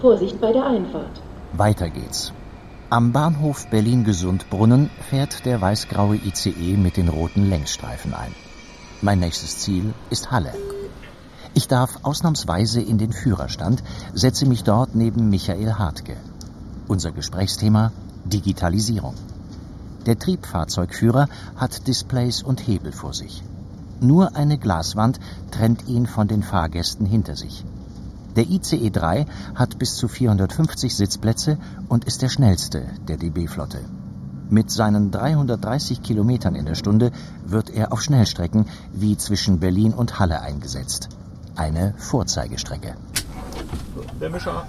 Vorsicht 0.02 0.38
bei 0.38 0.52
der 0.52 0.66
Einfahrt. 0.66 1.22
Weiter 1.54 1.88
geht's. 1.88 2.34
Am 2.90 3.12
Bahnhof 3.12 3.66
Berlin-Gesundbrunnen 3.70 4.90
fährt 5.08 5.46
der 5.46 5.62
weißgraue 5.62 6.16
ICE 6.16 6.76
mit 6.76 6.98
den 6.98 7.08
roten 7.08 7.48
Längsstreifen 7.48 8.12
ein. 8.12 8.34
Mein 9.00 9.20
nächstes 9.20 9.60
Ziel 9.60 9.94
ist 10.10 10.30
Halle. 10.30 10.52
Ich 11.54 11.68
darf 11.68 12.00
ausnahmsweise 12.02 12.82
in 12.82 12.98
den 12.98 13.12
Führerstand, 13.12 13.82
setze 14.12 14.44
mich 14.44 14.62
dort 14.62 14.94
neben 14.94 15.30
Michael 15.30 15.72
Hartke. 15.74 16.18
Unser 16.88 17.12
Gesprächsthema 17.12 17.92
Digitalisierung. 18.24 19.14
Der 20.06 20.18
Triebfahrzeugführer 20.18 21.28
hat 21.56 21.86
Displays 21.86 22.42
und 22.42 22.66
Hebel 22.66 22.92
vor 22.92 23.12
sich. 23.12 23.42
Nur 24.00 24.36
eine 24.36 24.56
Glaswand 24.56 25.20
trennt 25.50 25.86
ihn 25.86 26.06
von 26.06 26.28
den 26.28 26.42
Fahrgästen 26.42 27.04
hinter 27.04 27.36
sich. 27.36 27.64
Der 28.36 28.48
ICE 28.48 28.90
3 28.90 29.26
hat 29.54 29.78
bis 29.78 29.96
zu 29.96 30.08
450 30.08 30.96
Sitzplätze 30.96 31.58
und 31.88 32.04
ist 32.04 32.22
der 32.22 32.30
schnellste 32.30 32.86
der 33.06 33.18
DB-Flotte. 33.18 33.80
Mit 34.48 34.70
seinen 34.70 35.10
330 35.10 36.02
Kilometern 36.02 36.54
in 36.54 36.64
der 36.64 36.74
Stunde 36.74 37.12
wird 37.44 37.68
er 37.68 37.92
auf 37.92 38.00
Schnellstrecken 38.00 38.66
wie 38.94 39.18
zwischen 39.18 39.60
Berlin 39.60 39.92
und 39.92 40.18
Halle 40.18 40.40
eingesetzt. 40.40 41.10
Eine 41.54 41.92
Vorzeigestrecke. 41.98 42.94
Der 44.20 44.30
Mischer. 44.30 44.64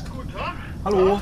Hallo. 0.84 1.22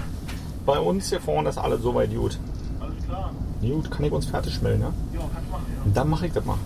Bei 0.67 0.82
uns 0.82 1.08
hier 1.08 1.21
vorne 1.21 1.47
ist 1.47 1.58
alles 1.58 1.82
soweit 1.82 2.13
gut. 2.13 2.38
Alles 2.82 3.06
klar. 3.06 3.32
Gut, 3.62 3.89
kann 3.89 4.06
ich 4.06 4.12
uns 4.12 4.25
fertig 4.25 4.53
schmelzen, 4.53 4.82
ja? 4.82 4.93
Ja, 5.13 5.21
kannst 5.34 5.49
machen. 5.49 5.93
Dann 5.93 6.10
mache 6.10 6.27
ich 6.27 6.34
das 6.34 6.43
mal. 6.43 6.58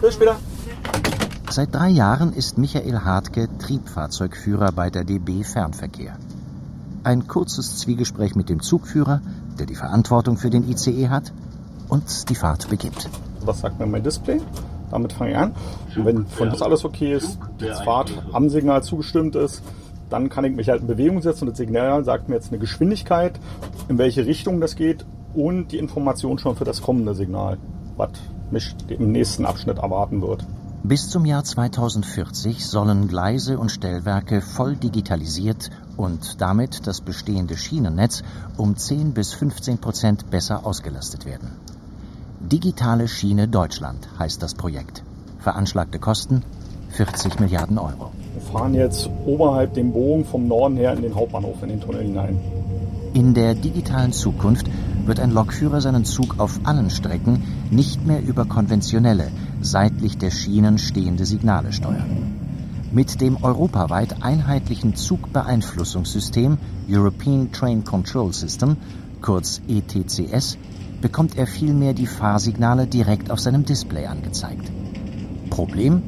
Bis 0.00 0.14
später. 0.14 0.36
Seit 1.50 1.74
drei 1.74 1.88
Jahren 1.88 2.32
ist 2.32 2.58
Michael 2.58 3.00
Hartke 3.00 3.48
Triebfahrzeugführer 3.58 4.70
bei 4.70 4.88
der 4.88 5.02
DB 5.02 5.42
Fernverkehr. 5.42 6.16
Ein 7.02 7.26
kurzes 7.26 7.78
Zwiegespräch 7.78 8.36
mit 8.36 8.48
dem 8.48 8.62
Zugführer, 8.62 9.20
der 9.58 9.66
die 9.66 9.74
Verantwortung 9.74 10.36
für 10.36 10.50
den 10.50 10.70
ICE 10.70 11.08
hat, 11.08 11.32
und 11.88 12.30
die 12.30 12.36
Fahrt 12.36 12.70
beginnt. 12.70 13.10
Was 13.40 13.62
sagt 13.62 13.80
mir 13.80 13.86
mein 13.86 14.04
Display? 14.04 14.40
Damit 14.92 15.12
fange 15.12 15.32
ich 15.32 15.36
an. 15.36 15.54
Und 15.96 16.04
wenn 16.04 16.26
von 16.26 16.50
das 16.50 16.62
alles 16.62 16.84
okay 16.84 17.14
ist, 17.14 17.36
die 17.60 17.66
Fahrt 17.84 18.12
am 18.32 18.48
Signal 18.48 18.84
zugestimmt 18.84 19.34
ist, 19.34 19.60
dann 20.10 20.28
kann 20.28 20.44
ich 20.44 20.54
mich 20.54 20.68
halt 20.68 20.82
in 20.82 20.86
Bewegung 20.86 21.22
setzen 21.22 21.44
und 21.44 21.50
das 21.50 21.58
Signal 21.58 22.04
sagt 22.04 22.28
mir 22.28 22.34
jetzt 22.34 22.50
eine 22.50 22.58
Geschwindigkeit, 22.58 23.38
in 23.88 23.98
welche 23.98 24.26
Richtung 24.26 24.60
das 24.60 24.76
geht 24.76 25.06
und 25.34 25.72
die 25.72 25.78
Information 25.78 26.38
schon 26.38 26.56
für 26.56 26.64
das 26.64 26.82
kommende 26.82 27.14
Signal, 27.14 27.58
was 27.96 28.10
mich 28.50 28.74
im 28.88 29.12
nächsten 29.12 29.46
Abschnitt 29.46 29.78
erwarten 29.78 30.22
wird. 30.22 30.44
Bis 30.82 31.10
zum 31.10 31.26
Jahr 31.26 31.44
2040 31.44 32.66
sollen 32.66 33.06
Gleise 33.06 33.58
und 33.58 33.70
Stellwerke 33.70 34.40
voll 34.40 34.76
digitalisiert 34.76 35.70
und 35.98 36.40
damit 36.40 36.86
das 36.86 37.02
bestehende 37.02 37.58
Schienennetz 37.58 38.22
um 38.56 38.76
10 38.76 39.12
bis 39.12 39.34
15 39.34 39.78
Prozent 39.78 40.30
besser 40.30 40.64
ausgelastet 40.64 41.26
werden. 41.26 41.50
Digitale 42.40 43.08
Schiene 43.08 43.46
Deutschland 43.46 44.08
heißt 44.18 44.42
das 44.42 44.54
Projekt. 44.54 45.04
Veranschlagte 45.38 45.98
Kosten 45.98 46.42
40 46.92 47.40
Milliarden 47.40 47.78
Euro. 47.78 48.10
Wir 48.34 48.42
fahren 48.42 48.74
jetzt 48.74 49.08
oberhalb 49.26 49.74
dem 49.74 49.92
Bogen 49.92 50.24
vom 50.24 50.48
Norden 50.48 50.76
her 50.76 50.92
in 50.94 51.02
den 51.02 51.14
Hauptbahnhof, 51.14 51.62
in 51.62 51.68
den 51.68 51.80
Tunnel 51.80 52.02
hinein. 52.02 52.38
In 53.12 53.34
der 53.34 53.54
digitalen 53.54 54.12
Zukunft 54.12 54.66
wird 55.04 55.18
ein 55.18 55.32
Lokführer 55.32 55.80
seinen 55.80 56.04
Zug 56.04 56.38
auf 56.38 56.60
allen 56.64 56.90
Strecken 56.90 57.42
nicht 57.70 58.06
mehr 58.06 58.22
über 58.22 58.44
konventionelle, 58.44 59.28
seitlich 59.60 60.18
der 60.18 60.30
Schienen 60.30 60.78
stehende 60.78 61.26
Signale 61.26 61.72
steuern. 61.72 62.36
Mit 62.92 63.20
dem 63.20 63.42
europaweit 63.42 64.22
einheitlichen 64.22 64.94
Zugbeeinflussungssystem 64.94 66.58
European 66.88 67.52
Train 67.52 67.84
Control 67.84 68.32
System, 68.32 68.76
kurz 69.20 69.60
ETCS, 69.68 70.58
bekommt 71.00 71.36
er 71.36 71.46
vielmehr 71.46 71.94
die 71.94 72.06
Fahrsignale 72.06 72.86
direkt 72.86 73.30
auf 73.30 73.40
seinem 73.40 73.64
Display 73.64 74.06
angezeigt. 74.06 74.70
Problem? 75.50 76.02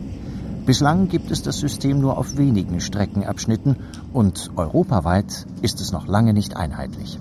Bislang 0.64 1.08
gibt 1.08 1.32
es 1.32 1.42
das 1.42 1.58
System 1.58 2.00
nur 2.00 2.18
auf 2.18 2.36
wenigen 2.36 2.80
Streckenabschnitten 2.80 3.76
und 4.12 4.52
europaweit 4.54 5.44
ist 5.60 5.80
es 5.80 5.90
noch 5.90 6.06
lange 6.06 6.32
nicht 6.32 6.56
einheitlich. 6.56 7.18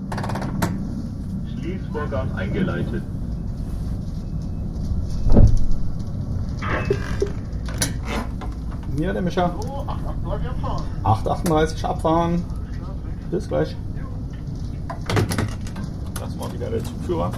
Schließvorgang 1.59 2.31
eingeleitet. 2.35 3.01
Hier 8.95 9.13
der 9.13 9.21
Mischer. 9.23 9.55
838 11.03 11.85
abfahren. 11.85 12.43
Bis 13.31 13.47
gleich. 13.47 13.75
Das 16.19 16.39
war 16.39 16.53
wieder 16.53 16.69
der 16.69 16.83
Zugführer. 16.83 17.31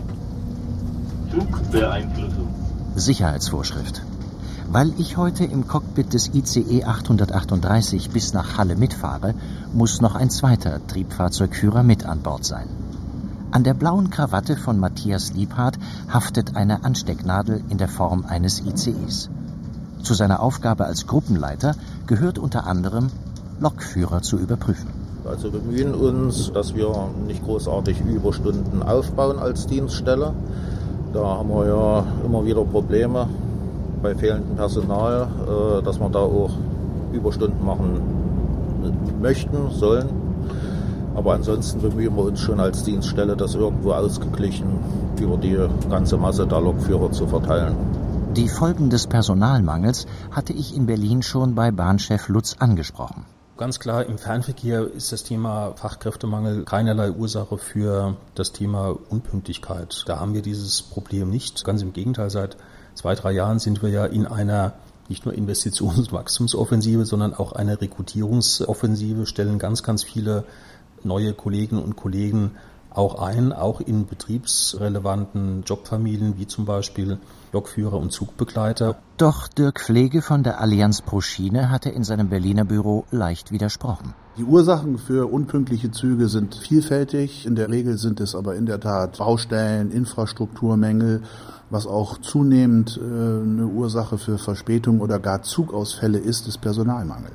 Zugbeeinflussung. 1.31 2.47
Sicherheitsvorschrift. 2.95 4.03
Weil 4.73 4.91
ich 4.97 5.17
heute 5.17 5.43
im 5.43 5.67
Cockpit 5.67 6.13
des 6.15 6.33
ICE 6.33 6.83
838 6.85 8.09
bis 8.09 8.33
nach 8.33 8.57
Halle 8.57 8.75
mitfahre, 8.75 9.35
muss 9.71 10.01
noch 10.01 10.15
ein 10.15 10.31
zweiter 10.31 10.79
Triebfahrzeugführer 10.87 11.83
mit 11.83 12.07
an 12.07 12.23
Bord 12.23 12.43
sein. 12.43 12.67
An 13.51 13.63
der 13.63 13.75
blauen 13.75 14.09
Krawatte 14.09 14.57
von 14.57 14.79
Matthias 14.79 15.31
Liebhardt 15.31 15.77
haftet 16.11 16.55
eine 16.55 16.83
Anstecknadel 16.83 17.63
in 17.69 17.77
der 17.77 17.87
Form 17.87 18.25
eines 18.27 18.61
ICEs. 18.65 19.29
Zu 20.01 20.15
seiner 20.15 20.41
Aufgabe 20.41 20.85
als 20.85 21.05
Gruppenleiter 21.05 21.75
gehört 22.07 22.39
unter 22.39 22.65
anderem, 22.65 23.11
Lokführer 23.59 24.23
zu 24.23 24.39
überprüfen. 24.39 24.89
Also 25.23 25.51
bemühen 25.51 25.93
uns, 25.93 26.51
dass 26.51 26.73
wir 26.73 27.11
nicht 27.27 27.43
großartig 27.43 28.01
Überstunden 28.01 28.81
aufbauen 28.81 29.37
als 29.37 29.67
Dienststelle. 29.67 30.33
Da 31.13 31.23
haben 31.23 31.49
wir 31.49 31.67
ja 31.67 32.05
immer 32.25 32.43
wieder 32.43 32.65
Probleme 32.65 33.27
bei 34.03 34.13
fehlendem 34.13 34.55
Personal, 34.55 35.27
äh, 35.47 35.81
dass 35.81 35.99
wir 35.99 36.09
da 36.09 36.19
auch 36.19 36.51
Überstunden 37.13 37.65
machen 37.65 38.01
möchten, 39.21 39.71
sollen. 39.71 40.09
Aber 41.15 41.33
ansonsten 41.33 41.81
bemühen 41.81 42.15
wir 42.15 42.25
uns 42.25 42.39
schon 42.39 42.59
als 42.59 42.83
Dienststelle, 42.83 43.35
das 43.35 43.55
irgendwo 43.55 43.93
ausgeglichen 43.93 44.67
über 45.19 45.37
die 45.37 45.57
ganze 45.89 46.17
Masse 46.17 46.45
der 46.45 46.59
Lokführer 46.59 47.11
zu 47.11 47.27
verteilen. 47.27 47.75
Die 48.35 48.49
Folgen 48.49 48.89
des 48.89 49.07
Personalmangels 49.07 50.07
hatte 50.31 50.53
ich 50.53 50.75
in 50.75 50.87
Berlin 50.87 51.21
schon 51.21 51.53
bei 51.53 51.71
Bahnchef 51.71 52.29
Lutz 52.29 52.55
angesprochen. 52.59 53.25
Ganz 53.57 53.79
klar, 53.79 54.07
im 54.07 54.17
Fernverkehr 54.17 54.91
ist 54.91 55.11
das 55.11 55.23
Thema 55.23 55.73
Fachkräftemangel 55.75 56.65
keinerlei 56.65 57.11
Ursache 57.11 57.59
für 57.59 58.15
das 58.33 58.51
Thema 58.51 58.97
Unpünktlichkeit. 59.09 60.03
Da 60.07 60.19
haben 60.19 60.33
wir 60.33 60.41
dieses 60.41 60.81
Problem 60.81 61.29
nicht. 61.29 61.63
Ganz 61.63 61.83
im 61.83 61.93
Gegenteil, 61.93 62.31
seit 62.31 62.57
zwei, 62.95 63.15
drei 63.15 63.31
Jahren 63.31 63.59
sind 63.59 63.81
wir 63.81 63.89
ja 63.89 64.05
in 64.05 64.25
einer 64.25 64.73
nicht 65.09 65.25
nur 65.25 65.33
Investitions- 65.33 65.97
und 65.97 66.11
Wachstumsoffensive, 66.11 67.05
sondern 67.05 67.33
auch 67.33 67.51
eine 67.51 67.79
Rekrutierungsoffensive, 67.79 69.25
stellen 69.25 69.59
ganz, 69.59 69.83
ganz 69.83 70.03
viele 70.03 70.45
neue 71.03 71.33
Kolleginnen 71.33 71.83
und 71.83 71.95
Kollegen 71.95 72.51
auch 72.89 73.21
ein, 73.21 73.51
auch 73.51 73.81
in 73.81 74.05
betriebsrelevanten 74.05 75.63
Jobfamilien 75.63 76.37
wie 76.37 76.47
zum 76.47 76.65
Beispiel 76.65 77.19
Lokführer 77.51 77.97
und 77.97 78.11
Zugbegleiter. 78.11 78.97
Doch 79.17 79.47
Dirk 79.47 79.81
Pflege 79.81 80.21
von 80.21 80.43
der 80.43 80.61
Allianz 80.61 81.01
pro 81.01 81.19
Schiene 81.19 81.69
hatte 81.69 81.89
in 81.89 82.03
seinem 82.03 82.29
Berliner 82.29 82.65
Büro 82.65 83.05
leicht 83.11 83.51
widersprochen. 83.51 84.13
Die 84.35 84.43
Ursachen 84.43 84.97
für 84.97 85.31
unpünktliche 85.31 85.91
Züge 85.91 86.27
sind 86.27 86.55
vielfältig. 86.55 87.45
In 87.45 87.53
der 87.53 87.69
Regel 87.69 87.99
sind 87.99 88.19
es 88.19 88.33
aber 88.33 88.55
in 88.55 88.65
der 88.65 88.79
Tat 88.79 89.19
Baustellen, 89.19 89.91
Infrastrukturmängel, 89.91 91.21
was 91.69 91.85
auch 91.85 92.17
zunehmend 92.17 92.99
äh, 92.99 93.03
eine 93.03 93.67
Ursache 93.67 94.17
für 94.17 94.39
Verspätung 94.39 95.01
oder 95.01 95.19
gar 95.19 95.43
Zugausfälle 95.43 96.17
ist, 96.17 96.47
ist 96.47 96.61
Personalmangel. 96.61 97.31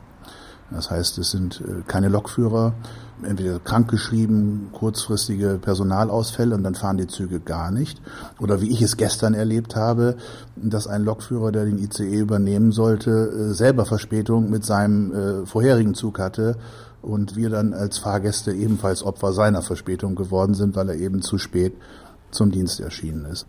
Das 0.73 0.91
heißt, 0.91 1.19
es 1.19 1.31
sind 1.31 1.61
äh, 1.61 1.83
keine 1.87 2.09
Lokführer, 2.09 2.75
entweder 3.23 3.61
krankgeschrieben, 3.61 4.71
kurzfristige 4.73 5.61
Personalausfälle 5.63 6.55
und 6.57 6.65
dann 6.65 6.75
fahren 6.75 6.99
die 6.99 7.07
Züge 7.07 7.39
gar 7.39 7.71
nicht. 7.71 8.03
Oder 8.41 8.61
wie 8.61 8.71
ich 8.71 8.83
es 8.83 8.97
gestern 8.97 9.35
erlebt 9.35 9.77
habe, 9.77 10.17
dass 10.57 10.89
ein 10.89 11.05
Lokführer, 11.05 11.53
der 11.53 11.65
den 11.65 11.79
ICE 11.79 12.19
übernehmen 12.19 12.73
sollte, 12.73 13.11
äh, 13.11 13.55
selber 13.55 13.87
Verspätung 13.87 14.51
mit 14.51 14.65
seinem 14.65 15.47
vorherigen 15.47 15.95
Zug 15.95 16.19
hatte 16.19 16.57
und 17.03 17.37
wir 17.37 17.51
dann 17.51 17.75
als 17.75 17.99
Fahrgäste 17.99 18.53
ebenfalls 18.53 19.03
Opfer 19.03 19.33
seiner 19.33 19.63
Verspätung 19.63 20.15
geworden 20.15 20.55
sind, 20.55 20.77
weil 20.77 20.91
er 20.91 20.97
eben 20.97 21.23
zu 21.23 21.39
spät 21.39 21.75
zum 22.31 22.51
Dienst 22.51 22.81
erschienen 22.81 23.25
ist. 23.27 23.47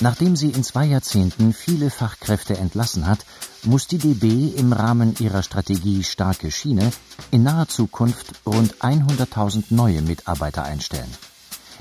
Nachdem 0.00 0.36
sie 0.36 0.50
in 0.50 0.62
zwei 0.62 0.84
Jahrzehnten 0.84 1.54
viele 1.54 1.88
Fachkräfte 1.88 2.56
entlassen 2.58 3.06
hat, 3.06 3.20
muss 3.62 3.86
die 3.86 3.98
DB 3.98 4.48
im 4.48 4.72
Rahmen 4.74 5.14
ihrer 5.20 5.42
Strategie 5.42 6.04
Starke 6.04 6.50
Schiene 6.50 6.92
in 7.30 7.42
naher 7.42 7.68
Zukunft 7.68 8.26
rund 8.44 8.74
100.000 8.76 9.64
neue 9.70 10.02
Mitarbeiter 10.02 10.64
einstellen. 10.64 11.10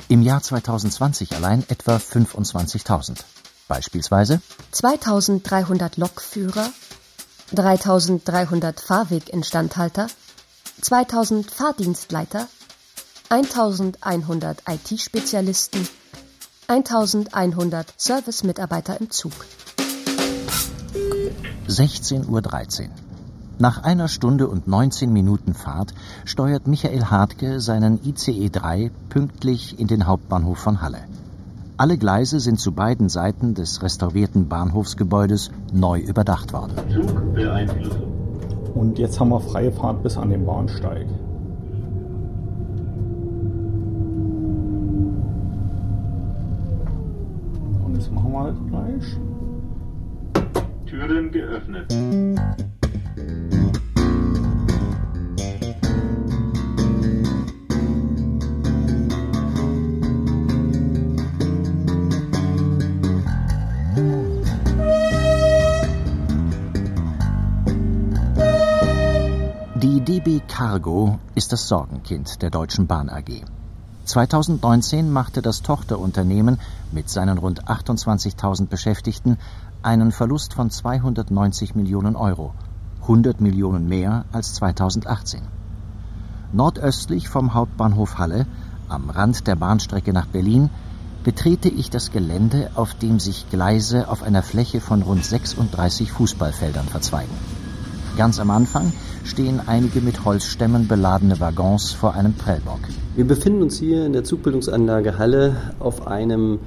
Im 0.08 0.22
Jahr 0.22 0.42
2020 0.42 1.36
allein 1.36 1.64
etwa 1.68 1.98
25.000. 1.98 3.18
Beispielsweise 3.68 4.42
2300 4.72 5.98
Lokführer, 5.98 6.70
3300 7.54 8.80
Fahrweginstandhalter, 8.80 10.08
2000 10.82 11.50
Fahrdienstleiter, 11.50 12.48
1100 13.30 14.64
IT-Spezialisten, 14.68 15.88
1100 16.68 17.94
Servicemitarbeiter 17.98 19.00
im 19.00 19.10
Zug. 19.10 19.34
16.13 21.68 22.28
Uhr. 22.30 22.90
Nach 23.58 23.84
einer 23.84 24.10
Stunde 24.10 24.48
und 24.48 24.68
19 24.68 25.12
Minuten 25.12 25.54
Fahrt 25.54 25.94
steuert 26.26 26.68
Michael 26.68 27.06
Hartke 27.06 27.62
seinen 27.62 28.00
ICE 28.04 28.50
3 28.50 28.92
pünktlich 29.10 29.80
in 29.80 29.88
den 29.88 30.08
Hauptbahnhof 30.08 30.58
von 30.58 30.82
Halle. 30.82 31.00
Alle 31.78 31.98
Gleise 31.98 32.40
sind 32.40 32.60
zu 32.60 32.74
beiden 32.74 33.10
Seiten 33.10 33.54
des 33.54 33.82
restaurierten 33.82 34.48
Bahnhofsgebäudes 34.48 35.52
neu 35.74 36.00
überdacht 36.00 36.54
worden. 36.54 36.76
Und 38.76 39.00
jetzt 39.00 39.20
haben 39.20 39.30
wir 39.30 39.40
freie 39.40 39.72
Fahrt 39.72 40.04
bis 40.04 40.18
an 40.18 40.30
den 40.30 40.46
Bahnsteig. 40.46 41.08
Und 47.86 47.98
das 47.98 48.12
machen 48.12 48.32
wir 48.34 48.40
halt 48.42 48.56
gleich. 48.70 49.18
Türen 50.86 51.32
geöffnet. 51.32 52.65
Ist 71.36 71.52
das 71.52 71.68
Sorgenkind 71.68 72.42
der 72.42 72.50
Deutschen 72.50 72.88
Bahn 72.88 73.10
AG. 73.10 73.44
2019 74.06 75.12
machte 75.12 75.42
das 75.42 75.62
Tochterunternehmen 75.62 76.58
mit 76.94 77.10
seinen 77.10 77.38
rund 77.38 77.66
28.000 77.66 78.68
Beschäftigten 78.68 79.38
einen 79.82 80.14
Verlust 80.14 80.54
von 80.54 80.70
290 80.70 81.76
Millionen 81.76 82.16
Euro, 82.16 82.54
100 83.02 83.42
Millionen 83.42 83.90
mehr 83.90 84.24
als 84.32 84.54
2018. 84.54 85.42
Nordöstlich 86.54 87.28
vom 87.28 87.54
Hauptbahnhof 87.54 88.18
Halle, 88.18 88.48
am 88.88 89.10
Rand 89.10 89.48
der 89.48 89.58
Bahnstrecke 89.58 90.14
nach 90.14 90.28
Berlin, 90.28 90.70
betrete 91.26 91.68
ich 91.68 91.90
das 91.90 92.12
Gelände, 92.12 92.72
auf 92.76 92.94
dem 92.94 93.20
sich 93.20 93.50
Gleise 93.50 94.08
auf 94.08 94.24
einer 94.24 94.44
Fläche 94.44 94.80
von 94.80 95.02
rund 95.02 95.26
36 95.26 96.14
Fußballfeldern 96.14 96.88
verzweigen. 96.88 97.65
Ganz 98.18 98.40
am 98.40 98.50
Anfang 98.50 98.94
stehen 99.26 99.60
einige 99.66 100.00
mit 100.00 100.24
Holzstämmen 100.24 100.88
beladene 100.88 101.42
Waggons 101.42 101.92
vor 101.92 102.14
einem 102.14 102.34
Prellbock. 102.34 102.80
Wir 103.16 103.28
befinden 103.28 103.62
uns 103.62 103.78
hier 103.78 104.06
in 104.06 104.14
der 104.14 104.24
Zugbildungsanlage 104.24 105.18
Halle 105.18 105.74
auf 105.80 106.08
einem 106.08 106.60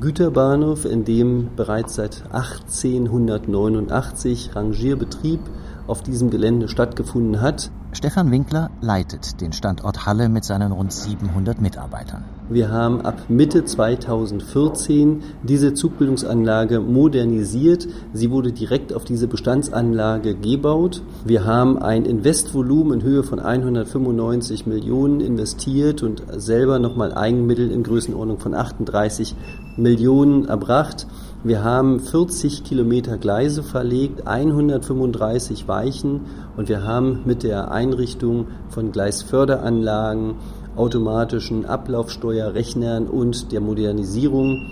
Güterbahnhof, 0.00 0.84
in 0.84 1.04
dem 1.04 1.50
bereits 1.54 1.94
seit 1.94 2.24
1889 2.32 4.56
Rangierbetrieb 4.56 5.38
auf 5.86 6.02
diesem 6.02 6.30
Gelände 6.30 6.66
stattgefunden 6.68 7.40
hat. 7.40 7.70
Stefan 7.92 8.32
Winkler 8.32 8.72
leitet 8.80 9.40
den 9.40 9.52
Standort 9.52 10.04
Halle 10.04 10.28
mit 10.28 10.44
seinen 10.44 10.72
rund 10.72 10.92
700 10.92 11.60
Mitarbeitern. 11.60 12.24
Wir 12.50 12.70
haben 12.70 13.02
ab 13.02 13.24
Mitte 13.28 13.66
2014 13.66 15.22
diese 15.42 15.74
Zugbildungsanlage 15.74 16.80
modernisiert. 16.80 17.86
Sie 18.14 18.30
wurde 18.30 18.52
direkt 18.52 18.94
auf 18.94 19.04
diese 19.04 19.28
Bestandsanlage 19.28 20.34
gebaut. 20.34 21.02
Wir 21.26 21.44
haben 21.44 21.76
ein 21.76 22.06
Investvolumen 22.06 23.00
in 23.00 23.06
Höhe 23.06 23.22
von 23.22 23.38
195 23.38 24.66
Millionen 24.66 25.20
investiert 25.20 26.02
und 26.02 26.22
selber 26.38 26.78
nochmal 26.78 27.12
Eigenmittel 27.12 27.70
in 27.70 27.82
Größenordnung 27.82 28.38
von 28.38 28.54
38 28.54 29.36
Millionen 29.76 30.46
erbracht. 30.46 31.06
Wir 31.44 31.62
haben 31.62 32.00
40 32.00 32.64
Kilometer 32.64 33.16
Gleise 33.16 33.62
verlegt, 33.62 34.26
135 34.26 35.68
Weichen 35.68 36.22
und 36.56 36.68
wir 36.68 36.82
haben 36.82 37.20
mit 37.26 37.44
der 37.44 37.70
Einrichtung 37.70 38.46
von 38.70 38.90
Gleisförderanlagen, 38.90 40.34
automatischen 40.78 41.66
Ablaufsteuerrechnern 41.66 43.08
und 43.08 43.52
der 43.52 43.60
Modernisierung 43.60 44.66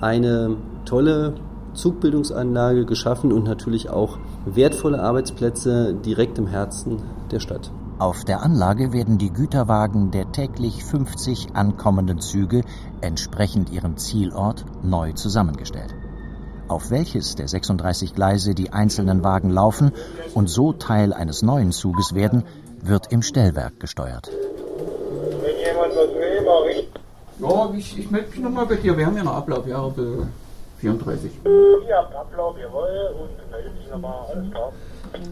eine 0.00 0.56
tolle 0.84 1.34
Zugbildungsanlage 1.74 2.84
geschaffen 2.86 3.32
und 3.32 3.44
natürlich 3.44 3.90
auch 3.90 4.18
wertvolle 4.46 5.02
Arbeitsplätze 5.02 5.94
direkt 5.94 6.38
im 6.38 6.46
Herzen 6.46 7.02
der 7.30 7.40
Stadt. 7.40 7.70
Auf 7.98 8.24
der 8.24 8.42
Anlage 8.42 8.92
werden 8.92 9.18
die 9.18 9.32
Güterwagen 9.32 10.10
der 10.10 10.32
täglich 10.32 10.84
50 10.84 11.54
ankommenden 11.54 12.20
Züge 12.20 12.62
entsprechend 13.00 13.70
ihrem 13.70 13.96
Zielort 13.96 14.64
neu 14.82 15.12
zusammengestellt. 15.12 15.94
Auf 16.66 16.90
welches 16.90 17.36
der 17.36 17.46
36 17.46 18.14
Gleise 18.14 18.54
die 18.54 18.72
einzelnen 18.72 19.22
Wagen 19.22 19.50
laufen 19.50 19.92
und 20.34 20.48
so 20.48 20.72
Teil 20.72 21.12
eines 21.12 21.42
neuen 21.42 21.72
Zuges 21.72 22.14
werden, 22.14 22.44
wird 22.82 23.12
im 23.12 23.22
Stellwerk 23.22 23.78
gesteuert. 23.78 24.30
Ja, 27.38 27.70
ich, 27.76 27.98
ich 27.98 28.10
melde 28.10 28.28
mich 28.30 28.40
nochmal 28.40 28.66
bei 28.66 28.76
dir. 28.76 28.96
Wir 28.96 29.06
haben 29.06 29.16
ja 29.16 29.24
noch 29.24 29.36
Ablauf, 29.36 29.66
ja, 29.66 29.84
ab 29.84 29.94
34. 30.78 31.32
Ihr 31.44 31.96
habt 31.96 32.14
Ablauf, 32.14 32.56
jawohl, 32.58 33.14
und 33.20 33.50
meldet 33.50 33.76
sich 33.76 33.90
nochmal, 33.90 34.26
alles 34.32 34.50
klar. 34.50 34.72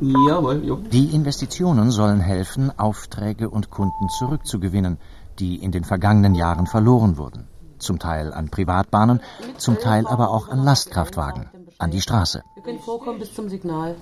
Jawohl, 0.00 0.64
jo. 0.64 0.76
Die 0.76 1.14
Investitionen 1.14 1.90
sollen 1.90 2.20
helfen, 2.20 2.72
Aufträge 2.78 3.50
und 3.50 3.70
Kunden 3.70 4.08
zurückzugewinnen, 4.18 4.98
die 5.38 5.56
in 5.56 5.72
den 5.72 5.84
vergangenen 5.84 6.34
Jahren 6.34 6.66
verloren 6.66 7.18
wurden. 7.18 7.48
Zum 7.78 7.98
Teil 7.98 8.32
an 8.32 8.48
Privatbahnen, 8.48 9.20
zum 9.58 9.78
Teil 9.78 10.06
aber 10.06 10.30
auch 10.30 10.48
an 10.48 10.64
Lastkraftwagen, 10.64 11.50
an 11.78 11.90
die 11.90 12.00
Straße. 12.00 12.42
Wir 12.54 12.62
können 12.62 12.78
vorkommen 12.78 13.18
bis 13.18 13.34
zum 13.34 13.48
Signal. 13.48 13.96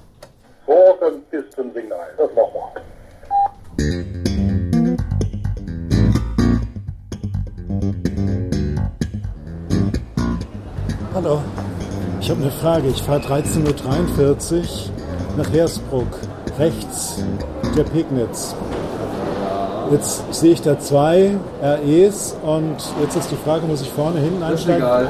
Vorkommen 0.67 1.23
bis 1.31 1.51
zum 1.51 1.73
Signal, 1.73 2.09
das 2.19 2.31
machen 2.35 2.83
wir. 3.77 4.60
Hallo, 11.23 11.43
ich 12.19 12.31
habe 12.31 12.41
eine 12.41 12.51
Frage. 12.51 12.89
Ich 12.89 13.03
fahre 13.03 13.21
13.43 13.21 14.55
Uhr 14.57 14.65
nach 15.37 15.53
Hersbruck, 15.53 16.07
rechts 16.59 17.23
der 17.77 17.85
Pegnitz. 17.85 18.55
Jetzt 19.91 20.33
sehe 20.33 20.53
ich 20.53 20.63
da 20.63 20.79
zwei 20.79 21.37
REs 21.63 22.37
und 22.43 22.77
jetzt 23.03 23.17
ist 23.17 23.31
die 23.31 23.37
Frage, 23.37 23.67
muss 23.67 23.83
ich 23.83 23.91
vorne 23.91 24.19
hinten 24.19 24.41
Das 24.41 24.53
ist 24.53 24.71
einsteigen? 24.71 24.83
egal. 24.83 25.09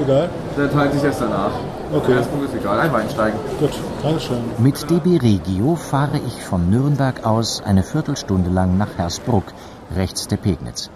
Egal? 0.00 0.28
Der 0.56 0.70
teilt 0.70 0.92
sich 0.92 1.02
erst 1.02 1.20
danach. 1.20 1.50
Okay. 1.92 2.12
Erstmal 2.12 2.44
ist 2.44 2.54
egal, 2.54 2.78
einfach 2.78 2.98
einsteigen. 3.00 3.40
Gut, 3.58 3.72
Dankeschön. 4.04 4.38
Mit 4.58 4.88
DB 4.88 5.16
Regio 5.16 5.74
fahre 5.74 6.20
ich 6.28 6.44
von 6.44 6.70
Nürnberg 6.70 7.26
aus 7.26 7.60
eine 7.66 7.82
Viertelstunde 7.82 8.50
lang 8.50 8.78
nach 8.78 8.96
Hersbruck, 8.98 9.44
rechts 9.96 10.28
der 10.28 10.36
Pegnitz. 10.36 10.90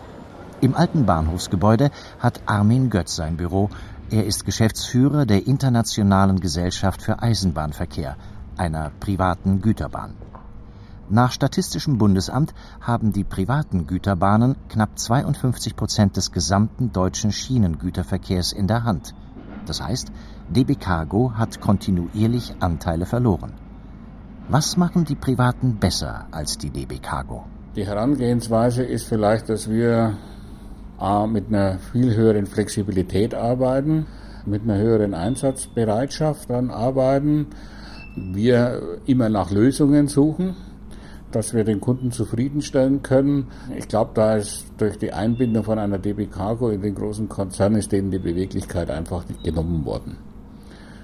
Im 0.60 0.76
alten 0.76 1.04
Bahnhofsgebäude 1.04 1.90
hat 2.20 2.40
Armin 2.46 2.88
Götz 2.88 3.16
sein 3.16 3.36
Büro. 3.36 3.68
Er 4.14 4.26
ist 4.26 4.44
Geschäftsführer 4.44 5.26
der 5.26 5.48
Internationalen 5.48 6.38
Gesellschaft 6.38 7.02
für 7.02 7.20
Eisenbahnverkehr, 7.20 8.16
einer 8.56 8.92
privaten 9.00 9.60
Güterbahn. 9.60 10.14
Nach 11.10 11.32
Statistischem 11.32 11.98
Bundesamt 11.98 12.54
haben 12.80 13.12
die 13.12 13.24
privaten 13.24 13.88
Güterbahnen 13.88 14.54
knapp 14.68 14.96
52 14.96 15.74
Prozent 15.74 16.16
des 16.16 16.30
gesamten 16.30 16.92
deutschen 16.92 17.32
Schienengüterverkehrs 17.32 18.52
in 18.52 18.68
der 18.68 18.84
Hand. 18.84 19.16
Das 19.66 19.82
heißt, 19.82 20.12
DB 20.48 20.76
Cargo 20.76 21.32
hat 21.34 21.60
kontinuierlich 21.60 22.54
Anteile 22.60 23.06
verloren. 23.06 23.54
Was 24.48 24.76
machen 24.76 25.04
die 25.04 25.16
Privaten 25.16 25.80
besser 25.80 26.28
als 26.30 26.56
die 26.56 26.70
DB 26.70 27.00
Cargo? 27.00 27.46
Die 27.74 27.84
Herangehensweise 27.84 28.84
ist 28.84 29.08
vielleicht, 29.08 29.48
dass 29.48 29.68
wir 29.68 30.16
A, 30.98 31.26
mit 31.26 31.48
einer 31.48 31.78
viel 31.92 32.14
höheren 32.14 32.46
Flexibilität 32.46 33.34
arbeiten, 33.34 34.06
mit 34.46 34.62
einer 34.62 34.78
höheren 34.78 35.14
Einsatzbereitschaft 35.14 36.50
dann 36.50 36.70
arbeiten, 36.70 37.46
wir 38.16 38.98
immer 39.06 39.28
nach 39.28 39.50
Lösungen 39.50 40.08
suchen 40.08 40.54
dass 41.34 41.54
wir 41.54 41.64
den 41.64 41.80
Kunden 41.80 42.12
zufriedenstellen 42.12 43.02
können. 43.02 43.48
Ich 43.76 43.88
glaube, 43.88 44.12
da 44.14 44.36
ist 44.36 44.66
durch 44.78 44.98
die 44.98 45.12
Einbindung 45.12 45.64
von 45.64 45.78
einer 45.78 45.98
DB 45.98 46.26
Cargo 46.26 46.70
in 46.70 46.82
den 46.82 46.94
großen 46.94 47.28
Konzern 47.28 47.74
ist 47.74 47.92
denen 47.92 48.10
die 48.10 48.18
Beweglichkeit 48.18 48.90
einfach 48.90 49.28
nicht 49.28 49.42
genommen 49.42 49.84
worden. 49.84 50.16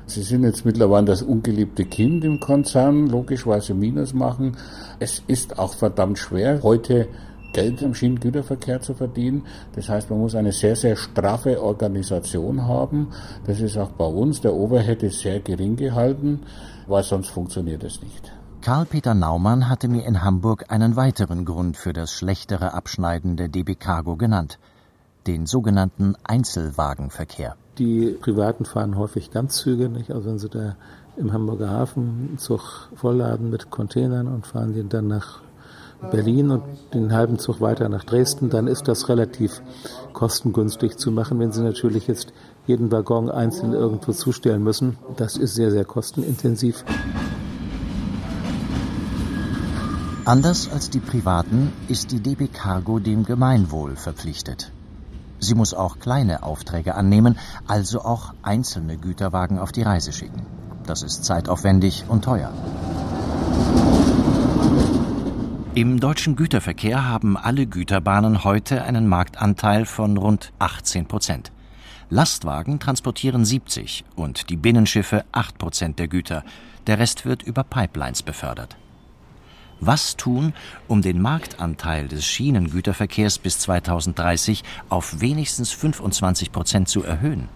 Sie 0.07 0.23
sind 0.23 0.43
jetzt 0.43 0.65
mittlerweile 0.65 1.07
das 1.07 1.23
ungeliebte 1.23 1.85
Kind 1.85 2.25
im 2.25 2.41
Konzern, 2.41 3.09
logisch, 3.09 3.47
Minus 3.47 4.13
machen. 4.13 4.57
Es 4.99 5.23
ist 5.27 5.59
auch 5.59 5.75
verdammt 5.75 6.19
schwer, 6.19 6.63
heute 6.63 7.09
Geld 7.53 7.83
im 7.83 7.95
Schienengüterverkehr 7.95 8.81
zu 8.81 8.95
verdienen. 8.95 9.45
Das 9.75 9.89
heißt, 9.89 10.11
man 10.11 10.21
muss 10.21 10.35
eine 10.35 10.53
sehr, 10.53 10.77
sehr 10.77 10.97
straffe 10.97 11.63
Organisation 11.63 12.67
haben. 12.67 13.09
Das 13.47 13.61
ist 13.61 13.77
auch 13.77 13.91
bei 13.91 14.05
uns. 14.07 14.41
Der 14.41 14.55
Overhead 14.55 15.03
ist 15.03 15.21
sehr 15.21 15.41
gering 15.41 15.77
gehalten, 15.77 16.41
weil 16.87 17.03
sonst 17.03 17.29
funktioniert 17.29 17.85
es 17.85 18.03
nicht. 18.03 18.33
Karl-Peter 18.63 19.15
Naumann 19.15 19.71
hatte 19.71 19.89
mir 19.89 20.05
in 20.05 20.23
Hamburg 20.23 20.67
einen 20.69 20.95
weiteren 20.95 21.47
Grund 21.47 21.79
für 21.79 21.95
das 21.95 22.13
schlechtere 22.13 22.75
Abschneiden 22.75 23.37
der 23.37 23.49
DB 23.49 23.75
Cargo 23.75 24.17
genannt, 24.17 24.59
den 25.27 25.47
sogenannten 25.47 26.15
Einzelwagenverkehr. 26.25 27.57
Die 27.79 28.19
Privaten 28.21 28.67
fahren 28.67 28.99
häufig 28.99 29.31
Ganzzüge, 29.31 29.89
nicht? 29.89 30.11
Also 30.11 30.29
wenn 30.29 30.39
sie 30.39 30.51
da 30.51 30.77
im 31.17 31.33
Hamburger 31.33 31.71
Hafen 31.71 32.27
einen 32.29 32.39
Zug 32.39 32.91
vollladen 32.95 33.49
mit 33.49 33.71
Containern 33.71 34.29
und 34.29 34.47
fahren 34.47 34.75
den 34.75 34.91
dann 34.91 35.09
nach 35.09 35.41
Berlin 36.11 36.51
und 36.51 36.63
den 36.95 37.13
halben 37.13 37.39
Zug 37.39 37.61
weiter 37.61 37.89
nach 37.89 38.05
Dresden, 38.05 38.51
dann 38.51 38.67
ist 38.67 38.89
das 38.89 39.09
relativ 39.09 39.63
kostengünstig 40.13 40.97
zu 40.97 41.11
machen. 41.13 41.39
Wenn 41.39 41.53
Sie 41.53 41.63
natürlich 41.63 42.07
jetzt 42.07 42.33
jeden 42.67 42.91
Waggon 42.91 43.31
einzeln 43.31 43.73
irgendwo 43.73 44.13
zustellen 44.13 44.63
müssen, 44.63 44.99
das 45.17 45.37
ist 45.37 45.55
sehr, 45.55 45.71
sehr 45.71 45.85
kostenintensiv. 45.85 46.85
Anders 50.25 50.71
als 50.73 50.91
die 50.91 51.01
Privaten 51.01 51.73
ist 51.89 52.13
die 52.13 52.21
DB 52.21 52.49
Cargo 52.49 52.99
dem 52.99 53.25
Gemeinwohl 53.25 53.97
verpflichtet. 53.97 54.71
Sie 55.41 55.55
muss 55.55 55.73
auch 55.73 55.99
kleine 55.99 56.43
Aufträge 56.43 56.95
annehmen, 56.95 57.39
also 57.67 58.03
auch 58.03 58.35
einzelne 58.43 58.99
Güterwagen 58.99 59.59
auf 59.59 59.73
die 59.73 59.83
Reise 59.83 60.13
schicken. 60.13 60.43
Das 60.87 61.03
ist 61.03 61.25
zeitaufwendig 61.25 62.05
und 62.09 62.25
teuer. 62.25 62.53
Im 65.81 65.99
deutschen 65.99 66.37
Güterverkehr 66.37 67.09
haben 67.09 67.39
alle 67.39 67.67
Güterbahnen 67.67 68.45
heute 68.45 68.85
einen 68.85 69.09
Marktanteil 69.09 69.87
von 69.87 70.19
rund 70.19 70.53
18 70.59 71.07
Prozent. 71.07 71.53
Lastwagen 72.11 72.81
transportieren 72.81 73.47
70 73.47 74.05
und 74.15 74.51
die 74.51 74.59
Binnenschiffe 74.59 75.25
8 75.33 75.57
Prozent 75.57 75.99
der 75.99 76.09
Güter. 76.09 76.45
Der 76.87 76.99
Rest 76.99 77.25
wird 77.25 77.43
über 77.43 77.65
Pipelines 77.65 78.23
befördert. 78.23 78.77
Was 79.81 80.19
tun, 80.19 80.53
um 80.87 81.01
den 81.01 81.23
Marktanteil 81.23 82.09
des 82.09 82.27
Schienengüterverkehrs 82.27 83.39
bis 83.39 83.59
2030 83.61 84.63
auf 84.91 85.23
wenigstens 85.23 85.73
25 85.73 86.53
Prozent 86.53 86.91
zu 86.91 87.05
erhöhen? 87.05 87.49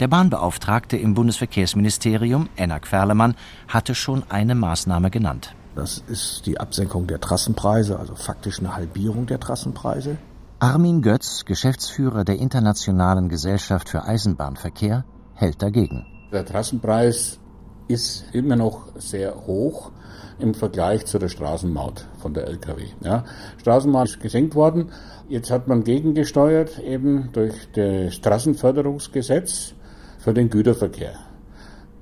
Der 0.00 0.08
Bahnbeauftragte 0.08 0.96
im 0.96 1.14
Bundesverkehrsministerium, 1.14 2.48
Enna 2.56 2.80
Querlemann, 2.80 3.36
hatte 3.68 3.94
schon 3.94 4.24
eine 4.28 4.56
Maßnahme 4.56 5.12
genannt. 5.12 5.54
Das 5.74 6.02
ist 6.06 6.44
die 6.46 6.60
Absenkung 6.60 7.06
der 7.06 7.20
Trassenpreise, 7.20 7.98
also 7.98 8.14
faktisch 8.14 8.58
eine 8.60 8.76
Halbierung 8.76 9.26
der 9.26 9.40
Trassenpreise. 9.40 10.18
Armin 10.58 11.02
Götz, 11.02 11.44
Geschäftsführer 11.44 12.24
der 12.24 12.38
Internationalen 12.38 13.28
Gesellschaft 13.28 13.88
für 13.88 14.04
Eisenbahnverkehr, 14.04 15.04
hält 15.34 15.62
dagegen. 15.62 16.06
Der 16.30 16.44
Trassenpreis 16.44 17.40
ist 17.88 18.24
immer 18.32 18.56
noch 18.56 18.88
sehr 18.96 19.46
hoch 19.46 19.90
im 20.38 20.54
Vergleich 20.54 21.06
zu 21.06 21.18
der 21.18 21.28
Straßenmaut 21.28 22.06
von 22.18 22.34
der 22.34 22.46
Lkw. 22.48 22.84
Ja. 23.00 23.24
Straßenmaut 23.58 24.08
ist 24.08 24.20
gesenkt 24.20 24.54
worden. 24.54 24.90
Jetzt 25.28 25.50
hat 25.50 25.68
man 25.68 25.84
gegengesteuert 25.84 26.78
eben 26.78 27.30
durch 27.32 27.70
das 27.72 28.14
Straßenförderungsgesetz 28.14 29.74
für 30.18 30.34
den 30.34 30.50
Güterverkehr. 30.50 31.14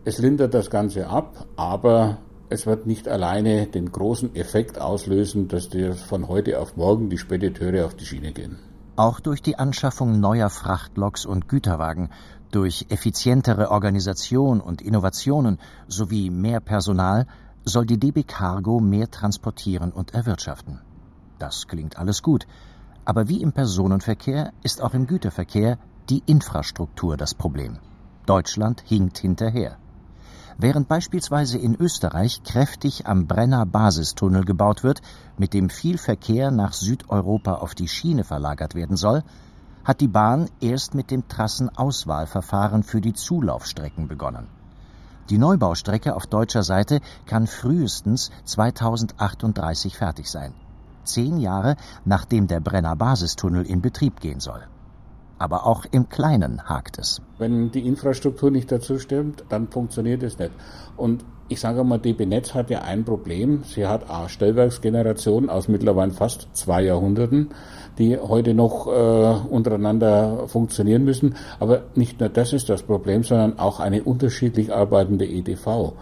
Es 0.04 0.18
lindert 0.18 0.54
das 0.54 0.70
Ganze 0.70 1.08
ab, 1.08 1.46
aber 1.56 2.18
es 2.50 2.66
wird 2.66 2.86
nicht 2.86 3.08
alleine 3.08 3.66
den 3.66 3.90
großen 3.92 4.34
Effekt 4.34 4.80
auslösen, 4.80 5.46
dass 5.46 5.68
die 5.68 5.92
von 5.92 6.26
heute 6.26 6.58
auf 6.58 6.76
morgen 6.76 7.08
die 7.08 7.18
Spediteure 7.18 7.86
auf 7.86 7.94
die 7.94 8.04
Schiene 8.04 8.32
gehen. 8.32 8.58
Auch 8.96 9.20
durch 9.20 9.40
die 9.40 9.56
Anschaffung 9.56 10.18
neuer 10.18 10.50
Frachtloks 10.50 11.24
und 11.24 11.48
Güterwagen, 11.48 12.10
durch 12.50 12.86
effizientere 12.88 13.70
Organisation 13.70 14.60
und 14.60 14.82
Innovationen 14.82 15.58
sowie 15.86 16.28
mehr 16.28 16.60
Personal 16.60 17.26
soll 17.64 17.86
die 17.86 17.98
DB 17.98 18.24
Cargo 18.24 18.80
mehr 18.80 19.08
transportieren 19.08 19.92
und 19.92 20.12
erwirtschaften. 20.14 20.80
Das 21.38 21.68
klingt 21.68 21.98
alles 21.98 22.20
gut, 22.20 22.46
aber 23.04 23.28
wie 23.28 23.40
im 23.40 23.52
Personenverkehr 23.52 24.52
ist 24.64 24.82
auch 24.82 24.94
im 24.94 25.06
Güterverkehr 25.06 25.78
die 26.10 26.22
Infrastruktur 26.26 27.16
das 27.16 27.34
Problem. 27.34 27.78
Deutschland 28.26 28.82
hinkt 28.84 29.18
hinterher. 29.18 29.78
Während 30.62 30.88
beispielsweise 30.88 31.56
in 31.56 31.74
Österreich 31.74 32.42
kräftig 32.42 33.06
am 33.06 33.26
Brenner 33.26 33.64
Basistunnel 33.64 34.44
gebaut 34.44 34.82
wird, 34.82 35.00
mit 35.38 35.54
dem 35.54 35.70
viel 35.70 35.96
Verkehr 35.96 36.50
nach 36.50 36.74
Südeuropa 36.74 37.54
auf 37.54 37.74
die 37.74 37.88
Schiene 37.88 38.24
verlagert 38.24 38.74
werden 38.74 38.98
soll, 38.98 39.22
hat 39.84 40.02
die 40.02 40.08
Bahn 40.08 40.50
erst 40.60 40.94
mit 40.94 41.10
dem 41.10 41.26
Trassenauswahlverfahren 41.28 42.82
für 42.82 43.00
die 43.00 43.14
Zulaufstrecken 43.14 44.06
begonnen. 44.06 44.48
Die 45.30 45.38
Neubaustrecke 45.38 46.14
auf 46.14 46.26
deutscher 46.26 46.62
Seite 46.62 47.00
kann 47.24 47.46
frühestens 47.46 48.30
2038 48.44 49.96
fertig 49.96 50.30
sein. 50.30 50.52
Zehn 51.04 51.38
Jahre 51.38 51.76
nachdem 52.04 52.48
der 52.48 52.60
Brenner 52.60 52.96
Basistunnel 52.96 53.64
in 53.64 53.80
Betrieb 53.80 54.20
gehen 54.20 54.40
soll. 54.40 54.62
Aber 55.40 55.66
auch 55.66 55.86
im 55.90 56.08
Kleinen 56.10 56.68
hakt 56.68 56.98
es. 56.98 57.22
Wenn 57.38 57.70
die 57.70 57.86
Infrastruktur 57.86 58.50
nicht 58.50 58.70
dazu 58.70 58.98
stimmt, 58.98 59.44
dann 59.48 59.68
funktioniert 59.68 60.22
es 60.22 60.38
nicht. 60.38 60.52
Und 60.98 61.24
ich 61.48 61.60
sage 61.60 61.82
mal, 61.82 61.98
DB 61.98 62.26
Netz 62.26 62.54
hat 62.54 62.68
ja 62.70 62.82
ein 62.82 63.04
Problem. 63.04 63.62
Sie 63.64 63.86
hat 63.86 64.08
A, 64.10 64.28
Stellwerksgenerationen 64.28 65.48
aus 65.48 65.66
mittlerweile 65.66 66.12
fast 66.12 66.48
zwei 66.52 66.82
Jahrhunderten 66.82 67.48
die 68.00 68.18
heute 68.18 68.54
noch 68.54 68.86
äh, 68.86 69.48
untereinander 69.50 70.48
funktionieren 70.48 71.04
müssen. 71.04 71.36
Aber 71.60 71.82
nicht 71.94 72.18
nur 72.18 72.30
das 72.30 72.52
ist 72.52 72.68
das 72.68 72.82
Problem, 72.82 73.22
sondern 73.22 73.58
auch 73.58 73.78
eine 73.78 74.02
unterschiedlich 74.02 74.72
arbeitende 74.72 75.26
EDV. 75.26 75.92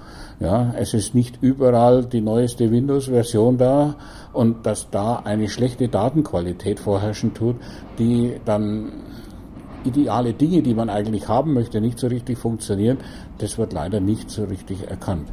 Ja, 0.40 0.72
es 0.78 0.94
ist 0.94 1.16
nicht 1.16 1.38
überall 1.40 2.04
die 2.04 2.20
neueste 2.20 2.70
Windows-Version 2.70 3.58
da 3.58 3.96
und 4.32 4.64
dass 4.64 4.88
da 4.90 5.16
eine 5.16 5.48
schlechte 5.48 5.88
Datenqualität 5.88 6.78
vorherrschen 6.78 7.34
tut, 7.34 7.56
die 7.98 8.40
dann 8.44 8.92
ideale 9.88 10.32
Dinge, 10.32 10.62
die 10.62 10.74
man 10.74 10.90
eigentlich 10.90 11.28
haben 11.28 11.52
möchte, 11.54 11.80
nicht 11.80 11.98
so 11.98 12.06
richtig 12.06 12.38
funktionieren, 12.38 12.98
das 13.38 13.58
wird 13.58 13.72
leider 13.72 14.00
nicht 14.00 14.30
so 14.30 14.44
richtig 14.44 14.88
erkannt. 14.88 15.28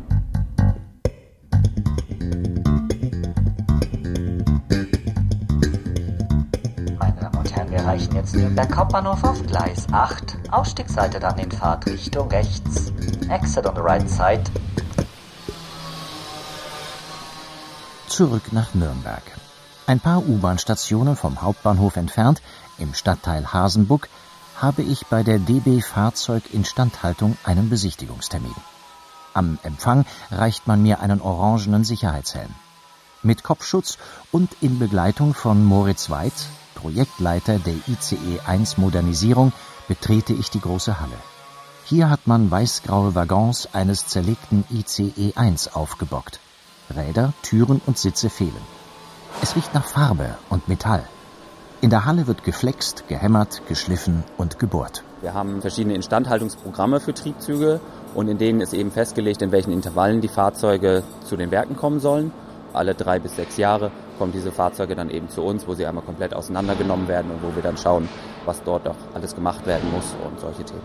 erreichen 7.95 8.15
jetzt 8.15 8.35
Nürnberg 8.35 8.75
Hauptbahnhof 8.75 9.23
auf 9.23 9.45
Gleis 9.45 9.87
8. 9.91 10.37
Ausstiegsseite 10.51 11.19
dann 11.19 11.37
in 11.37 11.51
Fahrtrichtung 11.51 12.29
rechts. 12.29 12.91
Exit 13.29 13.65
on 13.65 13.75
the 13.75 13.81
right 13.81 14.09
side. 14.09 14.43
Zurück 18.07 18.51
nach 18.51 18.73
Nürnberg. 18.73 19.23
Ein 19.87 19.99
paar 19.99 20.27
U-Bahn-Stationen 20.27 21.15
vom 21.15 21.41
Hauptbahnhof 21.41 21.95
entfernt, 21.95 22.41
im 22.79 22.93
Stadtteil 22.93 23.53
Hasenbuck, 23.53 24.09
habe 24.57 24.81
ich 24.81 25.05
bei 25.07 25.23
der 25.23 25.39
DB 25.39 25.81
Fahrzeuginstandhaltung 25.81 27.37
einen 27.43 27.69
Besichtigungstermin. 27.69 28.55
Am 29.33 29.59
Empfang 29.63 30.05
reicht 30.31 30.65
man 30.67 30.81
mir 30.81 31.01
einen 31.01 31.21
orangenen 31.21 31.83
Sicherheitshelm. 31.83 32.53
Mit 33.21 33.43
Kopfschutz 33.43 33.97
und 34.31 34.55
in 34.61 34.79
Begleitung 34.79 35.33
von 35.33 35.65
Moritz 35.65 36.09
Weitz, 36.09 36.47
Projektleiter 36.75 37.59
der 37.59 37.75
ICE 37.87 38.39
1 38.45 38.77
Modernisierung 38.77 39.51
betrete 39.87 40.33
ich 40.33 40.51
die 40.51 40.61
große 40.61 40.99
Halle. 40.99 41.17
Hier 41.85 42.09
hat 42.09 42.27
man 42.27 42.49
weißgraue 42.49 43.13
Waggons 43.13 43.69
eines 43.73 44.07
zerlegten 44.07 44.63
ICE 44.71 45.33
1 45.35 45.75
aufgebockt. 45.75 46.39
Räder, 46.95 47.33
Türen 47.41 47.81
und 47.85 47.97
Sitze 47.97 48.29
fehlen. 48.29 48.65
Es 49.41 49.55
riecht 49.55 49.73
nach 49.73 49.85
Farbe 49.85 50.37
und 50.49 50.67
Metall. 50.67 51.07
In 51.81 51.89
der 51.89 52.05
Halle 52.05 52.25
wird 52.25 52.43
geflext, 52.43 53.07
gehämmert, 53.07 53.61
geschliffen 53.67 54.23
und 54.37 54.59
gebohrt. 54.59 55.03
Wir 55.21 55.33
haben 55.33 55.61
verschiedene 55.61 55.95
Instandhaltungsprogramme 55.95 56.99
für 56.99 57.13
Triebzüge 57.13 57.79
und 58.13 58.27
in 58.27 58.37
denen 58.37 58.61
ist 58.61 58.73
eben 58.73 58.91
festgelegt, 58.91 59.41
in 59.41 59.51
welchen 59.51 59.71
Intervallen 59.71 60.21
die 60.21 60.27
Fahrzeuge 60.27 61.03
zu 61.25 61.35
den 61.35 61.51
Werken 61.51 61.75
kommen 61.75 61.99
sollen. 61.99 62.31
Alle 62.73 62.93
drei 62.95 63.19
bis 63.19 63.35
sechs 63.35 63.57
Jahre 63.57 63.91
kommen 64.17 64.31
diese 64.31 64.51
Fahrzeuge 64.51 64.95
dann 64.95 65.09
eben 65.09 65.29
zu 65.29 65.41
uns, 65.41 65.67
wo 65.67 65.73
sie 65.73 65.85
einmal 65.85 66.03
komplett 66.03 66.33
auseinandergenommen 66.33 67.07
werden 67.07 67.31
und 67.31 67.43
wo 67.43 67.55
wir 67.55 67.63
dann 67.63 67.77
schauen, 67.77 68.09
was 68.45 68.63
dort 68.63 68.87
auch 68.87 68.95
alles 69.13 69.35
gemacht 69.35 69.65
werden 69.65 69.91
muss 69.91 70.15
und 70.25 70.39
solche 70.39 70.63
Themen. 70.63 70.81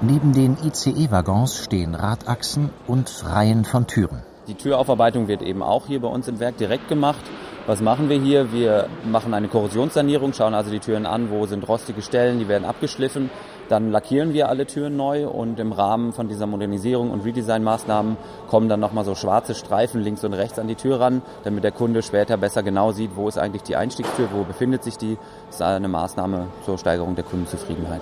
Neben 0.00 0.32
den 0.32 0.56
ICE-Waggons 0.64 1.56
stehen 1.58 1.94
Radachsen 1.94 2.70
und 2.86 3.24
Reihen 3.26 3.64
von 3.64 3.86
Türen. 3.86 4.22
Die 4.46 4.54
Türaufarbeitung 4.54 5.28
wird 5.28 5.42
eben 5.42 5.62
auch 5.62 5.86
hier 5.86 6.00
bei 6.00 6.08
uns 6.08 6.28
im 6.28 6.40
Werk 6.40 6.56
direkt 6.56 6.88
gemacht. 6.88 7.22
Was 7.68 7.82
machen 7.82 8.08
wir 8.08 8.18
hier? 8.18 8.50
Wir 8.50 8.88
machen 9.04 9.34
eine 9.34 9.46
Korrosionssanierung, 9.46 10.32
schauen 10.32 10.54
also 10.54 10.70
die 10.70 10.78
Türen 10.78 11.04
an, 11.04 11.30
wo 11.30 11.44
sind 11.44 11.68
rostige 11.68 12.00
Stellen, 12.00 12.38
die 12.38 12.48
werden 12.48 12.64
abgeschliffen. 12.64 13.28
Dann 13.68 13.90
lackieren 13.90 14.32
wir 14.32 14.48
alle 14.48 14.64
Türen 14.64 14.96
neu 14.96 15.28
und 15.28 15.60
im 15.60 15.72
Rahmen 15.72 16.14
von 16.14 16.28
dieser 16.28 16.46
Modernisierung 16.46 17.10
und 17.10 17.26
Redesign-Maßnahmen 17.26 18.16
kommen 18.48 18.70
dann 18.70 18.80
nochmal 18.80 19.04
so 19.04 19.14
schwarze 19.14 19.54
Streifen 19.54 20.00
links 20.00 20.24
und 20.24 20.32
rechts 20.32 20.58
an 20.58 20.66
die 20.66 20.76
Tür 20.76 20.98
ran, 20.98 21.20
damit 21.44 21.62
der 21.62 21.72
Kunde 21.72 22.00
später 22.02 22.38
besser 22.38 22.62
genau 22.62 22.92
sieht, 22.92 23.16
wo 23.16 23.28
ist 23.28 23.36
eigentlich 23.36 23.64
die 23.64 23.76
Einstiegstür, 23.76 24.30
wo 24.32 24.44
befindet 24.44 24.82
sich 24.82 24.96
die. 24.96 25.18
Das 25.48 25.56
ist 25.56 25.62
eine 25.62 25.88
Maßnahme 25.88 26.46
zur 26.64 26.78
Steigerung 26.78 27.16
der 27.16 27.24
Kundenzufriedenheit. 27.24 28.00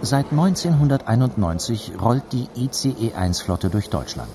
Seit 0.00 0.30
1991 0.30 1.92
rollt 2.02 2.32
die 2.32 2.48
ICE 2.56 3.12
1-Flotte 3.14 3.68
durch 3.68 3.90
Deutschland. 3.90 4.30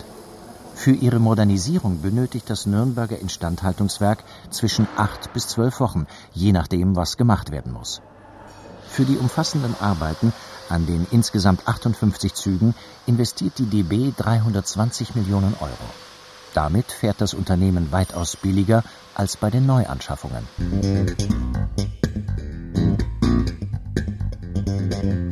Für 0.80 0.94
ihre 0.94 1.20
Modernisierung 1.20 2.02
benötigt 2.02 2.50
das 2.50 2.66
Nürnberger 2.66 3.20
Instandhaltungswerk 3.20 4.24
zwischen 4.50 4.88
acht 4.96 5.34
bis 5.34 5.50
zwölf 5.50 5.82
Wochen, 5.82 6.08
je 6.32 6.54
nachdem, 6.54 6.96
was 6.96 7.18
gemacht 7.18 7.52
werden 7.52 7.74
muss. 7.74 8.02
Für 8.88 9.04
die 9.04 9.18
umfassenden 9.18 9.76
Arbeiten 9.82 10.32
an 10.70 10.86
den 10.86 11.06
insgesamt 11.12 11.68
58 11.68 12.34
Zügen 12.34 12.76
investiert 13.08 13.58
die 13.58 13.66
DB 13.66 14.14
320 14.16 15.16
Millionen 15.16 15.54
Euro. 15.60 15.90
Damit 16.54 16.94
fährt 16.94 17.20
das 17.20 17.34
Unternehmen 17.34 17.92
weitaus 17.92 18.38
billiger 18.38 18.82
als 19.16 19.36
bei 19.36 19.50
den 19.50 19.66
Neuanschaffungen. 19.66 20.48
Bitte 25.02 25.29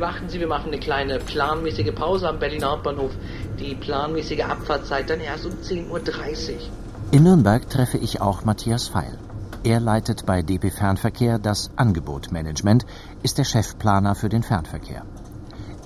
beachten 0.00 0.28
Sie, 0.28 0.40
wir 0.40 0.48
machen 0.48 0.68
eine 0.68 0.80
kleine 0.80 1.18
planmäßige 1.18 1.94
Pause 1.94 2.28
am 2.28 2.38
Berliner 2.38 2.70
Hauptbahnhof. 2.72 3.12
Die 3.58 3.74
planmäßige 3.74 4.44
Abfahrtzeit 4.44 5.08
dann 5.08 5.20
erst 5.20 5.46
um 5.46 5.52
10.30 5.52 5.90
Uhr. 5.90 6.00
In 7.12 7.22
Nürnberg 7.22 7.68
treffe 7.68 7.98
ich 7.98 8.20
auch 8.20 8.44
Matthias 8.44 8.88
Feil. 8.88 9.18
Er 9.62 9.78
leitet 9.78 10.24
bei 10.26 10.42
DB 10.42 10.70
Fernverkehr 10.70 11.38
das 11.38 11.70
Angebotmanagement, 11.76 12.86
ist 13.22 13.36
der 13.36 13.44
Chefplaner 13.44 14.14
für 14.14 14.30
den 14.30 14.42
Fernverkehr. 14.42 15.04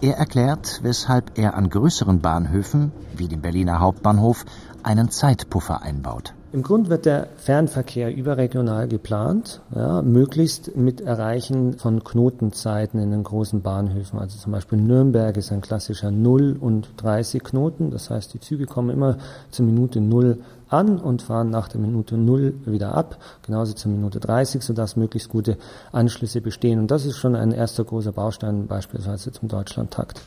Er 0.01 0.17
erklärt, 0.17 0.81
weshalb 0.83 1.37
er 1.39 1.55
an 1.55 1.71
größeren 1.71 2.21
Bahnhöfen, 2.21 2.93
wie 3.17 3.27
dem 3.27 3.41
Berliner 3.41 3.81
Hauptbahnhof, 3.81 4.45
einen 4.83 5.11
Zeitpuffer 5.11 5.83
einbaut. 5.83 6.35
Im 6.55 6.63
Grund 6.63 6.89
wird 6.89 7.05
der 7.05 7.27
Fernverkehr 7.37 8.15
überregional 8.15 8.87
geplant, 8.87 9.61
ja, 9.75 10.03
möglichst 10.03 10.77
mit 10.77 11.01
Erreichen 11.01 11.77
von 11.79 12.05
Knotenzeiten 12.05 13.01
in 13.01 13.11
den 13.11 13.25
großen 13.25 13.61
Bahnhöfen. 13.61 14.21
Also 14.21 14.39
zum 14.39 14.53
Beispiel 14.53 14.79
Nürnberg 14.79 15.37
ist 15.37 15.51
ein 15.51 15.63
klassischer 15.63 16.13
0 16.13 16.57
und 16.61 16.91
30 16.99 17.43
Knoten. 17.43 17.91
Das 17.91 18.09
heißt, 18.09 18.35
die 18.35 18.39
Züge 18.39 18.67
kommen 18.67 18.91
immer 18.91 19.19
zur 19.51 19.67
Minute 19.67 20.01
0 20.01 20.45
an 20.69 21.01
und 21.01 21.23
fahren 21.23 21.51
nach 21.51 21.67
der 21.67 21.81
Minute 21.81 22.17
0 22.17 22.55
wieder 22.67 22.95
ab, 22.95 23.19
genauso 23.43 23.73
zur 23.73 23.91
Minute 23.91 24.21
30, 24.21 24.63
sodass 24.63 24.95
möglichst 24.95 25.31
gute 25.31 25.59
Anschlüsse 25.91 26.41
bestehen. 26.41 26.79
Und 26.79 26.93
das 26.93 27.05
ist 27.05 27.17
schon 27.17 27.35
ein 27.35 27.51
erster 27.51 27.83
großer 27.83 28.13
Baustein 28.13 28.69
beispielsweise 28.69 29.33
zum 29.33 29.49
Deutschlandtakt. 29.49 30.21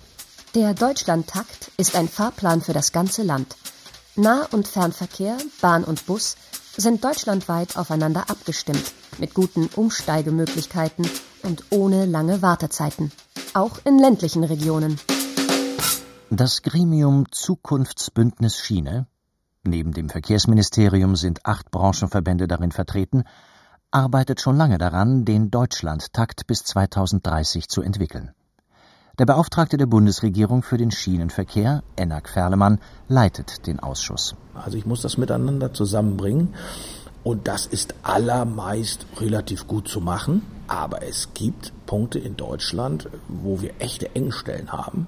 Der 0.55 0.73
Deutschlandtakt 0.73 1.71
ist 1.77 1.95
ein 1.95 2.09
Fahrplan 2.09 2.59
für 2.59 2.73
das 2.73 2.91
ganze 2.91 3.23
Land. 3.23 3.55
Nah- 4.19 4.47
und 4.51 4.67
Fernverkehr, 4.67 5.37
Bahn 5.61 5.83
und 5.83 6.07
Bus 6.07 6.37
sind 6.75 7.03
deutschlandweit 7.03 7.77
aufeinander 7.77 8.31
abgestimmt, 8.31 8.91
mit 9.19 9.35
guten 9.35 9.69
Umsteigemöglichkeiten 9.75 11.07
und 11.43 11.65
ohne 11.69 12.07
lange 12.07 12.41
Wartezeiten. 12.41 13.11
Auch 13.53 13.77
in 13.85 13.99
ländlichen 13.99 14.43
Regionen. 14.43 14.99
Das 16.31 16.63
Gremium 16.63 17.31
Zukunftsbündnis 17.31 18.57
Schiene, 18.57 19.05
neben 19.63 19.91
dem 19.91 20.09
Verkehrsministerium 20.09 21.15
sind 21.15 21.45
acht 21.45 21.69
Branchenverbände 21.69 22.47
darin 22.47 22.71
vertreten, 22.71 23.23
arbeitet 23.91 24.41
schon 24.41 24.57
lange 24.57 24.79
daran, 24.79 25.25
den 25.25 25.51
Deutschlandtakt 25.51 26.47
bis 26.47 26.63
2030 26.63 27.67
zu 27.67 27.83
entwickeln. 27.83 28.31
Der 29.19 29.25
Beauftragte 29.25 29.77
der 29.77 29.87
Bundesregierung 29.87 30.61
für 30.61 30.77
den 30.77 30.91
Schienenverkehr, 30.91 31.81
Enak 31.95 32.29
Ferlemann, 32.29 32.77
leitet 33.07 33.65
den 33.65 33.79
Ausschuss. 33.79 34.35
Also 34.53 34.77
ich 34.77 34.85
muss 34.85 35.01
das 35.01 35.17
miteinander 35.17 35.73
zusammenbringen 35.73 36.53
und 37.23 37.47
das 37.47 37.65
ist 37.65 37.95
allermeist 38.03 39.07
relativ 39.19 39.65
gut 39.65 39.87
zu 39.87 40.01
machen. 40.01 40.43
Aber 40.67 41.01
es 41.01 41.29
gibt 41.33 41.73
Punkte 41.87 42.19
in 42.19 42.37
Deutschland, 42.37 43.09
wo 43.27 43.59
wir 43.59 43.71
echte 43.79 44.13
Engstellen 44.15 44.71
haben 44.71 45.07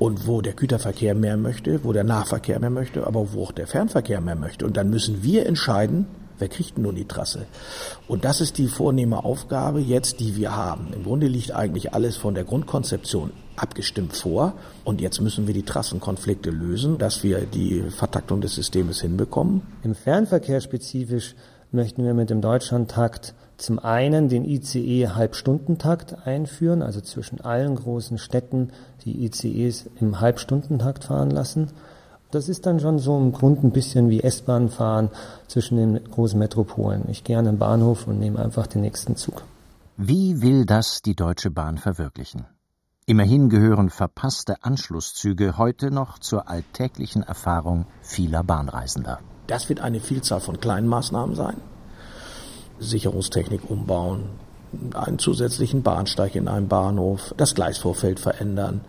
und 0.00 0.26
wo 0.26 0.40
der 0.40 0.54
Güterverkehr 0.54 1.14
mehr 1.14 1.36
möchte, 1.36 1.84
wo 1.84 1.92
der 1.92 2.02
Nahverkehr 2.02 2.58
mehr 2.58 2.70
möchte, 2.70 3.06
aber 3.06 3.32
wo 3.32 3.44
auch 3.44 3.52
der 3.52 3.68
Fernverkehr 3.68 4.20
mehr 4.20 4.34
möchte. 4.34 4.66
Und 4.66 4.76
dann 4.76 4.90
müssen 4.90 5.22
wir 5.22 5.46
entscheiden, 5.46 6.06
Wer 6.38 6.48
kriegt 6.48 6.78
nun 6.78 6.94
die 6.94 7.06
Trasse? 7.06 7.46
Und 8.08 8.24
das 8.24 8.40
ist 8.40 8.58
die 8.58 8.68
vornehme 8.68 9.24
Aufgabe 9.24 9.80
jetzt, 9.80 10.20
die 10.20 10.36
wir 10.36 10.54
haben. 10.54 10.92
Im 10.94 11.04
Grunde 11.04 11.26
liegt 11.28 11.52
eigentlich 11.52 11.94
alles 11.94 12.16
von 12.16 12.34
der 12.34 12.44
Grundkonzeption 12.44 13.32
abgestimmt 13.56 14.14
vor. 14.14 14.54
Und 14.84 15.00
jetzt 15.00 15.20
müssen 15.20 15.46
wir 15.46 15.54
die 15.54 15.64
Trassenkonflikte 15.64 16.50
lösen, 16.50 16.98
dass 16.98 17.22
wir 17.22 17.40
die 17.40 17.82
Vertaktung 17.90 18.40
des 18.40 18.54
Systems 18.54 19.00
hinbekommen. 19.00 19.62
Im 19.82 19.94
Fernverkehr 19.94 20.60
spezifisch 20.60 21.34
möchten 21.72 22.04
wir 22.04 22.14
mit 22.14 22.30
dem 22.30 22.40
Deutschlandtakt 22.40 23.34
zum 23.56 23.78
einen 23.78 24.28
den 24.28 24.44
ICE 24.44 25.08
Halbstundentakt 25.08 26.26
einführen, 26.26 26.82
also 26.82 27.00
zwischen 27.00 27.40
allen 27.40 27.74
großen 27.76 28.18
Städten 28.18 28.70
die 29.04 29.24
ICEs 29.24 29.88
im 29.98 30.20
Halbstundentakt 30.20 31.04
fahren 31.04 31.30
lassen. 31.30 31.70
Das 32.30 32.48
ist 32.48 32.66
dann 32.66 32.80
schon 32.80 32.98
so 32.98 33.16
im 33.16 33.32
Grund 33.32 33.62
ein 33.62 33.70
bisschen 33.70 34.10
wie 34.10 34.22
S-Bahn 34.22 34.68
fahren 34.68 35.10
zwischen 35.46 35.76
den 35.76 36.04
großen 36.10 36.38
Metropolen. 36.38 37.04
Ich 37.08 37.22
gehe 37.22 37.38
an 37.38 37.44
den 37.44 37.58
Bahnhof 37.58 38.06
und 38.06 38.18
nehme 38.18 38.40
einfach 38.40 38.66
den 38.66 38.82
nächsten 38.82 39.16
Zug. 39.16 39.42
Wie 39.96 40.42
will 40.42 40.66
das 40.66 41.02
die 41.02 41.14
Deutsche 41.14 41.50
Bahn 41.50 41.78
verwirklichen? 41.78 42.46
Immerhin 43.06 43.48
gehören 43.48 43.88
verpasste 43.88 44.64
Anschlusszüge 44.64 45.56
heute 45.56 45.92
noch 45.92 46.18
zur 46.18 46.48
alltäglichen 46.48 47.22
Erfahrung 47.22 47.86
vieler 48.02 48.42
Bahnreisender. 48.42 49.20
Das 49.46 49.68
wird 49.68 49.80
eine 49.80 50.00
Vielzahl 50.00 50.40
von 50.40 50.58
kleinen 50.58 50.88
Maßnahmen 50.88 51.36
sein. 51.36 51.56
Sicherungstechnik 52.80 53.70
umbauen, 53.70 54.24
einen 54.94 55.20
zusätzlichen 55.20 55.84
Bahnsteig 55.84 56.34
in 56.34 56.48
einem 56.48 56.66
Bahnhof, 56.66 57.32
das 57.36 57.54
Gleisvorfeld 57.54 58.18
verändern, 58.18 58.80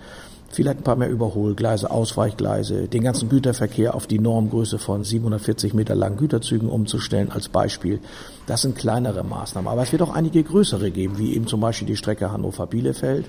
vielleicht 0.50 0.80
ein 0.80 0.84
paar 0.84 0.96
mehr 0.96 1.10
Überholgleise, 1.10 1.92
Ausweichgleise, 1.92 2.88
den 2.88 3.04
ganzen 3.04 3.30
Güterverkehr 3.30 3.96
auf 3.96 4.08
die 4.08 4.20
Normgröße 4.20 4.80
von 4.80 5.04
740 5.04 5.74
Meter 5.74 5.96
langen 5.96 6.18
Güterzügen 6.18 6.70
umzustellen 6.70 7.32
als 7.32 7.50
Beispiel. 7.50 8.00
Das 8.46 8.62
sind 8.62 8.76
kleinere 8.78 9.24
Maßnahmen. 9.24 9.70
Aber 9.70 9.84
es 9.84 9.92
wird 9.92 10.02
auch 10.02 10.14
einige 10.14 10.42
größere 10.44 10.92
geben, 10.92 11.18
wie 11.18 11.36
eben 11.36 11.48
zum 11.48 11.60
Beispiel 11.60 11.88
die 11.88 11.98
Strecke 11.98 12.32
Hannover-Bielefeld 12.32 13.26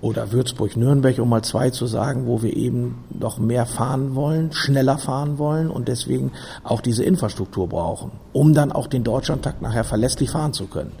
oder 0.00 0.32
Würzburg-Nürnberg, 0.32 1.18
um 1.18 1.28
mal 1.28 1.42
zwei 1.42 1.70
zu 1.70 1.86
sagen, 1.86 2.26
wo 2.26 2.42
wir 2.42 2.56
eben 2.56 3.04
noch 3.10 3.38
mehr 3.38 3.66
fahren 3.66 4.14
wollen, 4.14 4.52
schneller 4.52 4.98
fahren 4.98 5.38
wollen 5.38 5.70
und 5.70 5.88
deswegen 5.88 6.32
auch 6.64 6.80
diese 6.80 7.04
Infrastruktur 7.04 7.68
brauchen, 7.68 8.12
um 8.32 8.54
dann 8.54 8.72
auch 8.72 8.86
den 8.86 9.04
Deutschlandtakt 9.04 9.62
nachher 9.62 9.84
verlässlich 9.84 10.30
fahren 10.30 10.52
zu 10.52 10.66
können. 10.66 10.92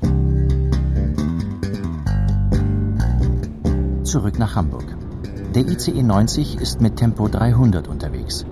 Zurück 4.04 4.38
nach 4.38 4.54
Hamburg. 4.54 4.95
Der 5.56 5.66
ICE 5.66 6.02
90 6.02 6.60
ist 6.60 6.82
mit 6.82 6.96
Tempo 6.96 7.28
300 7.28 7.88
unterwegs. 7.88 8.44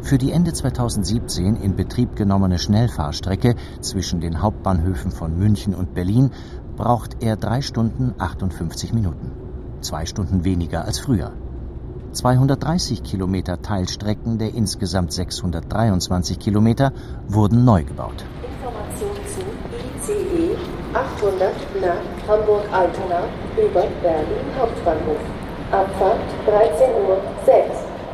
Für 0.00 0.16
die 0.16 0.30
Ende 0.30 0.52
2017 0.52 1.56
in 1.56 1.74
Betrieb 1.74 2.14
genommene 2.14 2.56
Schnellfahrstrecke 2.60 3.56
zwischen 3.80 4.20
den 4.20 4.40
Hauptbahnhöfen 4.40 5.10
von 5.10 5.36
München 5.36 5.74
und 5.74 5.92
Berlin 5.92 6.30
braucht 6.76 7.20
er 7.20 7.34
3 7.34 7.62
Stunden 7.62 8.14
58 8.16 8.92
Minuten. 8.92 9.32
Zwei 9.80 10.06
Stunden 10.06 10.44
weniger 10.44 10.84
als 10.84 11.00
früher. 11.00 11.32
230 12.12 13.02
Kilometer 13.02 13.60
Teilstrecken 13.60 14.38
der 14.38 14.54
insgesamt 14.54 15.12
623 15.12 16.38
Kilometer 16.38 16.92
wurden 17.26 17.64
neu 17.64 17.82
gebaut. 17.82 18.24
Information 18.40 19.16
zu 19.26 20.12
ICE 20.12 20.56
800 20.94 21.54
nach 21.80 22.28
Hamburg-Altona 22.28 23.24
über 23.56 23.88
Berlin 24.00 24.46
Hauptbahnhof. 24.56 25.41
Abfahrt 25.72 26.20
13.06 26.46 26.86
Uhr. 27.00 27.16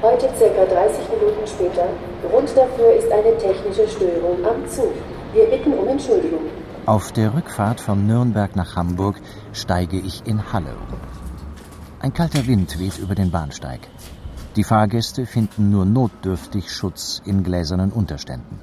Heute 0.01 0.29
circa 0.39 0.65
30 0.65 1.09
Minuten 1.11 1.45
später. 1.45 1.89
Grund 2.23 2.57
dafür 2.57 2.93
ist 2.93 3.11
eine 3.11 3.37
technische 3.37 3.89
Störung 3.89 4.45
am 4.47 4.65
Zug. 4.69 4.93
Wir 5.33 5.47
bitten 5.47 5.73
um 5.73 5.89
Entschuldigung. 5.89 6.43
Auf 6.87 7.11
der 7.11 7.35
Rückfahrt 7.35 7.81
von 7.81 8.07
Nürnberg 8.07 8.55
nach 8.55 8.77
Hamburg 8.77 9.17
steige 9.53 9.99
ich 9.99 10.25
in 10.25 10.53
Halle 10.53 10.71
um. 10.71 10.99
Ein 11.99 12.15
kalter 12.15 12.47
Wind 12.47 12.79
weht 12.79 12.97
über 12.99 13.17
den 13.17 13.33
Bahnsteig. 13.33 13.81
Die 14.55 14.63
Fahrgäste 14.63 15.27
finden 15.27 15.71
nur 15.71 15.85
notdürftig 15.85 16.71
Schutz 16.71 17.21
in 17.25 17.43
gläsernen 17.43 17.91
Unterständen. 17.91 18.61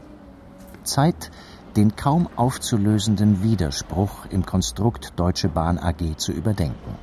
Zeit, 0.83 1.31
den 1.75 1.97
kaum 1.97 2.29
aufzulösenden 2.37 3.43
Widerspruch 3.43 4.27
im 4.29 4.45
Konstrukt 4.45 5.19
Deutsche 5.19 5.49
Bahn 5.49 5.79
AG 5.79 6.15
zu 6.15 6.31
überdenken. 6.31 6.95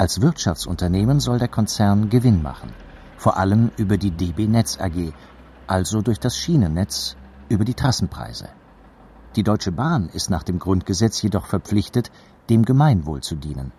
Als 0.00 0.22
Wirtschaftsunternehmen 0.22 1.20
soll 1.20 1.38
der 1.38 1.48
Konzern 1.48 2.08
Gewinn 2.08 2.40
machen, 2.40 2.72
vor 3.18 3.36
allem 3.36 3.70
über 3.76 3.98
die 3.98 4.10
DB 4.10 4.46
Netz 4.46 4.78
AG, 4.80 5.12
also 5.66 6.00
durch 6.00 6.18
das 6.18 6.38
Schienennetz, 6.38 7.16
über 7.50 7.66
die 7.66 7.74
Trassenpreise. 7.74 8.48
Die 9.36 9.42
Deutsche 9.42 9.72
Bahn 9.72 10.08
ist 10.08 10.30
nach 10.30 10.42
dem 10.42 10.58
Grundgesetz 10.58 11.20
jedoch 11.20 11.44
verpflichtet, 11.44 12.10
dem 12.48 12.64
Gemeinwohl 12.64 13.20
zu 13.20 13.36
dienen. 13.36 13.72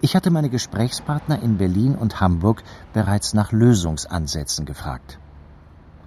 Ich 0.00 0.16
hatte 0.16 0.30
meine 0.30 0.48
Gesprächspartner 0.48 1.42
in 1.42 1.58
Berlin 1.58 1.94
und 1.94 2.22
Hamburg 2.22 2.62
bereits 2.94 3.34
nach 3.34 3.52
Lösungsansätzen 3.52 4.64
gefragt. 4.64 5.18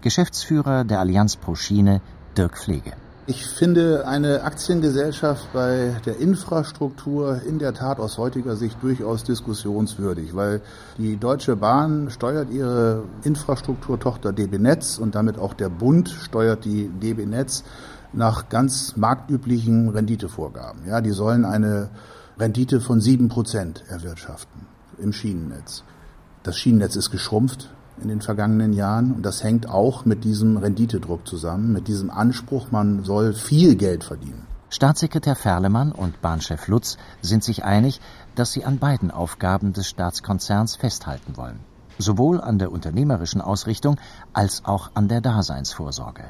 Geschäftsführer 0.02 0.86
der 0.86 1.02
Allianz 1.02 1.36
pro 1.36 1.54
Schiene, 1.54 2.02
Dirk 2.36 2.58
Pflege. 2.58 2.94
Ich 3.28 3.46
finde 3.46 4.08
eine 4.08 4.42
Aktiengesellschaft 4.44 5.54
bei 5.54 5.96
der 6.08 6.18
Infrastruktur 6.18 7.40
in 7.48 7.60
der 7.60 7.72
Tat 7.76 8.00
aus 8.00 8.18
heutiger 8.18 8.56
Sicht 8.56 8.82
durchaus 8.82 9.24
diskussionswürdig, 9.24 10.36
weil 10.36 10.62
die 10.98 11.18
Deutsche 11.18 11.56
Bahn 11.56 12.10
steuert 12.10 12.50
ihre 12.50 13.04
Infrastrukturtochter 13.24 14.34
DB 14.34 14.58
Netz 14.58 14.98
und 14.98 15.14
damit 15.14 15.38
auch 15.38 15.54
der 15.54 15.70
Bund 15.70 16.10
steuert 16.10 16.66
die 16.66 16.90
DB 16.90 17.28
Netz 17.28 17.64
nach 18.12 18.50
ganz 18.50 18.98
marktüblichen 18.98 19.90
Renditevorgaben. 19.90 20.88
Ja, 20.88 21.00
die 21.00 21.12
sollen 21.12 21.46
eine 21.46 21.92
Rendite 22.40 22.82
von 22.82 23.02
sieben 23.02 23.30
Prozent 23.30 23.84
erwirtschaften 23.88 24.66
im 24.98 25.14
Schienennetz. 25.14 25.84
Das 26.42 26.58
Schienennetz 26.58 26.96
ist 26.96 27.12
geschrumpft 27.12 27.70
in 28.02 28.08
den 28.08 28.22
vergangenen 28.22 28.74
Jahren 28.74 29.12
und 29.14 29.26
das 29.26 29.44
hängt 29.44 29.70
auch 29.70 30.06
mit 30.06 30.24
diesem 30.24 30.58
Renditedruck 30.58 31.28
zusammen, 31.28 31.74
mit 31.74 31.88
diesem 31.88 32.10
Anspruch, 32.10 32.72
man 32.72 33.04
soll 33.04 33.34
viel 33.34 33.76
Geld 33.76 34.04
verdienen. 34.04 34.48
Staatssekretär 34.70 35.36
Ferlemann 35.36 35.92
und 35.92 36.22
Bahnchef 36.22 36.68
Lutz 36.68 36.98
sind 37.22 37.44
sich 37.44 37.66
einig, 37.66 38.00
dass 38.36 38.54
sie 38.54 38.64
an 38.64 38.80
beiden 38.80 39.12
Aufgaben 39.12 39.74
des 39.74 39.88
Staatskonzerns 39.88 40.78
festhalten 40.78 41.36
wollen. 41.36 41.60
Sowohl 41.98 42.40
an 42.40 42.58
der 42.58 42.72
unternehmerischen 42.72 43.42
Ausrichtung 43.42 43.98
als 44.32 44.64
auch 44.64 44.92
an 44.94 45.10
der 45.10 45.20
Daseinsvorsorge. 45.20 46.24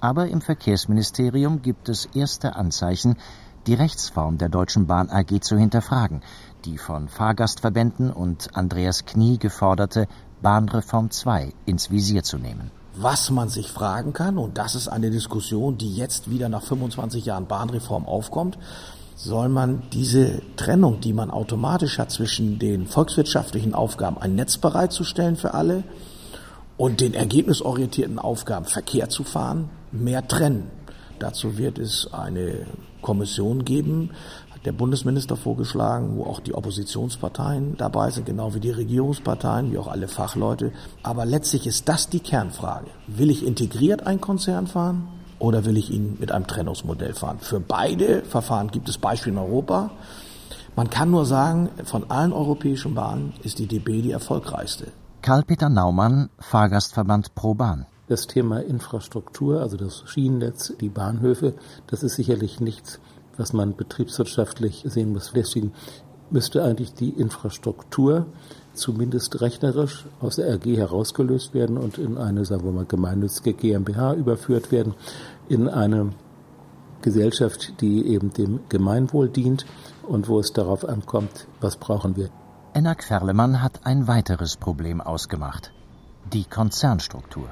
Aber 0.00 0.26
im 0.26 0.40
Verkehrsministerium 0.40 1.62
gibt 1.62 1.88
es 1.88 2.06
erste 2.06 2.56
Anzeichen, 2.56 3.16
die 3.68 3.74
Rechtsform 3.74 4.38
der 4.38 4.48
Deutschen 4.48 4.88
Bahn 4.88 5.08
AG 5.08 5.40
zu 5.40 5.56
hinterfragen, 5.56 6.22
die 6.64 6.78
von 6.78 7.08
Fahrgastverbänden 7.08 8.10
und 8.10 8.56
Andreas 8.56 9.04
Knie 9.04 9.38
geforderte 9.38 10.08
Bahnreform 10.42 11.10
2 11.10 11.52
ins 11.66 11.90
Visier 11.90 12.22
zu 12.22 12.38
nehmen. 12.38 12.70
Was 12.94 13.30
man 13.30 13.48
sich 13.48 13.68
fragen 13.68 14.12
kann, 14.12 14.36
und 14.36 14.58
das 14.58 14.74
ist 14.74 14.88
eine 14.88 15.10
Diskussion, 15.10 15.78
die 15.78 15.94
jetzt 15.94 16.30
wieder 16.30 16.48
nach 16.48 16.62
25 16.62 17.24
Jahren 17.24 17.46
Bahnreform 17.46 18.04
aufkommt, 18.04 18.58
soll 19.16 19.48
man 19.48 19.84
diese 19.92 20.42
Trennung, 20.56 21.00
die 21.00 21.12
man 21.12 21.30
automatisch 21.30 21.98
hat 21.98 22.10
zwischen 22.10 22.58
den 22.58 22.86
volkswirtschaftlichen 22.86 23.74
Aufgaben, 23.74 24.18
ein 24.18 24.34
Netz 24.34 24.58
bereitzustellen 24.58 25.36
für 25.36 25.54
alle 25.54 25.84
und 26.76 27.00
den 27.00 27.14
ergebnisorientierten 27.14 28.18
Aufgaben, 28.18 28.66
Verkehr 28.66 29.08
zu 29.08 29.24
fahren, 29.24 29.70
mehr 29.92 30.26
trennen. 30.26 30.70
Dazu 31.18 31.56
wird 31.56 31.78
es 31.78 32.12
eine 32.12 32.66
Kommission 33.00 33.64
geben, 33.64 34.10
der 34.64 34.72
Bundesminister 34.72 35.36
vorgeschlagen, 35.36 36.16
wo 36.16 36.24
auch 36.24 36.40
die 36.40 36.54
Oppositionsparteien 36.54 37.76
dabei 37.76 38.10
sind, 38.10 38.26
genau 38.26 38.54
wie 38.54 38.60
die 38.60 38.70
Regierungsparteien, 38.70 39.72
wie 39.72 39.78
auch 39.78 39.88
alle 39.88 40.08
Fachleute. 40.08 40.72
Aber 41.02 41.24
letztlich 41.24 41.66
ist 41.66 41.88
das 41.88 42.08
die 42.08 42.20
Kernfrage. 42.20 42.86
Will 43.06 43.30
ich 43.30 43.44
integriert 43.44 44.06
ein 44.06 44.20
Konzern 44.20 44.66
fahren 44.66 45.08
oder 45.38 45.64
will 45.64 45.76
ich 45.76 45.90
ihn 45.90 46.16
mit 46.20 46.30
einem 46.30 46.46
Trennungsmodell 46.46 47.14
fahren? 47.14 47.38
Für 47.40 47.60
beide 47.60 48.22
Verfahren 48.22 48.70
gibt 48.70 48.88
es 48.88 48.98
Beispiele 48.98 49.36
in 49.36 49.42
Europa. 49.42 49.90
Man 50.76 50.88
kann 50.88 51.10
nur 51.10 51.26
sagen, 51.26 51.68
von 51.84 52.10
allen 52.10 52.32
europäischen 52.32 52.94
Bahnen 52.94 53.34
ist 53.42 53.58
die 53.58 53.66
DB 53.66 54.00
die 54.00 54.12
erfolgreichste. 54.12 54.86
Karl-Peter 55.20 55.68
Naumann, 55.68 56.30
Fahrgastverband 56.38 57.34
Pro 57.34 57.54
Bahn. 57.54 57.86
Das 58.08 58.26
Thema 58.26 58.60
Infrastruktur, 58.60 59.60
also 59.60 59.76
das 59.76 60.02
Schienennetz, 60.06 60.72
die 60.80 60.88
Bahnhöfe, 60.88 61.54
das 61.86 62.02
ist 62.02 62.16
sicherlich 62.16 62.60
nichts, 62.60 63.00
was 63.36 63.52
man 63.52 63.76
betriebswirtschaftlich 63.76 64.84
sehen 64.86 65.12
muss. 65.12 65.32
Deswegen 65.34 65.72
müsste 66.30 66.62
eigentlich 66.64 66.94
die 66.94 67.10
Infrastruktur 67.10 68.26
zumindest 68.74 69.40
rechnerisch 69.40 70.06
aus 70.20 70.36
der 70.36 70.48
RG 70.48 70.76
herausgelöst 70.76 71.52
werden 71.54 71.76
und 71.76 71.98
in 71.98 72.16
eine, 72.16 72.44
sagen 72.44 72.64
wir 72.64 72.72
mal, 72.72 72.86
gemeinnützige 72.86 73.52
GmbH 73.52 74.14
überführt 74.14 74.72
werden, 74.72 74.94
in 75.48 75.68
eine 75.68 76.12
Gesellschaft, 77.02 77.80
die 77.80 78.06
eben 78.06 78.32
dem 78.32 78.60
Gemeinwohl 78.68 79.28
dient 79.28 79.66
und 80.06 80.28
wo 80.28 80.38
es 80.38 80.52
darauf 80.52 80.88
ankommt, 80.88 81.46
was 81.60 81.76
brauchen 81.76 82.16
wir. 82.16 82.30
Enak 82.74 83.04
Ferlemann 83.04 83.60
hat 83.60 83.80
ein 83.84 84.06
weiteres 84.08 84.56
Problem 84.56 85.00
ausgemacht. 85.00 85.72
Die 86.32 86.44
Konzernstruktur. 86.44 87.48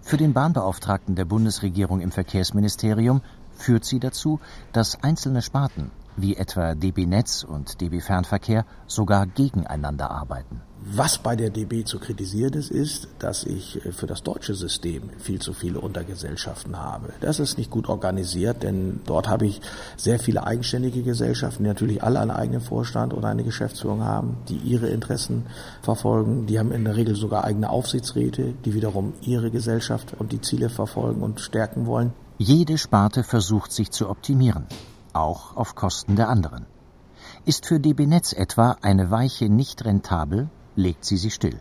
Für 0.00 0.16
den 0.16 0.32
Bahnbeauftragten 0.32 1.14
der 1.14 1.26
Bundesregierung 1.26 2.00
im 2.00 2.10
Verkehrsministerium 2.10 3.20
führt 3.62 3.84
sie 3.84 4.00
dazu, 4.00 4.40
dass 4.72 5.02
einzelne 5.02 5.40
Sparten, 5.40 5.90
wie 6.16 6.36
etwa 6.36 6.74
DB 6.74 7.06
Netz 7.06 7.44
und 7.44 7.80
DB 7.80 8.00
Fernverkehr, 8.00 8.66
sogar 8.86 9.26
gegeneinander 9.26 10.10
arbeiten. 10.10 10.60
Was 10.84 11.18
bei 11.18 11.36
der 11.36 11.50
DB 11.50 11.84
zu 11.84 12.00
kritisieren 12.00 12.54
ist, 12.54 12.72
ist, 12.72 13.06
dass 13.20 13.44
ich 13.44 13.80
für 13.92 14.08
das 14.08 14.24
deutsche 14.24 14.54
System 14.54 15.10
viel 15.18 15.40
zu 15.40 15.52
viele 15.52 15.78
Untergesellschaften 15.78 16.76
habe. 16.76 17.12
Das 17.20 17.38
ist 17.38 17.56
nicht 17.56 17.70
gut 17.70 17.88
organisiert, 17.88 18.64
denn 18.64 19.00
dort 19.06 19.28
habe 19.28 19.46
ich 19.46 19.60
sehr 19.96 20.18
viele 20.18 20.44
eigenständige 20.44 21.02
Gesellschaften, 21.02 21.62
die 21.62 21.68
natürlich 21.68 22.02
alle 22.02 22.18
einen 22.18 22.32
eigenen 22.32 22.60
Vorstand 22.60 23.14
oder 23.14 23.28
eine 23.28 23.44
Geschäftsführung 23.44 24.02
haben, 24.02 24.38
die 24.48 24.56
ihre 24.56 24.88
Interessen 24.88 25.46
verfolgen. 25.82 26.46
Die 26.46 26.58
haben 26.58 26.72
in 26.72 26.84
der 26.84 26.96
Regel 26.96 27.14
sogar 27.14 27.44
eigene 27.44 27.70
Aufsichtsräte, 27.70 28.52
die 28.64 28.74
wiederum 28.74 29.12
ihre 29.20 29.52
Gesellschaft 29.52 30.14
und 30.18 30.32
die 30.32 30.40
Ziele 30.40 30.68
verfolgen 30.68 31.22
und 31.22 31.40
stärken 31.40 31.86
wollen. 31.86 32.12
Jede 32.44 32.76
Sparte 32.76 33.22
versucht 33.22 33.70
sich 33.70 33.92
zu 33.92 34.10
optimieren, 34.10 34.66
auch 35.12 35.56
auf 35.56 35.76
Kosten 35.76 36.16
der 36.16 36.28
anderen. 36.28 36.66
Ist 37.44 37.66
für 37.66 37.78
DB 37.78 38.04
Netz 38.04 38.32
etwa 38.32 38.78
eine 38.82 39.12
Weiche 39.12 39.48
nicht 39.48 39.84
rentabel, 39.84 40.50
legt 40.74 41.04
sie 41.04 41.18
sie 41.18 41.30
still. 41.30 41.60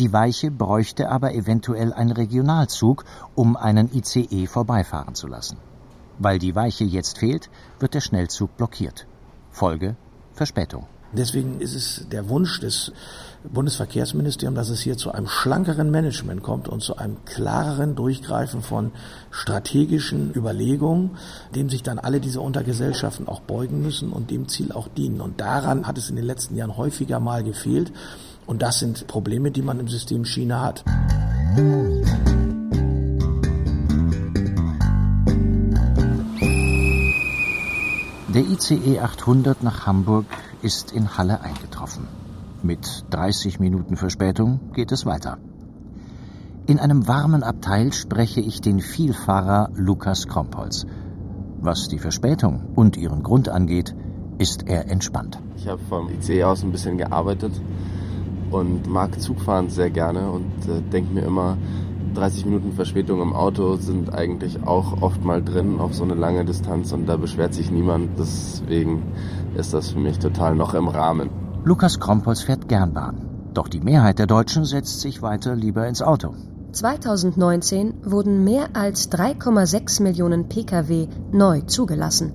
Die 0.00 0.12
Weiche 0.12 0.50
bräuchte 0.50 1.08
aber 1.08 1.34
eventuell 1.34 1.92
einen 1.92 2.10
Regionalzug, 2.10 3.04
um 3.36 3.56
einen 3.56 3.94
ICE 3.94 4.48
vorbeifahren 4.48 5.14
zu 5.14 5.28
lassen. 5.28 5.58
Weil 6.18 6.40
die 6.40 6.56
Weiche 6.56 6.82
jetzt 6.82 7.18
fehlt, 7.18 7.48
wird 7.78 7.94
der 7.94 8.00
Schnellzug 8.00 8.56
blockiert. 8.56 9.06
Folge 9.52 9.94
Verspätung. 10.32 10.88
Deswegen 11.12 11.60
ist 11.60 11.74
es 11.74 12.06
der 12.10 12.28
Wunsch 12.28 12.60
des 12.60 12.92
Bundesverkehrsministeriums, 13.44 14.56
dass 14.56 14.68
es 14.70 14.80
hier 14.80 14.96
zu 14.96 15.12
einem 15.12 15.26
schlankeren 15.26 15.90
Management 15.90 16.42
kommt 16.42 16.68
und 16.68 16.82
zu 16.82 16.96
einem 16.96 17.24
klareren 17.24 17.94
Durchgreifen 17.96 18.62
von 18.62 18.92
strategischen 19.30 20.32
Überlegungen, 20.34 21.12
dem 21.54 21.68
sich 21.68 21.82
dann 21.82 21.98
alle 21.98 22.20
diese 22.20 22.40
Untergesellschaften 22.40 23.28
auch 23.28 23.40
beugen 23.40 23.82
müssen 23.82 24.12
und 24.12 24.30
dem 24.30 24.48
Ziel 24.48 24.72
auch 24.72 24.88
dienen. 24.88 25.20
Und 25.20 25.40
daran 25.40 25.86
hat 25.86 25.98
es 25.98 26.08
in 26.08 26.16
den 26.16 26.24
letzten 26.24 26.56
Jahren 26.56 26.76
häufiger 26.76 27.20
mal 27.20 27.42
gefehlt. 27.42 27.92
Und 28.46 28.62
das 28.62 28.78
sind 28.78 29.06
Probleme, 29.06 29.50
die 29.50 29.62
man 29.62 29.80
im 29.80 29.88
System 29.88 30.24
China 30.24 30.62
hat. 30.62 30.84
Der 38.34 38.44
ICE 38.44 38.98
800 38.98 39.62
nach 39.62 39.86
Hamburg 39.86 40.24
ist 40.62 40.90
in 40.90 41.18
Halle 41.18 41.42
eingetroffen. 41.42 42.08
Mit 42.62 43.04
30 43.10 43.60
Minuten 43.60 43.96
Verspätung 43.96 44.72
geht 44.72 44.90
es 44.90 45.04
weiter. 45.04 45.36
In 46.66 46.78
einem 46.78 47.06
warmen 47.06 47.42
Abteil 47.42 47.92
spreche 47.92 48.40
ich 48.40 48.62
den 48.62 48.80
Vielfahrer 48.80 49.68
Lukas 49.74 50.28
Krompholz. 50.28 50.86
Was 51.60 51.88
die 51.88 51.98
Verspätung 51.98 52.70
und 52.74 52.96
ihren 52.96 53.22
Grund 53.22 53.50
angeht, 53.50 53.94
ist 54.38 54.66
er 54.66 54.90
entspannt. 54.90 55.38
Ich 55.58 55.68
habe 55.68 55.82
vom 55.90 56.08
ICE 56.08 56.44
aus 56.44 56.62
ein 56.62 56.72
bisschen 56.72 56.96
gearbeitet 56.96 57.52
und 58.50 58.86
mag 58.86 59.20
Zugfahren 59.20 59.68
sehr 59.68 59.90
gerne 59.90 60.30
und 60.30 60.68
äh, 60.68 60.80
denke 60.80 61.12
mir 61.12 61.24
immer, 61.24 61.58
30 62.14 62.46
Minuten 62.46 62.72
Verspätung 62.72 63.20
im 63.20 63.32
Auto 63.32 63.76
sind 63.76 64.14
eigentlich 64.14 64.64
auch 64.64 65.02
oft 65.02 65.24
mal 65.24 65.42
drin 65.42 65.80
auf 65.80 65.94
so 65.94 66.04
eine 66.04 66.14
lange 66.14 66.44
Distanz 66.44 66.92
und 66.92 67.06
da 67.06 67.16
beschwert 67.16 67.54
sich 67.54 67.70
niemand. 67.70 68.18
Deswegen 68.18 69.02
ist 69.56 69.74
das 69.74 69.90
für 69.90 69.98
mich 69.98 70.18
total 70.18 70.54
noch 70.54 70.74
im 70.74 70.88
Rahmen. 70.88 71.30
Lukas 71.64 72.00
Krompolz 72.00 72.42
fährt 72.42 72.68
gern 72.68 72.92
Bahn. 72.92 73.28
Doch 73.54 73.68
die 73.68 73.80
Mehrheit 73.80 74.18
der 74.18 74.26
Deutschen 74.26 74.64
setzt 74.64 75.00
sich 75.00 75.22
weiter 75.22 75.54
lieber 75.54 75.86
ins 75.86 76.02
Auto. 76.02 76.34
2019 76.72 77.94
wurden 78.02 78.44
mehr 78.44 78.70
als 78.74 79.10
3,6 79.12 80.02
Millionen 80.02 80.48
Pkw 80.48 81.08
neu 81.30 81.60
zugelassen. 81.62 82.32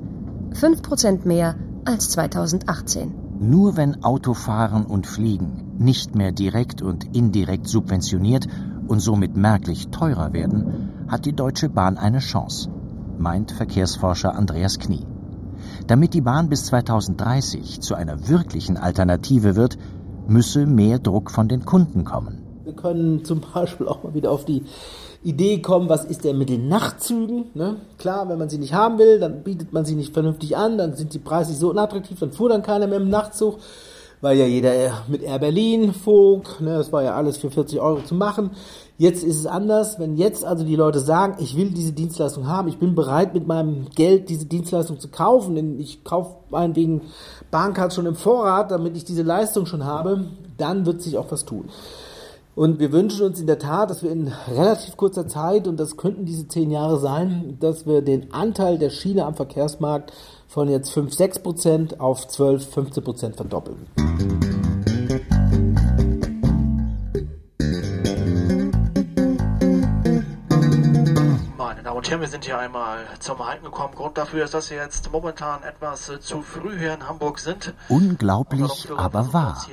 5 0.54 0.82
Prozent 0.82 1.26
mehr 1.26 1.56
als 1.86 2.10
2018. 2.10 3.14
Nur 3.40 3.78
wenn 3.78 4.04
Autofahren 4.04 4.86
und 4.86 5.08
Fliegen 5.08 5.76
nicht 5.80 6.16
mehr 6.16 6.32
direkt 6.32 6.82
und 6.82 7.16
indirekt 7.16 7.68
subventioniert 7.68 8.48
und 8.88 9.00
somit 9.00 9.36
merklich 9.36 9.90
teurer 9.90 10.34
werden, 10.34 11.06
hat 11.08 11.26
die 11.26 11.34
Deutsche 11.34 11.70
Bahn 11.70 11.98
eine 11.98 12.20
Chance, 12.20 12.70
meint 13.18 13.52
Verkehrsforscher 13.52 14.36
Andreas 14.36 14.80
Knie. 14.80 15.06
Damit 15.88 16.14
die 16.14 16.22
Bahn 16.22 16.50
bis 16.50 16.66
2030 16.66 17.82
zu 17.82 17.96
einer 17.96 18.28
wirklichen 18.28 18.78
Alternative 18.78 19.56
wird, 19.56 19.78
müsse 20.28 20.66
mehr 20.66 21.00
Druck 21.00 21.32
von 21.32 21.48
den 21.48 21.66
Kunden 21.66 22.04
kommen. 22.04 22.44
Wir 22.64 22.74
können 22.74 23.24
zum 23.24 23.42
Beispiel 23.42 23.88
auch 23.88 24.04
mal 24.04 24.14
wieder 24.14 24.32
auf 24.32 24.44
die 24.44 24.64
Idee 25.24 25.62
kommen, 25.62 25.90
was 25.90 26.06
ist 26.06 26.24
denn 26.26 26.38
mit 26.38 26.50
den 26.50 26.68
Nachtzügen? 26.68 27.46
Ne? 27.54 27.78
Klar, 27.98 28.30
wenn 28.30 28.38
man 28.38 28.50
sie 28.50 28.58
nicht 28.58 28.74
haben 28.74 29.00
will, 29.00 29.20
dann 29.20 29.44
bietet 29.44 29.74
man 29.74 29.86
sie 29.86 29.96
nicht 29.96 30.14
vernünftig 30.14 30.58
an, 30.58 30.78
dann 30.78 30.94
sind 30.94 31.14
die 31.14 31.20
Preise 31.20 31.54
so 31.54 31.70
unattraktiv, 31.70 32.20
dann 32.20 32.32
fuhr 32.32 32.50
dann 32.50 32.62
keiner 32.62 32.88
mehr 32.88 33.00
im 33.00 33.10
Nachtzug, 33.10 33.60
weil 34.22 34.38
ja 34.38 34.46
jeder 34.46 35.04
mit 35.08 35.22
Air 35.22 35.40
Berlin 35.40 35.94
flog, 35.94 36.60
ne? 36.60 36.78
das 36.78 36.92
war 36.92 37.04
ja 37.04 37.16
alles 37.16 37.38
für 37.38 37.52
40 37.52 37.80
Euro 37.80 38.02
zu 38.02 38.16
machen. 38.16 38.52
Jetzt 38.98 39.24
ist 39.24 39.38
es 39.38 39.46
anders, 39.46 40.00
wenn 40.00 40.16
jetzt 40.16 40.44
also 40.44 40.64
die 40.64 40.76
Leute 40.76 41.00
sagen, 41.00 41.36
ich 41.40 41.56
will 41.56 41.70
diese 41.70 41.94
Dienstleistung 41.94 42.48
haben, 42.48 42.68
ich 42.68 42.80
bin 42.80 42.96
bereit 42.96 43.36
mit 43.36 43.46
meinem 43.46 43.86
Geld 43.96 44.30
diese 44.30 44.46
Dienstleistung 44.46 45.00
zu 45.00 45.10
kaufen, 45.10 45.56
denn 45.56 45.80
ich 45.80 46.04
kaufe 46.04 46.36
meinetwegen 46.50 47.02
Bahncard 47.52 47.94
schon 47.94 48.08
im 48.08 48.16
Vorrat, 48.16 48.72
damit 48.72 48.98
ich 48.98 49.06
diese 49.06 49.22
Leistung 49.22 49.68
schon 49.68 49.86
habe, 49.86 50.26
dann 50.58 50.88
wird 50.88 51.02
sich 51.04 51.18
auch 51.18 51.32
was 51.32 51.46
tun. 51.46 51.70
Und 52.56 52.80
wir 52.80 52.92
wünschen 52.92 53.24
uns 53.24 53.40
in 53.40 53.46
der 53.46 53.60
Tat, 53.60 53.92
dass 53.92 54.02
wir 54.02 54.10
in 54.10 54.34
relativ 54.48 54.98
kurzer 54.98 55.28
Zeit, 55.28 55.68
und 55.68 55.80
das 55.80 55.96
könnten 55.96 56.26
diese 56.26 56.48
zehn 56.48 56.72
Jahre 56.72 56.98
sein, 56.98 57.56
dass 57.60 57.86
wir 57.86 58.02
den 58.02 58.34
Anteil 58.34 58.80
der 58.80 58.90
Schiene 58.90 59.28
am 59.28 59.36
Verkehrsmarkt 59.36 60.12
von 60.58 60.70
jetzt 60.70 60.92
5, 60.92 61.14
6 61.14 61.40
Prozent 61.44 62.00
auf 62.00 62.28
12, 62.28 62.74
15 62.74 63.04
Prozent 63.04 63.36
verdoppeln. 63.36 63.86
Damen 71.84 71.98
und 71.98 72.10
Herren, 72.10 72.22
wir 72.22 72.28
sind 72.28 72.44
hier 72.44 72.58
einmal 72.58 72.98
zum 73.20 73.46
Halten 73.46 73.66
gekommen. 73.66 73.94
Grund 73.96 74.18
dafür 74.18 74.44
ist, 74.44 74.54
dass 74.54 74.72
wir 74.72 74.78
jetzt 74.78 75.12
momentan 75.12 75.62
etwas 75.64 76.12
zu 76.22 76.42
früh 76.42 76.78
hier 76.78 76.96
in 76.96 77.08
Hamburg 77.08 77.40
sind. 77.40 77.74
Unglaublich, 77.88 78.90
aber 78.98 79.34
wahr. 79.34 79.64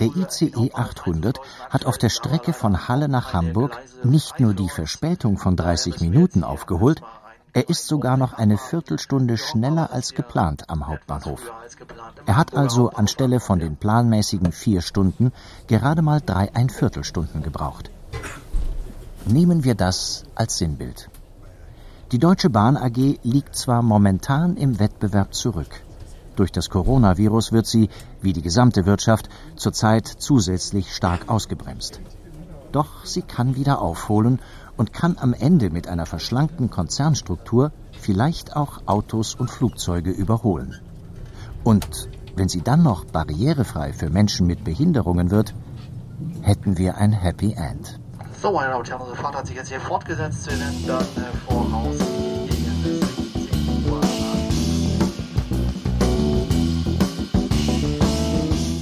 Der 0.00 0.06
ICE 0.06 0.72
800 0.72 1.40
hat 1.68 1.84
auf 1.84 1.98
der 1.98 2.08
Strecke 2.10 2.52
von 2.52 2.88
Halle 2.88 3.08
nach 3.08 3.32
Hamburg 3.32 3.76
nicht 4.02 4.40
nur 4.40 4.54
die 4.54 4.68
Verspätung 4.68 5.36
von 5.36 5.56
30 5.56 6.00
Minuten 6.00 6.42
aufgeholt, 6.42 7.02
er 7.54 7.68
ist 7.68 7.86
sogar 7.86 8.16
noch 8.16 8.32
eine 8.32 8.56
Viertelstunde 8.56 9.36
schneller 9.36 9.92
als 9.92 10.14
geplant 10.14 10.70
am 10.70 10.86
Hauptbahnhof. 10.86 11.52
Er 12.24 12.36
hat 12.36 12.54
also 12.54 12.90
anstelle 12.90 13.40
von 13.40 13.58
den 13.58 13.76
planmäßigen 13.76 14.52
vier 14.52 14.80
Stunden 14.80 15.32
gerade 15.66 16.00
mal 16.00 16.20
dreieinviertel 16.20 17.04
Stunden 17.04 17.42
gebraucht. 17.42 17.90
Nehmen 19.26 19.64
wir 19.64 19.74
das 19.74 20.24
als 20.34 20.56
Sinnbild. 20.56 21.10
Die 22.10 22.18
Deutsche 22.18 22.50
Bahn 22.50 22.76
AG 22.76 23.18
liegt 23.22 23.54
zwar 23.54 23.82
momentan 23.82 24.56
im 24.56 24.78
Wettbewerb 24.78 25.34
zurück. 25.34 25.82
Durch 26.36 26.52
das 26.52 26.70
Coronavirus 26.70 27.52
wird 27.52 27.66
sie, 27.66 27.90
wie 28.22 28.32
die 28.32 28.42
gesamte 28.42 28.86
Wirtschaft, 28.86 29.28
zurzeit 29.56 30.06
zusätzlich 30.06 30.94
stark 30.94 31.28
ausgebremst. 31.28 32.00
Doch 32.72 33.04
sie 33.04 33.22
kann 33.22 33.54
wieder 33.56 33.82
aufholen 33.82 34.40
und 34.76 34.92
kann 34.92 35.16
am 35.18 35.34
Ende 35.34 35.70
mit 35.70 35.88
einer 35.88 36.06
verschlankten 36.06 36.70
Konzernstruktur 36.70 37.72
vielleicht 37.98 38.56
auch 38.56 38.82
Autos 38.86 39.34
und 39.34 39.50
Flugzeuge 39.50 40.10
überholen. 40.10 40.80
Und 41.64 42.08
wenn 42.36 42.48
sie 42.48 42.62
dann 42.62 42.82
noch 42.82 43.04
barrierefrei 43.04 43.92
für 43.92 44.10
Menschen 44.10 44.46
mit 44.46 44.64
Behinderungen 44.64 45.30
wird, 45.30 45.54
hätten 46.40 46.78
wir 46.78 46.96
ein 46.96 47.12
Happy 47.12 47.52
End. 47.52 48.00
So, 48.40 48.52
meine 48.52 48.68
Damen 48.70 48.80
und 48.80 48.90
Herren, 48.90 49.00
unsere 49.02 49.18
Fahrt 49.18 49.36
hat 49.36 49.46
sich 49.46 49.56
jetzt 49.56 49.68
hier 49.68 49.80
fortgesetzt. 49.80 50.50
Wir 50.50 50.58
werden 50.58 50.86
dann 50.86 51.02
äh, 51.02 51.36
voraus. 51.46 51.96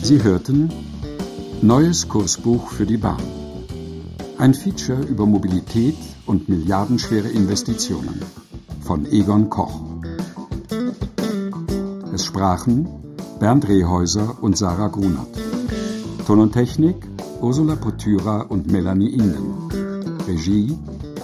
Sie 0.02 0.22
hörten 0.22 0.72
Neues 1.62 2.08
Kursbuch 2.08 2.70
für 2.70 2.86
die 2.86 2.96
Bahn. 2.96 3.39
Ein 4.40 4.54
Feature 4.54 5.02
über 5.02 5.26
Mobilität 5.26 5.98
und 6.24 6.48
milliardenschwere 6.48 7.28
Investitionen 7.28 8.22
von 8.80 9.04
Egon 9.04 9.50
Koch. 9.50 9.82
Es 12.14 12.24
sprachen 12.24 12.88
Bernd 13.38 13.68
Rehäuser 13.68 14.42
und 14.42 14.56
Sarah 14.56 14.88
Grunert. 14.88 15.28
Ton 16.26 16.40
und 16.40 16.52
Technik 16.52 17.06
Ursula 17.42 17.76
Potyra 17.76 18.40
und 18.40 18.72
Melanie 18.72 19.10
Inden. 19.10 19.68
Regie 20.26 20.74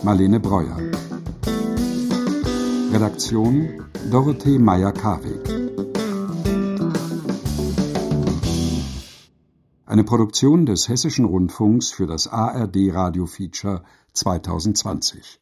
Marlene 0.03 0.39
Breuer. 0.39 0.77
Redaktion 2.93 3.81
Dorothee 4.11 4.59
Meyer-Karweg. 4.59 5.56
Eine 9.97 10.05
Produktion 10.05 10.67
des 10.67 10.91
Hessischen 10.91 11.25
Rundfunks 11.25 11.91
für 11.91 12.07
das 12.07 12.29
ARD 12.29 12.93
Radio 12.93 13.25
Feature 13.25 13.83
2020. 14.13 15.41